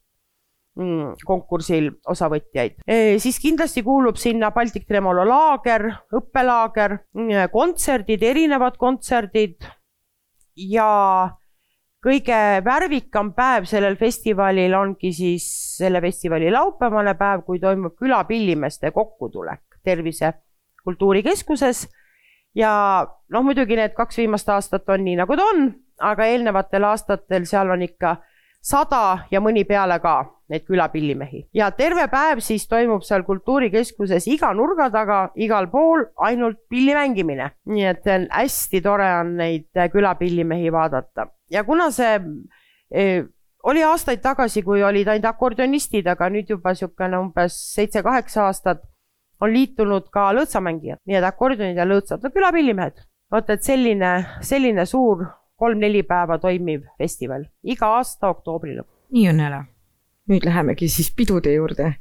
konkursil 1.27 1.89
osavõtjaid. 2.07 2.77
siis 3.19 3.39
kindlasti 3.43 3.83
kuulub 3.83 4.15
sinna 4.15 4.51
Baltic 4.55 4.85
Tremolo 4.87 5.25
laager, 5.27 5.89
õppelaager, 6.15 6.97
kontserdid, 7.51 8.23
erinevad 8.23 8.77
kontserdid 8.79 9.67
ja 10.55 10.87
kõige 12.01 12.37
värvikam 12.65 13.33
päev 13.37 13.67
sellel 13.69 13.95
festivalil 13.99 14.73
ongi 14.77 15.11
siis 15.13 15.45
selle 15.77 16.01
festivali 16.01 16.49
laupäevane 16.51 17.13
päev, 17.19 17.43
kui 17.45 17.59
toimub 17.61 17.95
külapillimeeste 17.99 18.91
kokkutulek 18.95 19.81
Tervise 19.83 20.33
Kultuurikeskuses 20.83 21.85
ja 22.57 22.71
noh, 23.05 23.45
muidugi 23.45 23.77
need 23.77 23.93
kaks 23.97 24.17
viimast 24.17 24.49
aastat 24.49 24.89
on 24.89 25.05
nii, 25.05 25.19
nagu 25.21 25.37
ta 25.37 25.45
on, 25.53 25.67
aga 26.01 26.27
eelnevatel 26.33 26.89
aastatel 26.89 27.45
seal 27.49 27.69
on 27.73 27.85
ikka 27.85 28.15
sada 28.61 29.25
ja 29.31 29.41
mõni 29.41 29.63
peale 29.67 29.97
ka 29.99 30.15
neid 30.51 30.65
külapillimehi 30.67 31.47
ja 31.57 31.71
terve 31.71 32.05
päev 32.11 32.43
siis 32.45 32.67
toimub 32.69 33.03
seal 33.07 33.23
kultuurikeskuses 33.25 34.27
iga 34.27 34.51
nurga 34.53 34.89
taga, 34.93 35.19
igal 35.35 35.69
pool 35.71 36.05
ainult 36.21 36.59
pilli 36.69 36.93
mängimine. 36.95 37.51
nii 37.65 37.85
et 37.85 38.09
hästi 38.29 38.81
tore 38.81 39.09
on 39.19 39.35
neid 39.41 39.69
külapillimehi 39.91 40.71
vaadata 40.71 41.27
ja 41.49 41.63
kuna 41.63 41.89
see 41.91 42.19
eh, 42.91 43.23
oli 43.63 43.83
aastaid 43.83 44.21
tagasi, 44.21 44.63
kui 44.65 44.83
olid 44.83 45.07
ainult 45.07 45.29
akordionistid, 45.29 46.07
aga 46.07 46.29
nüüd 46.33 46.49
juba 46.49 46.73
niisugune 46.73 47.19
umbes 47.19 47.57
seitse-kaheksa 47.75 48.47
aastat 48.47 48.81
on 49.41 49.53
liitunud 49.53 50.09
ka 50.13 50.29
lõõtsamängijad, 50.37 51.01
nii 51.07 51.17
et 51.17 51.27
akordionid 51.27 51.77
ja 51.77 51.87
lõõtsad, 51.87 52.21
no 52.23 52.33
külapillimehed. 52.33 53.05
vot 53.31 53.49
et 53.49 53.63
selline, 53.63 54.09
selline 54.43 54.85
suur 54.85 55.23
kolm-neli 55.61 56.01
päeva 56.07 56.39
toimiv 56.41 56.87
festival 56.97 57.45
iga 57.63 57.91
aasta 57.99 58.31
oktoobri 58.33 58.73
lõpus. 58.79 58.97
nii 59.13 59.27
on 59.29 59.39
jälle. 59.45 59.61
nüüd 60.31 60.45
lähemegi 60.47 60.87
siis 60.87 61.09
pidude 61.17 61.53
juurde. 61.53 61.93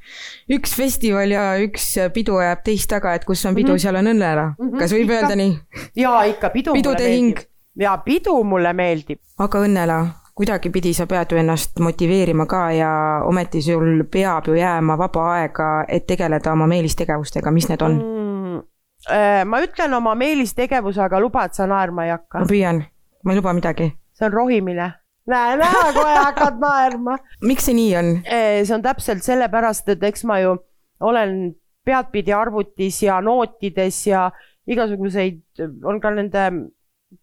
üks 0.52 0.74
festival 0.76 1.30
ja 1.34 1.44
üks 1.60 1.86
pidu 2.14 2.36
ajab 2.40 2.64
teist 2.64 2.88
taga, 2.90 3.14
et 3.14 3.24
kus 3.28 3.44
on 3.46 3.54
pidu, 3.54 3.72
Mhm. 3.72 3.78
seal 3.82 3.96
on 3.96 4.06
õnneära. 4.14 4.46
Mhm, 4.58 4.78
kas 4.78 4.92
võib 4.92 5.08
ikka. 5.10 5.14
öelda 5.20 5.36
nii? 5.36 5.58
ja 5.96 6.14
ikka 6.32 6.50
pidu 6.50 6.72
pidude 6.72 7.08
hing. 7.10 7.38
ja 7.78 7.96
pidu 8.04 8.42
mulle 8.44 8.72
meeldib. 8.72 9.18
aga 9.38 9.58
Õnnela, 9.66 9.98
kuidagipidi 10.34 10.92
sa 10.94 11.06
pead 11.06 11.32
ju 11.32 11.38
ennast 11.40 11.78
motiveerima 11.80 12.46
ka 12.46 12.70
ja 12.72 12.90
ometi 13.26 13.62
sul 13.62 14.04
peab 14.12 14.46
ju 14.48 14.54
jääma 14.54 14.96
vaba 14.98 15.26
aega, 15.34 15.84
et 15.88 16.06
tegeleda 16.06 16.52
oma 16.52 16.66
meelistegevustega, 16.66 17.50
mis 17.50 17.68
need 17.68 17.82
on? 17.82 17.98
mm,. 17.98 18.62
äh, 19.10 19.42
ma 19.44 19.60
ütlen 19.64 19.94
oma 19.96 20.14
meelistegevuse, 20.14 21.00
aga 21.02 21.20
luba, 21.20 21.44
et 21.44 21.54
sa 21.54 21.66
naerma 21.66 22.04
ei 22.06 22.10
hakka 22.14 22.38
ma. 22.44 22.46
püüan, 22.46 22.84
ma 23.24 23.32
ei 23.32 23.38
luba 23.38 23.52
midagi. 23.52 23.92
see 24.12 24.26
on 24.26 24.32
rohimine. 24.32 24.92
näe, 25.26 25.56
näe, 25.56 25.92
kohe 25.94 26.16
hakkad 26.16 26.60
naerma. 26.60 27.18
miks 27.42 27.68
see 27.68 27.76
nii 27.78 27.96
on? 27.96 28.12
see 28.26 28.74
on 28.74 28.82
täpselt 28.82 29.24
sellepärast, 29.26 29.88
et 29.88 30.02
eks 30.02 30.24
ma 30.24 30.40
ju 30.40 30.56
olen 31.00 31.54
peadpidi 31.84 32.32
arvutis 32.32 33.02
ja 33.02 33.20
nootides 33.20 34.06
ja 34.06 34.30
igasuguseid, 34.66 35.42
on 35.84 36.00
ka 36.00 36.12
nende 36.14 36.50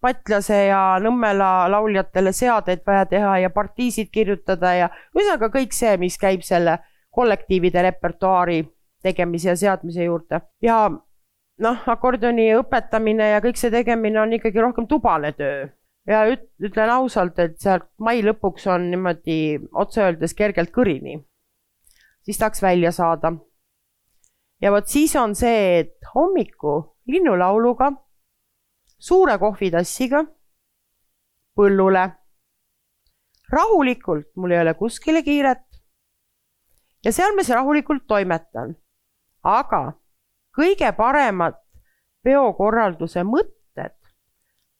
Patlase 0.00 0.66
ja 0.68 0.98
Nõmmela 1.00 1.64
lauljatele 1.72 2.32
seadeid 2.36 2.82
vaja 2.86 3.06
teha 3.08 3.38
ja 3.40 3.50
partiisid 3.50 4.10
kirjutada 4.12 4.74
ja 4.76 4.88
ühesõnaga 5.16 5.48
kõik 5.54 5.72
see, 5.72 5.94
mis 5.96 6.18
käib 6.20 6.44
selle 6.44 6.76
kollektiivide 7.14 7.82
repertuaari 7.86 8.60
tegemise 9.02 9.48
ja 9.48 9.56
seadmise 9.56 10.04
juurde 10.04 10.42
ja 10.62 10.82
noh, 10.92 11.88
akordioni 11.88 12.50
õpetamine 12.58 13.30
ja 13.32 13.40
kõik 13.40 13.56
see 13.56 13.72
tegemine 13.72 14.20
on 14.20 14.36
ikkagi 14.36 14.60
rohkem 14.60 14.86
tubane 14.90 15.32
töö 15.38 15.70
ja 16.08 16.24
üt-, 16.32 16.48
ütlen 16.64 16.90
ausalt, 16.92 17.38
et 17.42 17.58
sealt 17.60 17.88
mai 18.00 18.22
lõpuks 18.24 18.66
on 18.72 18.88
niimoodi 18.92 19.58
otse 19.76 20.02
öeldes 20.06 20.34
kergelt 20.34 20.72
kõrini. 20.74 21.20
siis 22.22 22.38
tahaks 22.38 22.62
välja 22.62 22.92
saada. 22.92 23.32
ja 24.60 24.72
vot 24.72 24.88
siis 24.88 25.16
on 25.16 25.34
see, 25.34 25.80
et 25.80 26.10
hommiku 26.14 26.96
linnulauluga, 27.06 27.92
suure 28.98 29.38
kohvitassiga 29.38 30.24
põllule. 31.56 32.10
rahulikult, 33.52 34.28
mul 34.36 34.50
ei 34.50 34.60
ole 34.60 34.74
kuskile 34.74 35.22
kiiret. 35.22 35.64
ja 37.04 37.12
seal 37.12 37.36
ma 37.36 37.44
siis 37.44 37.54
rahulikult 37.54 38.06
toimetan. 38.06 38.76
aga 39.44 39.92
kõige 40.56 40.92
paremad 40.96 41.60
peokorralduse 42.24 43.22
mõtted 43.24 43.57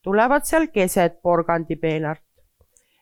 tulevad 0.08 0.48
seal 0.48 0.70
keset 0.72 1.20
porgandipeenart. 1.22 2.24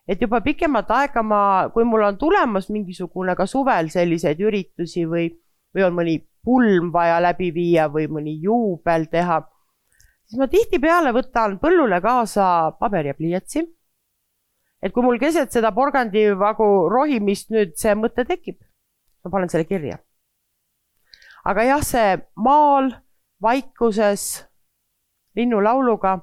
et 0.06 0.20
juba 0.22 0.40
pikemat 0.40 0.90
aega 0.90 1.22
ma, 1.22 1.40
kui 1.74 1.84
mul 1.84 2.04
on 2.06 2.18
tulemas 2.18 2.68
mingisugune 2.70 3.34
ka 3.34 3.46
suvel 3.46 3.88
selliseid 3.90 4.40
üritusi 4.40 5.06
või, 5.06 5.30
või 5.74 5.86
on 5.86 5.94
mõni 5.94 6.20
pulm 6.46 6.92
vaja 6.94 7.18
läbi 7.22 7.50
viia 7.54 7.88
või 7.90 8.06
mõni 8.06 8.36
juubel 8.42 9.08
teha, 9.10 9.40
siis 10.26 10.38
ma 10.38 10.46
tihtipeale 10.50 11.10
võtan 11.14 11.58
põllule 11.62 11.98
kaasa 12.02 12.76
paber 12.78 13.10
ja 13.10 13.16
pliiatsi 13.18 13.64
et 14.82 14.92
kui 14.94 15.04
mul 15.04 15.18
keset 15.18 15.52
seda 15.52 15.72
porgandivagu 15.74 16.66
rohimist 16.92 17.50
nüüd 17.54 17.74
see 17.80 17.94
mõte 17.98 18.26
tekib, 18.28 18.58
ma 19.24 19.32
panen 19.32 19.52
selle 19.52 19.66
kirja. 19.68 19.98
aga 21.46 21.64
jah, 21.66 21.82
see 21.82 22.16
maal 22.42 22.90
vaikuses 23.42 24.46
linnulauluga 25.38 26.16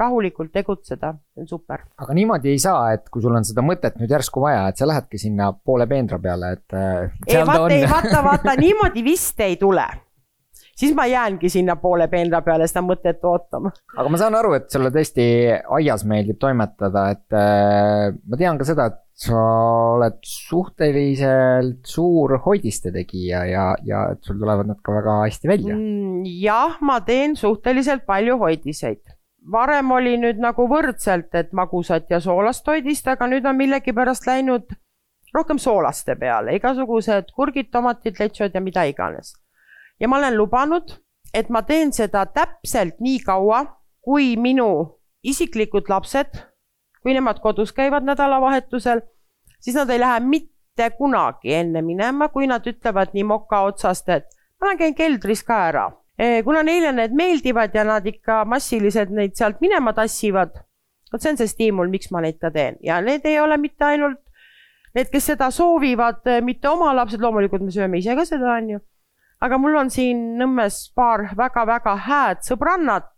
rahulikult 0.00 0.52
tegutseda, 0.54 1.12
see 1.34 1.44
on 1.44 1.50
super. 1.50 1.84
aga 2.00 2.16
niimoodi 2.16 2.52
ei 2.54 2.60
saa, 2.62 2.92
et 2.96 3.08
kui 3.12 3.22
sul 3.24 3.36
on 3.36 3.46
seda 3.46 3.64
mõtet 3.66 3.98
nüüd 4.00 4.12
järsku 4.12 4.42
vaja, 4.44 4.68
et 4.70 4.80
sa 4.80 4.88
lähedki 4.90 5.20
sinna 5.20 5.50
poole 5.52 5.86
peenra 5.90 6.20
peale, 6.22 6.54
et 6.58 6.76
äh, 6.76 7.18
ei 7.28 7.42
vaata, 7.46 7.74
ei 7.74 7.90
vaata, 7.90 8.22
vaata 8.30 8.56
niimoodi 8.60 9.04
vist 9.06 9.40
ei 9.44 9.58
tule. 9.60 9.86
siis 10.80 10.94
ma 10.96 11.04
jäängi 11.06 11.48
sinna 11.52 11.76
poole 11.76 12.08
peenra 12.08 12.40
peale 12.42 12.66
seda 12.70 12.82
mõtet 12.86 13.24
ootama. 13.28 13.72
aga 13.96 14.08
ma 14.08 14.20
saan 14.20 14.38
aru, 14.38 14.56
et 14.56 14.70
sulle 14.72 14.92
tõesti 14.94 15.28
aias 15.80 16.04
meeldib 16.08 16.40
toimetada, 16.40 17.10
et 17.16 17.38
äh, 17.38 18.10
ma 18.26 18.40
tean 18.40 18.58
ka 18.60 18.68
seda, 18.68 18.90
et 18.92 19.06
sa 19.20 19.40
oled 19.98 20.16
suhteliselt 20.24 21.84
suur 21.88 22.38
hoidiste 22.46 22.92
tegija 22.94 23.42
ja, 23.50 23.64
ja 23.84 24.06
et 24.14 24.24
sul 24.24 24.38
tulevad 24.40 24.70
nad 24.70 24.80
ka 24.84 24.94
väga 24.96 25.16
hästi 25.26 25.50
välja. 25.50 25.76
Mm, 25.76 26.22
jah, 26.40 26.78
ma 26.80 27.00
teen 27.04 27.36
suhteliselt 27.36 28.06
palju 28.08 28.38
hoidiseid. 28.40 29.02
Varem 29.52 29.90
oli 29.90 30.16
nüüd 30.20 30.40
nagu 30.40 30.66
võrdselt, 30.68 31.34
et 31.34 31.52
magusat 31.56 32.10
ja 32.10 32.20
soolast 32.20 32.66
hoidist, 32.68 33.08
aga 33.08 33.26
nüüd 33.30 33.46
on 33.46 33.56
millegipärast 33.56 34.26
läinud 34.28 34.72
rohkem 35.34 35.58
soolaste 35.58 36.16
peale, 36.18 36.56
igasugused 36.58 37.30
kurgid, 37.36 37.70
tomatid, 37.70 38.18
lechod 38.20 38.54
ja 38.54 38.60
mida 38.60 38.84
iganes. 38.84 39.34
ja 40.00 40.08
ma 40.08 40.16
olen 40.16 40.36
lubanud, 40.36 40.96
et 41.34 41.48
ma 41.48 41.62
teen 41.62 41.92
seda 41.92 42.24
täpselt 42.26 43.00
nii 43.00 43.20
kaua, 43.24 43.64
kui 44.00 44.36
minu 44.36 44.98
isiklikud 45.22 45.88
lapsed, 45.88 46.40
kui 47.02 47.14
nemad 47.14 47.40
kodus 47.40 47.72
käivad 47.72 48.04
nädalavahetusel, 48.04 49.00
siis 49.60 49.76
nad 49.76 49.90
ei 49.90 50.00
lähe 50.00 50.20
mitte 50.20 50.90
kunagi 50.96 51.54
enne 51.54 51.82
minema, 51.82 52.28
kui 52.28 52.46
nad 52.46 52.66
ütlevad 52.66 53.12
nii 53.14 53.24
moka 53.24 53.62
otsast, 53.68 54.08
et 54.08 54.26
ma 54.60 54.74
käin 54.76 54.94
keldris 54.94 55.44
ka 55.44 55.66
ära 55.68 55.90
kuna 56.44 56.62
neile 56.66 56.92
need 56.92 57.14
meeldivad 57.16 57.74
ja 57.74 57.84
nad 57.88 58.06
ikka 58.06 58.42
massiliselt 58.44 59.12
neid 59.14 59.38
sealt 59.38 59.60
minema 59.64 59.94
tassivad, 59.96 60.58
vot 61.12 61.22
see 61.22 61.32
on 61.32 61.38
see 61.40 61.48
stiimul, 61.48 61.88
miks 61.92 62.10
ma 62.12 62.20
neid 62.24 62.36
ka 62.42 62.50
teen 62.54 62.76
ja 62.84 63.00
need 63.04 63.24
ei 63.24 63.38
ole 63.40 63.56
mitte 63.60 63.86
ainult 63.86 64.20
need, 64.96 65.10
kes 65.10 65.30
seda 65.32 65.50
soovivad, 65.54 66.24
mitte 66.44 66.70
oma 66.70 66.92
lapsed, 66.96 67.22
loomulikult 67.22 67.64
me 67.64 67.74
sööme 67.74 68.00
ise 68.00 68.16
ka 68.18 68.26
seda, 68.28 68.56
onju. 68.58 68.80
aga 69.40 69.58
mul 69.58 69.78
on 69.80 69.90
siin 69.92 70.24
Nõmmes 70.40 70.82
paar 70.96 71.30
väga-väga 71.36 71.94
hääd 72.06 72.44
sõbrannat, 72.46 73.10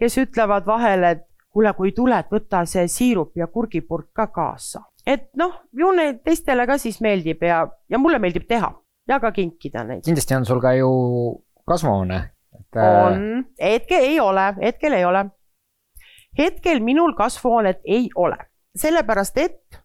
kes 0.00 0.18
ütlevad 0.22 0.66
vahel, 0.66 1.04
et 1.10 1.26
kuule, 1.52 1.72
kui 1.76 1.92
tuled, 1.92 2.30
võta 2.32 2.64
see 2.68 2.86
siirup 2.88 3.36
ja 3.36 3.46
kurgipurk 3.46 4.12
ka 4.16 4.28
kaasa. 4.32 4.86
et 5.06 5.28
noh, 5.36 5.58
ju 5.74 5.90
neid 5.92 6.22
teistele 6.24 6.66
ka 6.66 6.78
siis 6.78 7.00
meeldib 7.02 7.42
ja, 7.42 7.66
ja 7.90 7.98
mulle 7.98 8.22
meeldib 8.22 8.46
teha 8.48 8.70
ja 9.08 9.18
ka 9.20 9.32
kinkida 9.34 9.84
neid. 9.84 10.04
kindlasti 10.06 10.36
on 10.38 10.46
sul 10.46 10.60
ka 10.62 10.76
ju 10.78 10.90
kasvuhoone. 11.68 12.30
Et.... 12.54 12.76
äh, 12.76 13.06
on, 13.06 13.44
hetkel 13.60 14.02
ei 14.02 14.20
ole, 14.20 14.54
hetkel 14.62 14.92
ei 14.92 15.04
ole. 15.04 15.24
hetkel 16.38 16.80
minul 16.80 17.12
kasvuhoonet 17.12 17.80
ei 17.84 18.08
ole, 18.14 18.36
sellepärast 18.76 19.38
et 19.38 19.82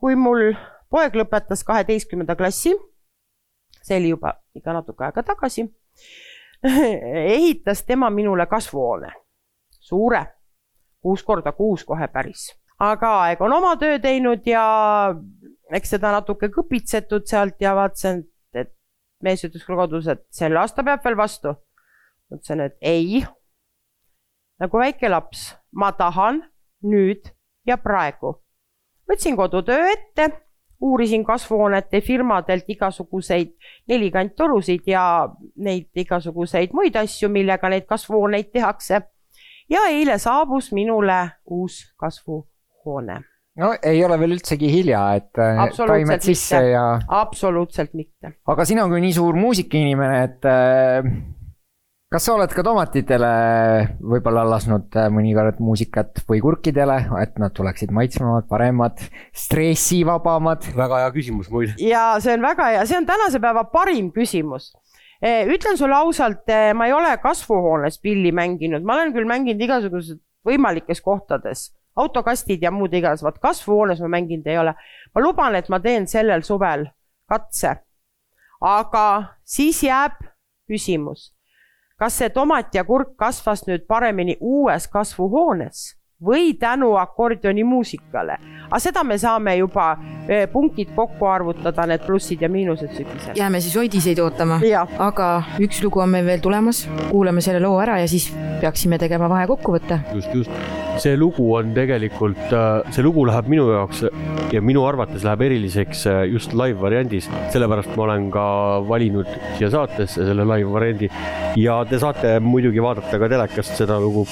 kui 0.00 0.14
mul 0.14 0.52
poeg 0.90 1.16
lõpetas 1.18 1.64
kaheteistkümnenda 1.66 2.36
klassi, 2.36 2.74
see 3.82 3.98
oli 3.98 4.12
juba 4.12 4.36
ikka 4.54 4.74
natuke 4.76 5.04
aega 5.08 5.24
tagasi, 5.26 5.66
ehitas 7.36 7.82
tema 7.86 8.10
minule 8.10 8.46
kasvuhoone, 8.46 9.10
suure, 9.80 10.22
kuus 11.02 11.24
korda 11.26 11.52
kuus 11.52 11.84
kohe 11.84 12.08
päris, 12.12 12.48
aga 12.78 13.12
aeg 13.24 13.42
on 13.42 13.56
oma 13.58 13.74
töö 13.80 13.98
teinud 14.02 14.46
ja 14.46 14.64
eks 15.74 15.96
seda 15.96 16.12
natuke 16.14 16.50
kõpitsetud 16.54 17.26
sealt 17.26 17.60
ja 17.60 17.74
vaatasin, 17.74 18.22
et 18.22 18.35
mees 19.22 19.44
ütles 19.44 19.64
küll 19.64 19.78
kodus, 19.78 20.08
et 20.10 20.24
selle 20.34 20.60
aasta 20.60 20.84
peab 20.84 21.04
veel 21.04 21.16
vastu. 21.16 21.54
ütlesin, 22.32 22.60
et 22.60 22.76
ei. 22.80 23.24
nagu 24.60 24.78
väike 24.78 25.08
laps, 25.08 25.54
ma 25.72 25.92
tahan 25.92 26.42
nüüd 26.82 27.30
ja 27.66 27.76
praegu. 27.76 28.42
võtsin 29.08 29.36
kodutöö 29.36 29.90
ette, 29.92 30.30
uurisin 30.80 31.24
kasvuhoonete 31.24 32.00
firmadelt 32.00 32.64
igasuguseid 32.68 33.54
nelikanttorusid 33.88 34.86
ja 34.86 35.28
neid 35.56 35.88
igasuguseid 35.94 36.74
muid 36.76 36.96
asju, 36.96 37.28
millega 37.28 37.68
neid 37.68 37.86
kasvuhooneid 37.86 38.52
tehakse. 38.52 39.00
ja 39.68 39.86
eile 39.90 40.18
saabus 40.18 40.72
minule 40.72 41.30
uus 41.46 41.94
kasvuhoone. 41.96 43.35
No 43.60 43.70
ei 43.82 44.02
ole 44.04 44.18
veel 44.20 44.36
üldsegi 44.36 44.68
hilja, 44.70 45.02
et 45.18 45.38
Absoluutselt 45.38 45.92
taimed 45.92 46.26
sisse 46.26 46.58
mitte. 46.58 46.74
ja 46.74 46.84
absoluutselt 47.22 47.96
mitte. 47.96 48.36
aga 48.52 48.68
sina 48.68 48.86
kui 48.90 49.00
nii 49.04 49.16
suur 49.16 49.38
muusikainimene, 49.38 50.18
et 50.26 50.48
äh, 50.50 51.08
kas 52.12 52.26
sa 52.28 52.36
oled 52.36 52.52
ka 52.52 52.64
tomatitele 52.66 53.30
võib-olla 54.00 54.44
lasknud 54.50 54.98
äh, 55.00 55.08
mõnikord 55.12 55.60
muusikat 55.64 56.24
või 56.28 56.42
kurkidele, 56.44 56.98
et 57.22 57.38
nad 57.42 57.54
tuleksid 57.56 57.94
maitsvamad, 57.96 58.48
paremad, 58.50 59.00
stressivabamad? 59.46 60.68
väga 60.76 61.04
hea 61.04 61.14
küsimus 61.16 61.50
muide. 61.52 61.78
ja 61.82 62.08
see 62.22 62.36
on 62.36 62.44
väga 62.44 62.72
hea, 62.74 62.84
see 62.88 63.00
on 63.00 63.08
tänase 63.08 63.40
päeva 63.42 63.64
parim 63.72 64.12
küsimus. 64.14 64.74
ütlen 65.24 65.80
sulle 65.80 65.96
ausalt, 65.96 66.44
ma 66.76 66.86
ei 66.86 66.92
ole 66.92 67.16
kasvuhoones 67.22 67.96
pilli 68.04 68.34
mänginud, 68.36 68.84
ma 68.84 68.98
olen 68.98 69.16
küll 69.16 69.28
mänginud 69.28 69.64
igasugused 69.64 70.20
võimalikes 70.46 71.00
kohtades, 71.02 71.70
autokastid 71.96 72.62
ja 72.62 72.70
muud 72.70 72.94
iganes, 72.94 73.22
vaat 73.22 73.38
kasvuhoones 73.38 74.00
ma 74.00 74.08
mänginud 74.08 74.46
ei 74.46 74.58
ole. 74.58 74.74
ma 75.14 75.22
luban, 75.22 75.54
et 75.54 75.68
ma 75.68 75.80
teen 75.80 76.06
sellel 76.06 76.42
suvel 76.42 76.86
katse. 77.28 77.76
aga 78.60 79.36
siis 79.44 79.82
jääb 79.82 80.16
küsimus, 80.68 81.32
kas 81.98 82.18
see 82.18 82.30
tomat 82.30 82.74
ja 82.74 82.84
kurk 82.84 83.16
kasvas 83.16 83.66
nüüd 83.66 83.86
paremini 83.88 84.36
uues 84.40 84.88
kasvuhoones 84.88 85.96
või 86.24 86.54
tänu 86.58 86.94
akordioni 86.96 87.64
muusikale, 87.64 88.38
aga 88.66 88.78
seda 88.80 89.02
me 89.04 89.18
saame 89.20 89.56
juba 89.58 89.90
eh, 90.28 90.46
punktid 90.52 90.94
kokku 90.96 91.28
arvutada, 91.28 91.84
need 91.90 92.06
plussid 92.06 92.40
ja 92.40 92.48
miinused 92.48 92.94
sügisel. 92.96 93.36
jääme 93.36 93.60
siis 93.60 93.76
hoidiseid 93.76 94.20
ootama, 94.24 94.60
aga 94.98 95.30
üks 95.60 95.82
lugu 95.84 96.00
on 96.00 96.14
meil 96.14 96.24
veel 96.26 96.40
tulemas, 96.40 96.86
kuulame 97.10 97.44
selle 97.44 97.60
loo 97.60 97.76
ära 97.82 97.98
ja 98.00 98.08
siis 98.08 98.30
peaksime 98.60 98.98
tegema 98.98 99.28
vahekokkuvõtte. 99.28 100.00
just, 100.14 100.32
just. 100.34 100.50
see 101.02 101.16
lugu 101.20 101.50
on 101.54 101.74
tegelikult, 101.76 102.56
see 102.90 103.04
lugu 103.04 103.26
läheb 103.28 103.52
minu 103.52 103.68
jaoks 103.74 104.06
ja 104.52 104.62
minu 104.64 104.86
arvates 104.88 105.24
läheb 105.26 105.44
eriliseks 105.50 106.06
äh, 106.08 106.22
just 106.32 106.54
live 106.56 106.80
variandis, 106.80 107.28
sellepärast 107.52 107.92
ma 107.96 108.06
olen 108.06 108.30
ka 108.32 108.46
valinud 108.88 109.28
siia 109.58 109.68
saatesse 109.74 110.24
selle 110.30 110.48
live 110.48 110.72
variandi. 110.72 111.10
Ja 111.60 111.82
te 111.88 112.00
saate 112.00 112.38
muidugi 112.40 112.80
vaadata 112.82 113.20
ka 113.20 113.28
telekast 113.32 113.76
seda 113.76 114.00
lugu 114.00 114.24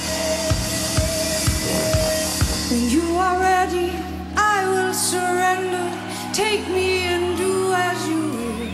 Take 6.35 6.67
me 6.69 7.03
and 7.03 7.39
do 7.39 7.73
as 7.73 8.09
you 8.09 8.21
will. 8.21 8.67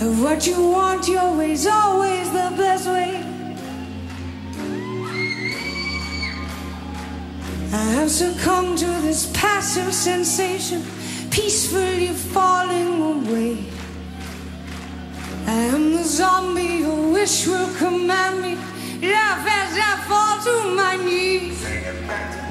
And 0.00 0.22
what 0.22 0.46
you 0.46 0.68
want, 0.68 1.08
your 1.08 1.36
way's 1.36 1.66
always 1.66 2.30
the 2.30 2.52
best 2.56 2.86
way. 2.86 3.20
I 7.72 7.84
have 7.98 8.08
succumbed 8.08 8.78
to 8.78 8.86
this 9.02 9.32
passive 9.34 9.92
sensation, 9.92 10.84
peacefully 11.32 12.10
falling 12.10 13.02
away. 13.02 13.64
I 15.48 15.58
am 15.74 15.92
the 15.92 16.04
zombie 16.04 16.84
your 16.86 17.10
wish 17.10 17.48
will 17.48 17.74
command 17.74 18.42
me. 18.42 18.54
Laugh 19.10 19.44
as 19.44 19.76
I 19.76 19.92
fall 20.06 20.38
to 20.46 20.54
my 20.76 20.94
knees. 21.04 22.43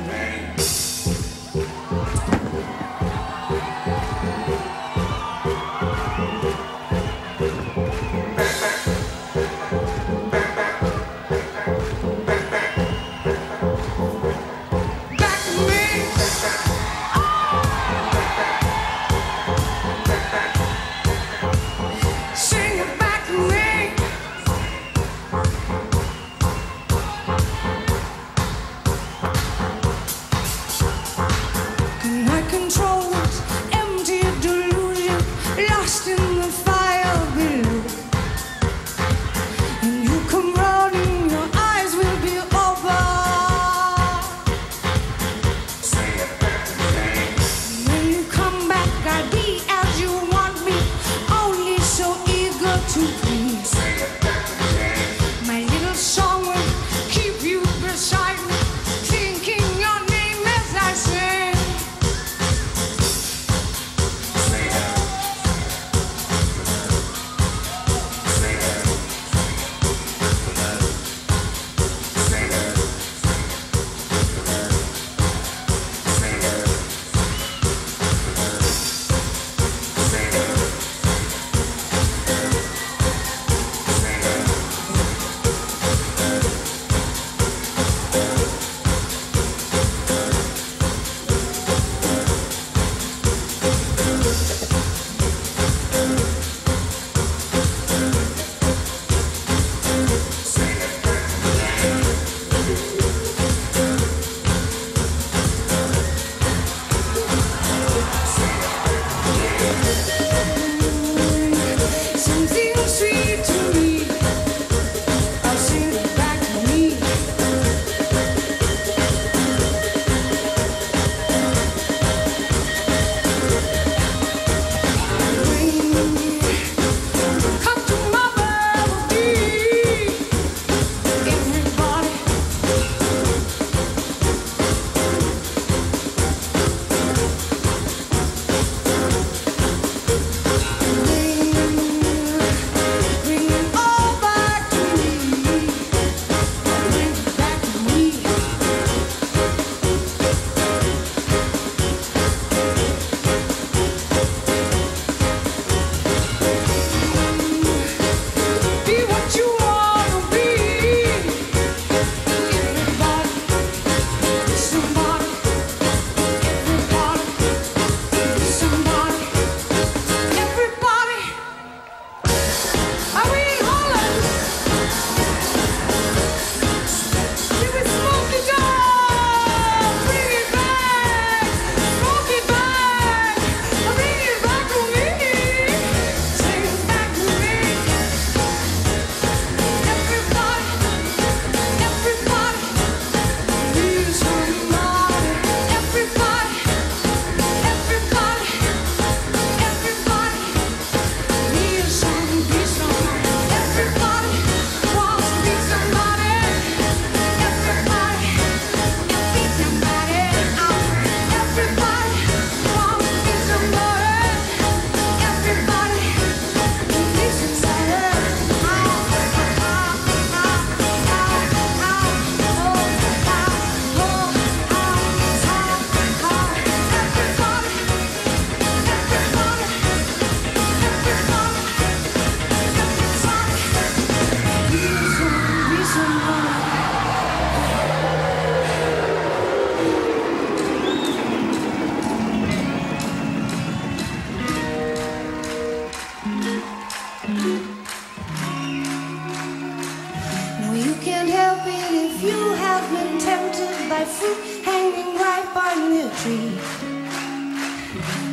Tree. 256.22 256.58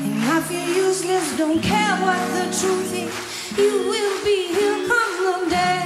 And 0.04 0.24
I 0.24 0.40
feel 0.48 0.68
useless, 0.86 1.36
don't 1.36 1.62
care 1.62 1.96
what 2.04 2.20
the 2.36 2.44
truth 2.60 2.92
is. 2.94 3.12
You 3.58 3.72
will 3.90 4.24
be 4.24 4.38
here 4.56 4.78
come 4.88 5.12
the 5.26 5.36
day. 5.50 5.82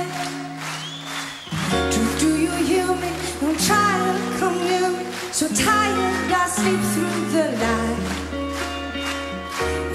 Truth, 1.92 2.20
do 2.20 2.30
you 2.44 2.52
hear 2.70 2.88
me? 3.02 3.10
Don't 3.40 3.60
try 3.60 3.92
to 4.06 4.38
come 4.38 4.58
near 4.64 4.90
me. 4.90 5.04
So 5.32 5.48
tired, 5.48 6.32
I 6.32 6.46
sleep 6.46 6.82
through 6.92 7.20
the 7.36 7.46
night. 7.66 8.14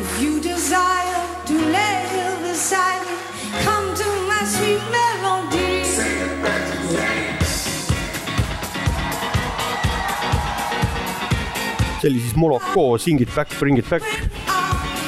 If 0.02 0.22
you 0.22 0.40
desire 0.40 1.22
to 1.46 1.54
live 1.54 2.42
beside 2.42 3.02
me, 3.08 3.18
come 3.64 3.88
to 3.96 4.08
my 4.28 4.44
sweet 4.46 4.82
melody. 4.92 5.09
See 12.00 12.10
oli 12.12 12.20
siis 12.24 12.36
Moloko 12.40 12.98
Sing 12.98 13.22
it 13.22 13.32
back, 13.36 13.52
bring 13.60 13.80
it 13.80 13.90
back. 13.90 14.06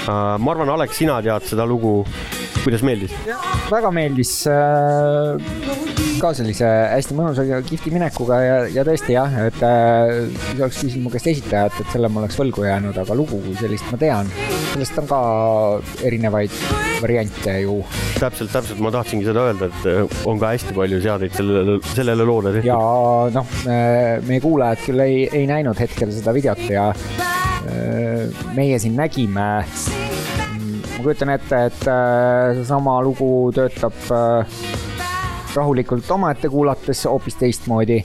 ma 0.07 0.51
arvan, 0.51 0.69
Alex, 0.73 0.97
sina 0.97 1.19
tead 1.23 1.45
seda 1.47 1.65
lugu, 1.69 2.01
kuidas 2.63 2.81
meeldis? 2.83 3.13
väga 3.71 3.91
meeldis 3.95 4.33
äh, 4.49 5.37
ka 6.21 6.31
sellise 6.37 6.67
hästi 6.67 7.15
mõnusa 7.17 7.43
ja 7.47 7.57
kihvti 7.65 7.91
minekuga 7.93 8.37
ja, 8.43 8.57
ja 8.69 8.83
tõesti 8.85 9.15
jah, 9.15 9.33
et 9.47 9.57
äh, 9.65 10.29
oleks 10.57 10.81
küsinud 10.83 11.07
mu 11.07 11.13
käest 11.13 11.29
esitajat, 11.31 11.79
et 11.81 11.93
selle 11.93 12.11
ma 12.11 12.21
oleks 12.21 12.37
võlgu 12.37 12.65
jäänud, 12.67 12.97
aga 13.01 13.17
lugu 13.17 13.39
kui 13.41 13.55
sellist 13.57 13.87
ma 13.89 13.97
tean. 14.01 14.29
sellest 14.71 14.99
on 15.01 15.07
ka 15.09 15.21
erinevaid 16.07 16.53
variante 17.01 17.55
ju 17.63 17.79
täpselt, 18.19 18.51
täpselt, 18.53 18.81
ma 18.83 18.91
tahtsingi 18.93 19.25
seda 19.25 19.47
öelda, 19.49 19.71
et 19.71 19.87
äh, 19.89 20.19
on 20.29 20.41
ka 20.41 20.53
hästi 20.53 20.75
palju 20.77 21.01
seadeid 21.01 21.37
sellele, 21.37 21.79
sellele 21.95 22.27
loole 22.27 22.53
ja 22.59 22.61
tehtud. 22.61 23.39
noh, 23.39 23.57
meie 24.27 24.43
kuulajad 24.43 24.85
küll 24.85 25.05
ei, 25.07 25.25
ei 25.41 25.49
näinud 25.49 25.81
hetkel 25.81 26.13
seda 26.13 26.35
videot 26.37 26.61
ja 26.69 26.91
äh, 26.93 28.45
meie 28.57 28.77
siin 28.83 28.95
nägime. 28.99 29.49
ma 29.65 31.01
kujutan 31.01 31.33
ette, 31.33 31.65
et 31.71 31.83
äh, 31.89 32.53
seesama 32.59 32.99
lugu 33.01 33.49
töötab 33.57 33.97
äh, 34.13 34.61
rahulikult 35.55 36.09
omaette 36.11 36.49
kuulates 36.51 37.05
hoopis 37.09 37.37
teistmoodi, 37.39 37.99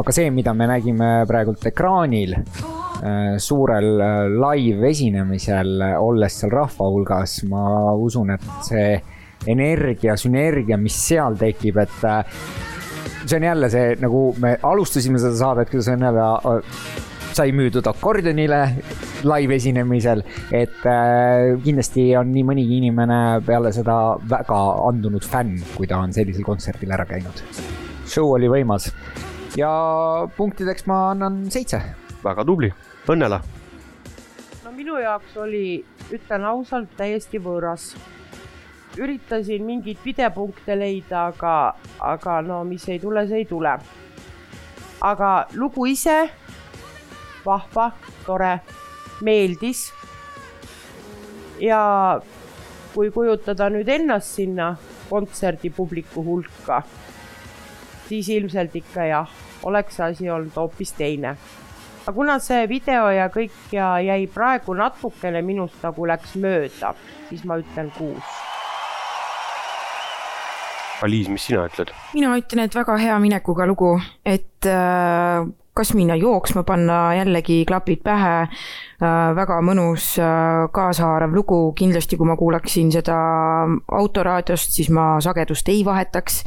aga 0.00 0.14
see, 0.14 0.30
mida 0.34 0.54
me 0.56 0.68
nägime 0.70 1.10
praegult 1.28 1.64
ekraanil 1.70 2.34
äh, 2.36 3.36
suurel 3.38 3.90
äh, 4.00 4.18
live 4.34 4.90
esinemisel, 4.90 5.76
olles 6.00 6.40
seal 6.40 6.52
rahva 6.54 6.90
hulgas, 6.90 7.40
ma 7.50 7.94
usun, 7.96 8.34
et 8.36 8.50
see 8.66 8.90
energia, 9.48 10.16
sünergia, 10.20 10.76
mis 10.80 10.96
seal 11.08 11.38
tekib, 11.40 11.80
et 11.80 12.04
äh, 12.08 12.24
see 13.24 13.38
on 13.38 13.48
jälle 13.48 13.70
see, 13.72 13.94
nagu 14.00 14.24
me 14.42 14.56
alustasime 14.62 15.20
seda 15.22 15.36
saadet, 15.38 15.70
kuidas 15.72 15.88
Õnnela 15.94 16.32
äh, 16.38 16.76
sai 17.40 17.54
müüdud 17.56 17.86
akordionile 17.88 18.58
live 19.24 19.54
esinemisel, 19.56 20.20
et 20.52 20.82
äh, 20.88 21.54
kindlasti 21.64 22.10
on 22.20 22.28
nii 22.34 22.44
mõnigi 22.44 22.76
inimene 22.82 23.40
peale 23.46 23.72
seda 23.72 23.94
väga 24.28 24.58
andunud 24.90 25.24
fänn, 25.24 25.56
kui 25.72 25.88
ta 25.88 26.02
on 26.04 26.12
sellisel 26.12 26.44
kontserdil 26.44 26.92
ära 26.92 27.06
käinud. 27.08 27.40
show 28.04 28.34
oli 28.34 28.48
võimas 28.50 28.90
ja 29.56 29.70
punktideks 30.36 30.84
ma 30.90 30.98
annan 31.14 31.46
seitse. 31.50 31.80
väga 32.24 32.44
tubli, 32.44 32.68
Õnnela. 33.08 33.40
no 34.64 34.72
minu 34.76 35.00
jaoks 35.00 35.36
oli, 35.40 35.80
ütlen 36.12 36.44
ausalt, 36.44 36.92
täiesti 36.96 37.40
võõras. 37.40 37.94
üritasin 38.98 39.64
mingeid 39.64 39.98
pidepunkte 40.04 40.76
leida, 40.76 41.30
aga, 41.32 41.74
aga 42.00 42.40
no 42.42 42.64
mis 42.64 42.88
ei 42.88 42.98
tule, 42.98 43.26
see 43.26 43.46
ei 43.46 43.48
tule. 43.48 43.78
aga 45.00 45.46
lugu 45.54 45.86
ise, 45.86 46.28
vahva, 47.44 47.90
tore, 48.26 48.58
meeldis. 49.22 49.90
ja 51.60 52.20
kui 52.94 53.10
kujutada 53.12 53.68
nüüd 53.70 53.88
ennast 53.88 54.36
sinna 54.40 54.74
kontserdipubliku 55.10 56.24
hulka, 56.24 56.82
siis 58.08 58.28
ilmselt 58.28 58.76
ikka 58.76 59.08
jah, 59.10 59.34
oleks 59.68 60.00
asi 60.00 60.30
olnud 60.30 60.56
hoopis 60.56 60.94
teine 60.96 61.36
aga 62.10 62.16
kuna 62.16 62.38
see 62.42 62.66
video 62.66 63.08
ja 63.14 63.28
kõik 63.30 63.72
ja 63.74 63.92
jäi 64.02 64.24
praegu 64.32 64.74
natukene 64.74 65.42
minust 65.46 65.82
nagu 65.84 66.06
läks 66.08 66.34
mööda, 66.40 66.94
siis 67.28 67.44
ma 67.46 67.58
ütlen 67.60 67.90
kuus. 67.94 68.38
Aliis, 71.04 71.30
mis 71.32 71.46
sina 71.46 71.64
ütled? 71.68 71.92
mina 72.12 72.34
ütlen, 72.36 72.64
et 72.66 72.74
väga 72.76 72.96
hea 73.00 73.18
minekuga 73.22 73.66
lugu, 73.68 73.94
et 74.26 74.66
äh, 74.68 75.46
kas 75.74 75.94
minna 75.94 76.16
jooksma 76.18 76.62
panna, 76.66 77.14
jällegi 77.18 77.62
klapid 77.68 78.02
pähe 78.04 78.34
äh,, 78.42 79.30
väga 79.36 79.60
mõnus 79.64 80.12
äh, 80.20 80.66
kaasahaarav 80.74 81.34
lugu, 81.34 81.60
kindlasti 81.78 82.18
kui 82.20 82.28
ma 82.28 82.36
kuulaksin 82.36 82.92
seda 82.94 83.16
autoraadiost, 84.00 84.74
siis 84.76 84.90
ma 84.94 85.12
sagedust 85.22 85.68
ei 85.72 85.84
vahetaks. 85.84 86.42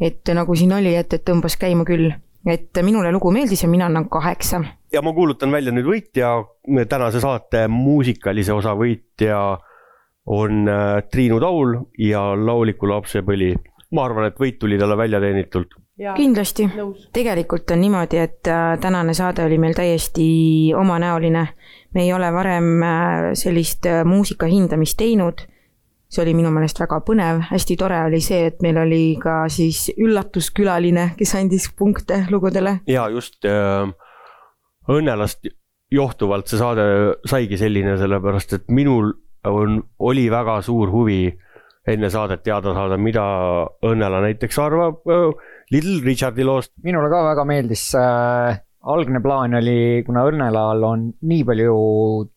et 0.00 0.34
nagu 0.34 0.54
siin 0.54 0.72
oli, 0.76 0.94
et, 0.96 1.12
et 1.12 1.24
tõmbas 1.24 1.56
käima 1.60 1.86
küll, 1.88 2.10
et 2.46 2.82
minule 2.82 3.12
lugu 3.12 3.32
meeldis 3.34 3.62
ja 3.62 3.68
mina 3.68 3.86
annan 3.86 4.08
kaheksa. 4.08 4.62
ja 4.92 5.02
ma 5.02 5.12
kuulutan 5.12 5.52
välja 5.52 5.72
nüüd 5.72 5.88
võitja, 5.88 6.36
tänase 6.88 7.20
saate 7.24 7.66
muusikalise 7.68 8.52
osa 8.52 8.76
võitja 8.76 9.58
on 10.28 10.68
äh, 10.68 11.02
Triinu 11.10 11.40
Taul 11.40 11.74
ja 11.98 12.22
Lauliku 12.36 12.88
lapsepõli. 12.88 13.54
ma 13.96 14.04
arvan, 14.04 14.26
et 14.28 14.36
võit 14.36 14.58
tuli 14.60 14.76
talle 14.78 14.96
välja 15.00 15.20
teenitult. 15.20 15.72
kindlasti, 16.16 16.68
tegelikult 17.12 17.70
on 17.70 17.80
niimoodi, 17.80 18.18
et 18.22 18.48
äh, 18.48 18.78
tänane 18.80 19.14
saade 19.14 19.44
oli 19.44 19.58
meil 19.58 19.74
täiesti 19.74 20.28
omanäoline. 20.76 21.48
me 21.94 22.02
ei 22.02 22.12
ole 22.12 22.32
varem 22.32 22.82
äh, 22.82 23.30
sellist 23.34 23.86
äh, 23.86 24.04
muusika 24.04 24.46
hindamist 24.46 24.96
teinud. 24.96 25.46
see 26.08 26.22
oli 26.22 26.32
minu 26.34 26.50
meelest 26.50 26.78
väga 26.80 27.02
põnev, 27.04 27.42
hästi 27.50 27.76
tore 27.76 27.98
oli 28.06 28.20
see, 28.24 28.46
et 28.46 28.62
meil 28.64 28.78
oli 28.80 29.18
ka 29.20 29.42
siis 29.52 29.90
üllatuskülaline, 29.98 31.10
kes 31.18 31.34
andis 31.34 31.68
punkte 31.78 32.26
lugudele. 32.30 32.80
ja 32.86 33.08
just 33.08 33.44
äh, 33.44 33.88
Õnnelast 34.88 35.50
johtuvalt 35.92 36.48
see 36.48 36.58
saade 36.58 36.84
saigi 37.28 37.58
selline, 37.60 37.98
sellepärast 37.98 38.54
et 38.56 38.70
minul 38.72 39.12
on, 39.44 39.82
oli 39.98 40.30
väga 40.30 40.62
suur 40.62 40.90
huvi 40.92 41.34
enne 41.88 42.10
saadet 42.10 42.42
teada 42.44 42.74
saada, 42.76 42.96
mida 43.00 43.24
Õnnela 43.84 44.22
näiteks 44.24 44.58
arvab 44.60 45.08
äh, 45.08 45.54
Little 45.70 46.00
Richardi 46.04 46.44
loost. 46.46 46.72
minule 46.84 47.10
ka 47.12 47.22
väga 47.26 47.44
meeldis 47.48 47.82
äh,, 47.98 48.56
algne 48.88 49.20
plaan 49.20 49.58
oli, 49.58 50.02
kuna 50.06 50.24
Õnnelal 50.30 50.84
on 50.86 51.08
nii 51.28 51.44
palju 51.48 51.74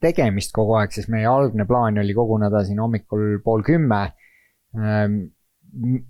tegemist 0.03 0.51
kogu 0.55 0.75
aeg, 0.79 0.91
siis 0.95 1.07
meie 1.11 1.29
algne 1.29 1.67
plaan 1.69 2.01
oli 2.01 2.15
koguneda 2.17 2.65
siin 2.67 2.81
hommikul 2.83 3.39
pool 3.45 3.63
kümme 3.67 4.01
ähm,. 4.75 5.21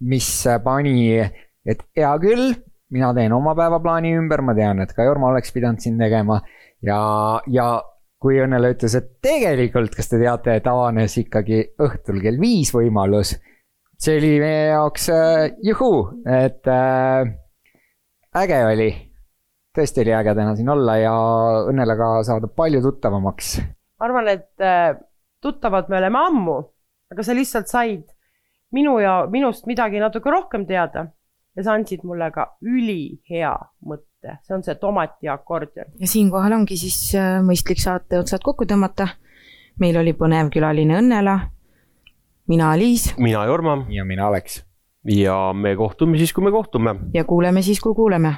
mis 0.02 0.28
pani, 0.64 1.22
et 1.22 1.84
hea 1.98 2.12
küll, 2.24 2.56
mina 2.90 3.12
teen 3.14 3.34
oma 3.36 3.54
päevaplaani 3.58 4.16
ümber, 4.18 4.42
ma 4.42 4.56
tean, 4.58 4.82
et 4.82 4.96
ka 4.98 5.06
Jorma 5.06 5.30
oleks 5.30 5.54
pidanud 5.54 5.84
siin 5.84 6.02
tegema 6.02 6.40
ja, 6.82 6.98
ja 7.46 7.68
kui 8.22 8.42
Õnnele 8.42 8.74
ütles, 8.74 8.96
et 8.98 9.14
tegelikult, 9.22 9.94
kas 9.98 10.10
te 10.10 10.18
teate, 10.22 10.58
et 10.58 10.68
avanes 10.70 11.14
ikkagi 11.22 11.62
õhtul 11.82 12.18
kell 12.22 12.42
viis 12.42 12.74
võimalus, 12.74 13.36
see 14.02 14.18
oli 14.18 14.34
meie 14.42 14.66
jaoks 14.72 15.10
äh, 15.14 15.52
juhuu, 15.66 16.02
et 16.26 16.68
äh, 16.72 17.30
äge 18.42 18.62
oli, 18.66 18.90
tõesti 19.78 20.02
oli 20.06 20.16
äge 20.18 20.34
täna 20.38 20.56
siin 20.58 20.72
olla 20.74 20.98
ja 20.98 21.14
Õnnele 21.70 21.98
ka 22.00 22.10
saada 22.28 22.50
palju 22.50 22.82
tuttavamaks. 22.82 23.54
ma 24.00 24.10
arvan, 24.10 24.32
et 24.34 24.66
äh, 24.66 24.96
tuttavad 25.42 25.90
me 25.90 26.00
oleme 26.02 26.26
ammu, 26.28 26.58
aga 27.14 27.26
sa 27.26 27.38
lihtsalt 27.38 27.70
said 27.70 28.06
minu 28.74 28.98
ja 29.04 29.26
minust 29.30 29.68
midagi 29.70 30.02
natuke 30.02 30.32
rohkem 30.34 30.66
teada 30.66 31.10
ja 31.56 31.66
sa 31.66 31.76
andsid 31.76 32.06
mulle 32.08 32.32
ka 32.34 32.48
ülihea 32.64 33.54
mõtte, 33.86 34.38
see 34.48 34.56
on 34.56 34.64
see 34.66 34.78
tomati 34.82 35.30
akordion. 35.30 35.94
ja 36.00 36.10
siinkohal 36.10 36.58
ongi 36.58 36.80
siis 36.80 37.00
äh, 37.20 37.38
mõistlik 37.46 37.84
saate 37.84 38.22
otsad 38.22 38.42
kokku 38.42 38.66
tõmmata. 38.66 39.12
meil 39.80 39.98
oli 39.98 40.14
põnev 40.18 40.50
külaline 40.54 40.98
Õnnela, 40.98 41.38
mina 42.48 42.78
Liis. 42.78 43.14
Mina 43.18 43.46
Jorma. 43.46 43.86
Ja 43.90 44.06
mina 44.06 44.28
Alex. 44.28 44.64
Ja 45.06 45.54
me 45.54 45.76
kohtume 45.76 46.18
siis, 46.18 46.34
kui 46.34 46.44
me 46.44 46.52
kohtume. 46.52 46.96
Ja 47.14 47.24
kuuleme 47.24 47.62
siis, 47.62 47.80
kui 47.80 47.96
kuuleme 47.96 48.36